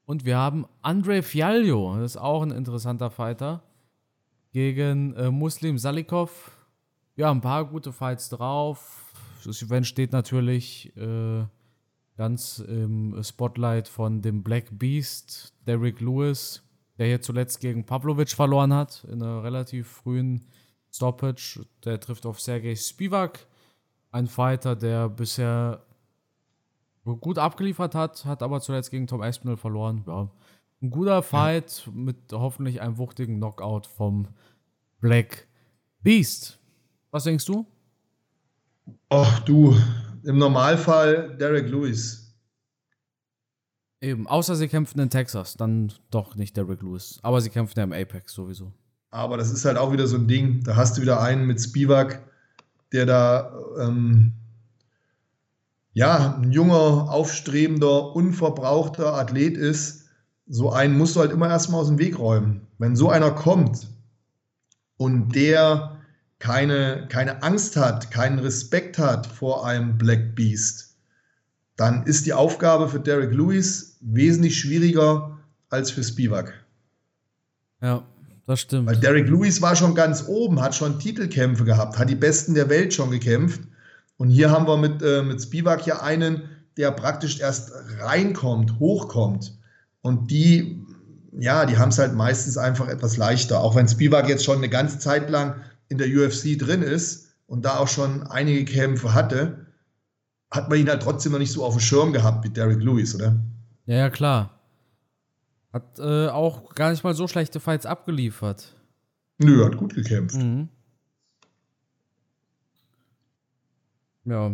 Und 0.05 0.25
wir 0.25 0.37
haben 0.37 0.67
Andrei 0.83 1.23
Fialho, 1.23 1.95
das 1.97 2.11
ist 2.11 2.17
auch 2.17 2.43
ein 2.43 2.51
interessanter 2.51 3.09
Fighter, 3.09 3.63
gegen 4.51 5.13
äh, 5.15 5.31
Muslim 5.31 5.77
Salikov. 5.77 6.51
Ja, 7.15 7.31
ein 7.31 7.41
paar 7.41 7.65
gute 7.65 7.91
Fights 7.91 8.29
drauf. 8.29 9.13
Das 9.45 9.61
Event 9.61 9.87
steht 9.87 10.11
natürlich 10.11 10.95
äh, 10.95 11.43
ganz 12.17 12.59
im 12.59 13.21
Spotlight 13.23 13.87
von 13.87 14.21
dem 14.21 14.43
Black 14.43 14.67
Beast, 14.71 15.53
Derek 15.65 15.99
Lewis, 16.01 16.63
der 16.97 17.07
hier 17.07 17.21
zuletzt 17.21 17.59
gegen 17.59 17.85
Pavlovic 17.85 18.29
verloren 18.29 18.73
hat, 18.73 19.03
in 19.05 19.23
einer 19.23 19.43
relativ 19.43 19.87
frühen 19.87 20.45
Stoppage. 20.91 21.65
Der 21.83 21.99
trifft 21.99 22.25
auf 22.25 22.39
Sergei 22.39 22.75
Spivak, 22.75 23.47
ein 24.11 24.27
Fighter, 24.27 24.75
der 24.75 25.09
bisher 25.09 25.83
gut 27.03 27.39
abgeliefert 27.39 27.95
hat, 27.95 28.25
hat 28.25 28.43
aber 28.43 28.61
zuletzt 28.61 28.91
gegen 28.91 29.07
Tom 29.07 29.21
Aspinall 29.21 29.57
verloren. 29.57 30.03
Ja, 30.05 30.29
ein 30.81 30.89
guter 30.89 31.21
Fight 31.23 31.89
mit 31.93 32.17
hoffentlich 32.31 32.81
einem 32.81 32.97
wuchtigen 32.97 33.37
Knockout 33.37 33.87
vom 33.87 34.27
Black 34.99 35.47
Beast. 36.01 36.59
Was 37.11 37.25
denkst 37.25 37.45
du? 37.45 37.65
Ach 39.09 39.39
du, 39.41 39.75
im 40.23 40.37
Normalfall 40.37 41.37
Derek 41.37 41.69
Lewis. 41.69 42.21
Eben, 44.03 44.27
außer 44.27 44.55
sie 44.55 44.67
kämpfen 44.67 44.99
in 44.99 45.11
Texas, 45.11 45.55
dann 45.57 45.93
doch 46.09 46.35
nicht 46.35 46.57
Derrick 46.57 46.81
Lewis. 46.81 47.19
Aber 47.21 47.39
sie 47.39 47.51
kämpfen 47.51 47.77
ja 47.77 47.83
im 47.83 47.93
Apex 47.93 48.33
sowieso. 48.33 48.73
Aber 49.11 49.37
das 49.37 49.51
ist 49.51 49.63
halt 49.63 49.77
auch 49.77 49.91
wieder 49.91 50.07
so 50.07 50.17
ein 50.17 50.27
Ding. 50.27 50.63
Da 50.63 50.75
hast 50.75 50.97
du 50.97 51.01
wieder 51.01 51.21
einen 51.21 51.45
mit 51.45 51.61
Spivak, 51.61 52.23
der 52.91 53.05
da 53.05 53.53
ähm, 53.79 54.33
ja 55.93 56.35
ein 56.35 56.51
junger, 56.51 57.11
aufstrebender, 57.11 58.15
unverbrauchter 58.15 59.13
Athlet 59.13 59.55
ist. 59.55 60.00
So 60.47 60.71
einen 60.71 60.97
musst 60.97 61.15
du 61.15 61.21
halt 61.21 61.31
immer 61.31 61.49
erstmal 61.49 61.81
aus 61.81 61.87
dem 61.87 61.99
Weg 61.99 62.19
räumen. 62.19 62.67
Wenn 62.77 62.95
so 62.95 63.09
einer 63.09 63.31
kommt 63.31 63.87
und 64.97 65.35
der 65.35 65.97
keine, 66.39 67.07
keine 67.09 67.43
Angst 67.43 67.77
hat, 67.77 68.11
keinen 68.11 68.39
Respekt 68.39 68.97
hat 68.97 69.27
vor 69.27 69.65
einem 69.65 69.97
Black 69.97 70.35
Beast, 70.35 70.95
dann 71.75 72.03
ist 72.03 72.25
die 72.25 72.33
Aufgabe 72.33 72.89
für 72.89 72.99
Derek 72.99 73.33
Lewis 73.33 73.97
wesentlich 74.01 74.59
schwieriger 74.59 75.39
als 75.69 75.91
für 75.91 76.03
Spivak. 76.03 76.53
Ja, 77.81 78.03
das 78.45 78.61
stimmt. 78.61 78.87
Weil 78.87 78.97
Derek 78.97 79.27
Lewis 79.27 79.61
war 79.61 79.75
schon 79.75 79.95
ganz 79.95 80.25
oben, 80.27 80.61
hat 80.61 80.75
schon 80.75 80.99
Titelkämpfe 80.99 81.63
gehabt, 81.63 81.97
hat 81.97 82.09
die 82.09 82.15
Besten 82.15 82.53
der 82.53 82.69
Welt 82.69 82.93
schon 82.93 83.11
gekämpft. 83.11 83.61
Und 84.17 84.29
hier 84.29 84.51
haben 84.51 84.67
wir 84.67 84.77
mit, 84.77 85.01
äh, 85.01 85.23
mit 85.23 85.41
Spivak 85.41 85.85
ja 85.87 86.01
einen, 86.01 86.43
der 86.77 86.91
praktisch 86.91 87.39
erst 87.39 87.71
reinkommt, 87.99 88.79
hochkommt. 88.79 89.57
Und 90.01 90.31
die, 90.31 90.85
ja, 91.31 91.65
die 91.65 91.77
haben 91.77 91.89
es 91.89 91.99
halt 91.99 92.13
meistens 92.13 92.57
einfach 92.57 92.87
etwas 92.87 93.17
leichter. 93.17 93.61
Auch 93.61 93.75
wenn 93.75 93.87
Spivak 93.87 94.27
jetzt 94.27 94.43
schon 94.43 94.57
eine 94.57 94.69
ganze 94.69 94.99
Zeit 94.99 95.29
lang 95.29 95.61
in 95.89 95.97
der 95.97 96.07
UFC 96.07 96.57
drin 96.57 96.81
ist 96.81 97.35
und 97.45 97.65
da 97.65 97.77
auch 97.77 97.87
schon 97.87 98.23
einige 98.27 98.65
Kämpfe 98.65 99.13
hatte, 99.13 99.67
hat 100.49 100.69
man 100.69 100.79
ihn 100.79 100.89
halt 100.89 101.03
trotzdem 101.03 101.31
noch 101.31 101.39
nicht 101.39 101.51
so 101.51 101.63
auf 101.63 101.75
dem 101.75 101.79
Schirm 101.79 102.13
gehabt 102.13 102.43
wie 102.43 102.49
Derek 102.49 102.81
Lewis, 102.81 103.15
oder? 103.15 103.39
Ja, 103.85 103.95
ja, 103.95 104.09
klar. 104.09 104.59
Hat 105.71 105.99
äh, 105.99 106.27
auch 106.27 106.75
gar 106.75 106.91
nicht 106.91 107.03
mal 107.03 107.13
so 107.13 107.27
schlechte 107.27 107.59
Fights 107.59 107.85
abgeliefert. 107.85 108.75
Nö, 109.37 109.63
hat 109.63 109.77
gut 109.77 109.93
gekämpft. 109.93 110.35
Mhm. 110.35 110.67
Ja. 114.25 114.51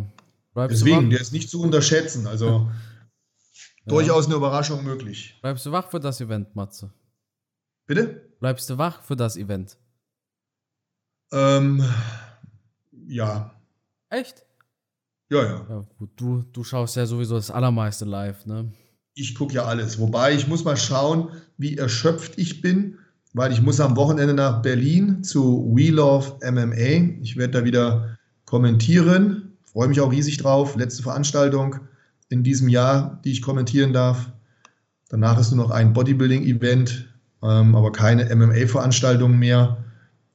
Bleibst 0.54 0.76
Deswegen, 0.76 1.10
der 1.10 1.20
ist 1.20 1.32
nicht 1.32 1.50
zu 1.50 1.60
unterschätzen. 1.62 2.26
Also. 2.26 2.70
durchaus 3.88 4.26
eine 4.26 4.36
Überraschung 4.36 4.84
möglich. 4.84 5.38
Bleibst 5.40 5.66
du 5.66 5.72
wach 5.72 5.90
für 5.90 6.00
das 6.00 6.20
Event, 6.20 6.54
Matze? 6.54 6.92
Bitte? 7.86 8.30
Bleibst 8.40 8.68
du 8.70 8.78
wach 8.78 9.02
für 9.02 9.16
das 9.16 9.36
Event? 9.36 9.78
Ähm, 11.32 11.84
ja. 13.06 13.54
Echt? 14.10 14.44
Ja, 15.30 15.44
ja. 15.44 15.66
ja 15.68 15.84
gut, 15.98 16.10
du, 16.16 16.42
du 16.52 16.64
schaust 16.64 16.96
ja 16.96 17.06
sowieso 17.06 17.36
das 17.36 17.50
allermeiste 17.50 18.04
live, 18.04 18.46
ne? 18.46 18.72
Ich 19.14 19.34
gucke 19.34 19.54
ja 19.54 19.64
alles. 19.64 19.98
Wobei 19.98 20.32
ich 20.34 20.46
muss 20.46 20.64
mal 20.64 20.76
schauen, 20.76 21.30
wie 21.56 21.76
erschöpft 21.76 22.38
ich 22.38 22.60
bin, 22.60 22.98
weil 23.34 23.52
ich 23.52 23.60
muss 23.60 23.80
am 23.80 23.96
Wochenende 23.96 24.32
nach 24.32 24.62
Berlin 24.62 25.24
zu 25.24 25.74
We 25.74 25.90
Love 25.90 26.38
MMA. 26.50 27.20
Ich 27.22 27.36
werde 27.36 27.58
da 27.58 27.64
wieder 27.64 28.16
kommentieren. 28.44 29.58
Freue 29.64 29.88
mich 29.88 30.00
auch 30.00 30.12
riesig 30.12 30.38
drauf. 30.38 30.76
Letzte 30.76 31.02
Veranstaltung 31.02 31.80
in 32.28 32.42
diesem 32.42 32.68
Jahr, 32.68 33.20
die 33.24 33.32
ich 33.32 33.42
kommentieren 33.42 33.92
darf. 33.92 34.30
Danach 35.08 35.38
ist 35.38 35.52
nur 35.52 35.64
noch 35.64 35.70
ein 35.70 35.92
Bodybuilding-Event, 35.92 37.08
ähm, 37.42 37.74
aber 37.74 37.92
keine 37.92 38.34
MMA-Veranstaltung 38.34 39.38
mehr. 39.38 39.84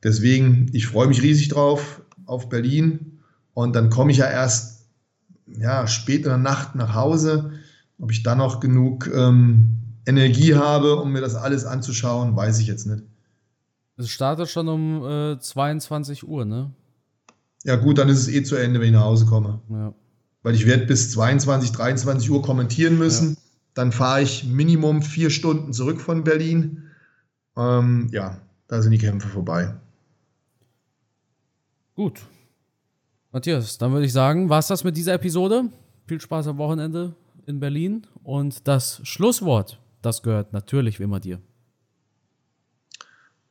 Deswegen, 0.03 0.69
ich 0.73 0.87
freue 0.87 1.07
mich 1.07 1.21
riesig 1.21 1.49
drauf 1.49 2.01
auf 2.25 2.49
Berlin. 2.49 3.19
Und 3.53 3.75
dann 3.75 3.89
komme 3.89 4.11
ich 4.11 4.17
ja 4.17 4.29
erst 4.29 4.87
ja, 5.45 5.87
spät 5.87 6.23
in 6.23 6.29
der 6.29 6.37
Nacht 6.37 6.75
nach 6.75 6.95
Hause. 6.95 7.51
Ob 7.99 8.11
ich 8.11 8.23
dann 8.23 8.39
noch 8.39 8.59
genug 8.59 9.09
ähm, 9.13 9.77
Energie 10.05 10.55
habe, 10.55 10.97
um 10.97 11.11
mir 11.11 11.21
das 11.21 11.35
alles 11.35 11.65
anzuschauen, 11.65 12.35
weiß 12.35 12.59
ich 12.59 12.67
jetzt 12.67 12.87
nicht. 12.87 13.03
Es 13.95 14.09
startet 14.09 14.49
schon 14.49 14.67
um 14.67 15.05
äh, 15.05 15.39
22 15.39 16.27
Uhr, 16.27 16.45
ne? 16.45 16.71
Ja, 17.63 17.75
gut, 17.75 17.97
dann 17.97 18.09
ist 18.09 18.19
es 18.19 18.27
eh 18.27 18.43
zu 18.43 18.55
Ende, 18.55 18.79
wenn 18.79 18.87
ich 18.87 18.93
nach 18.93 19.05
Hause 19.05 19.25
komme. 19.25 19.61
Ja. 19.69 19.93
Weil 20.43 20.55
ich 20.55 20.65
werde 20.65 20.85
bis 20.85 21.11
22, 21.11 21.71
23 21.71 22.29
Uhr 22.29 22.41
kommentieren 22.41 22.97
müssen. 22.97 23.29
Ja. 23.29 23.41
Dann 23.73 23.91
fahre 23.91 24.21
ich 24.21 24.43
Minimum 24.43 25.01
vier 25.01 25.29
Stunden 25.29 25.73
zurück 25.73 25.99
von 25.99 26.23
Berlin. 26.23 26.83
Ähm, 27.57 28.09
ja, 28.11 28.39
da 28.67 28.81
sind 28.81 28.91
die 28.91 28.97
Kämpfe 28.97 29.27
vorbei. 29.27 29.73
Gut, 31.95 32.21
Matthias, 33.33 33.79
dann 33.79 33.91
würde 33.93 34.05
ich 34.05 34.13
sagen, 34.13 34.47
war 34.49 34.59
es 34.59 34.67
das 34.67 34.83
mit 34.83 34.95
dieser 34.95 35.13
Episode. 35.13 35.65
Viel 36.05 36.21
Spaß 36.21 36.45
am 36.47 36.59
Wochenende 36.59 37.15
in 37.47 37.59
Berlin. 37.59 38.05
Und 38.21 38.67
das 38.67 39.01
Schlusswort, 39.03 39.79
das 40.03 40.21
gehört 40.21 40.53
natürlich 40.53 40.99
wie 40.99 41.03
immer 41.03 41.19
dir. 41.19 41.41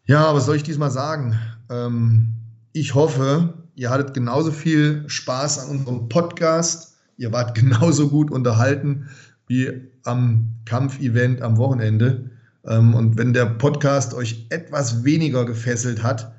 Ja, 0.05 0.33
was 0.35 0.47
soll 0.47 0.55
ich 0.55 0.63
diesmal 0.63 0.93
sagen? 0.93 1.37
Ähm, 1.69 2.35
ich 2.73 2.95
hoffe, 2.95 3.55
ihr 3.75 3.91
hattet 3.91 4.15
genauso 4.15 4.51
viel 4.51 5.05
Spaß 5.09 5.61
an 5.61 5.71
unserem 5.71 6.09
Podcast. 6.09 6.97
Ihr 7.17 7.33
wart 7.33 7.55
genauso 7.59 8.09
gut 8.09 8.31
unterhalten 8.31 9.09
wie 9.47 9.71
am 10.05 10.49
Kampfevent 10.65 11.43
am 11.43 11.57
Wochenende. 11.59 12.31
Ähm, 12.65 12.95
und 12.95 13.19
wenn 13.19 13.33
der 13.33 13.47
Podcast 13.47 14.15
euch 14.15 14.47
etwas 14.51 15.05
weniger 15.05 15.45
gefesselt 15.45 16.03
hat, 16.03 16.33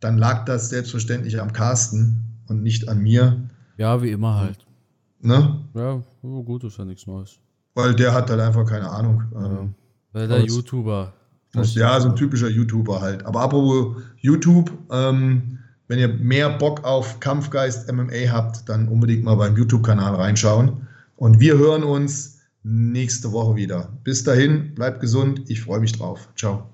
dann 0.00 0.18
lag 0.18 0.44
das 0.44 0.68
selbstverständlich 0.68 1.40
am 1.40 1.52
Carsten 1.52 2.42
und 2.48 2.62
nicht 2.62 2.88
an 2.88 3.00
mir. 3.00 3.48
Ja, 3.76 4.02
wie 4.02 4.10
immer 4.10 4.36
halt. 4.40 4.66
Ne? 5.20 5.60
Ja, 5.74 6.02
oh 6.22 6.42
gut, 6.42 6.64
ist 6.64 6.78
ja 6.78 6.84
nichts 6.84 7.06
Neues. 7.06 7.38
Weil 7.74 7.94
der 7.94 8.12
hat 8.12 8.30
halt 8.30 8.40
einfach 8.40 8.66
keine 8.66 8.90
Ahnung. 8.90 9.24
Ja. 9.34 9.46
Ähm, 9.46 9.74
Weil 10.12 10.28
der 10.28 10.44
YouTuber. 10.44 11.12
Ja, 11.52 12.00
so 12.00 12.08
ein 12.08 12.16
typischer 12.16 12.48
YouTuber 12.48 13.00
halt. 13.00 13.26
Aber 13.26 13.40
apropos 13.40 14.02
YouTube, 14.18 14.70
ähm, 14.90 15.58
wenn 15.90 15.98
ihr 15.98 16.06
mehr 16.06 16.48
Bock 16.48 16.84
auf 16.84 17.18
Kampfgeist 17.18 17.92
MMA 17.92 18.30
habt, 18.30 18.68
dann 18.68 18.86
unbedingt 18.86 19.24
mal 19.24 19.34
beim 19.34 19.56
YouTube-Kanal 19.56 20.14
reinschauen. 20.14 20.86
Und 21.16 21.40
wir 21.40 21.58
hören 21.58 21.82
uns 21.82 22.38
nächste 22.62 23.32
Woche 23.32 23.56
wieder. 23.56 23.92
Bis 24.04 24.22
dahin, 24.22 24.72
bleibt 24.76 25.00
gesund. 25.00 25.50
Ich 25.50 25.62
freue 25.62 25.80
mich 25.80 25.90
drauf. 25.90 26.28
Ciao. 26.36 26.69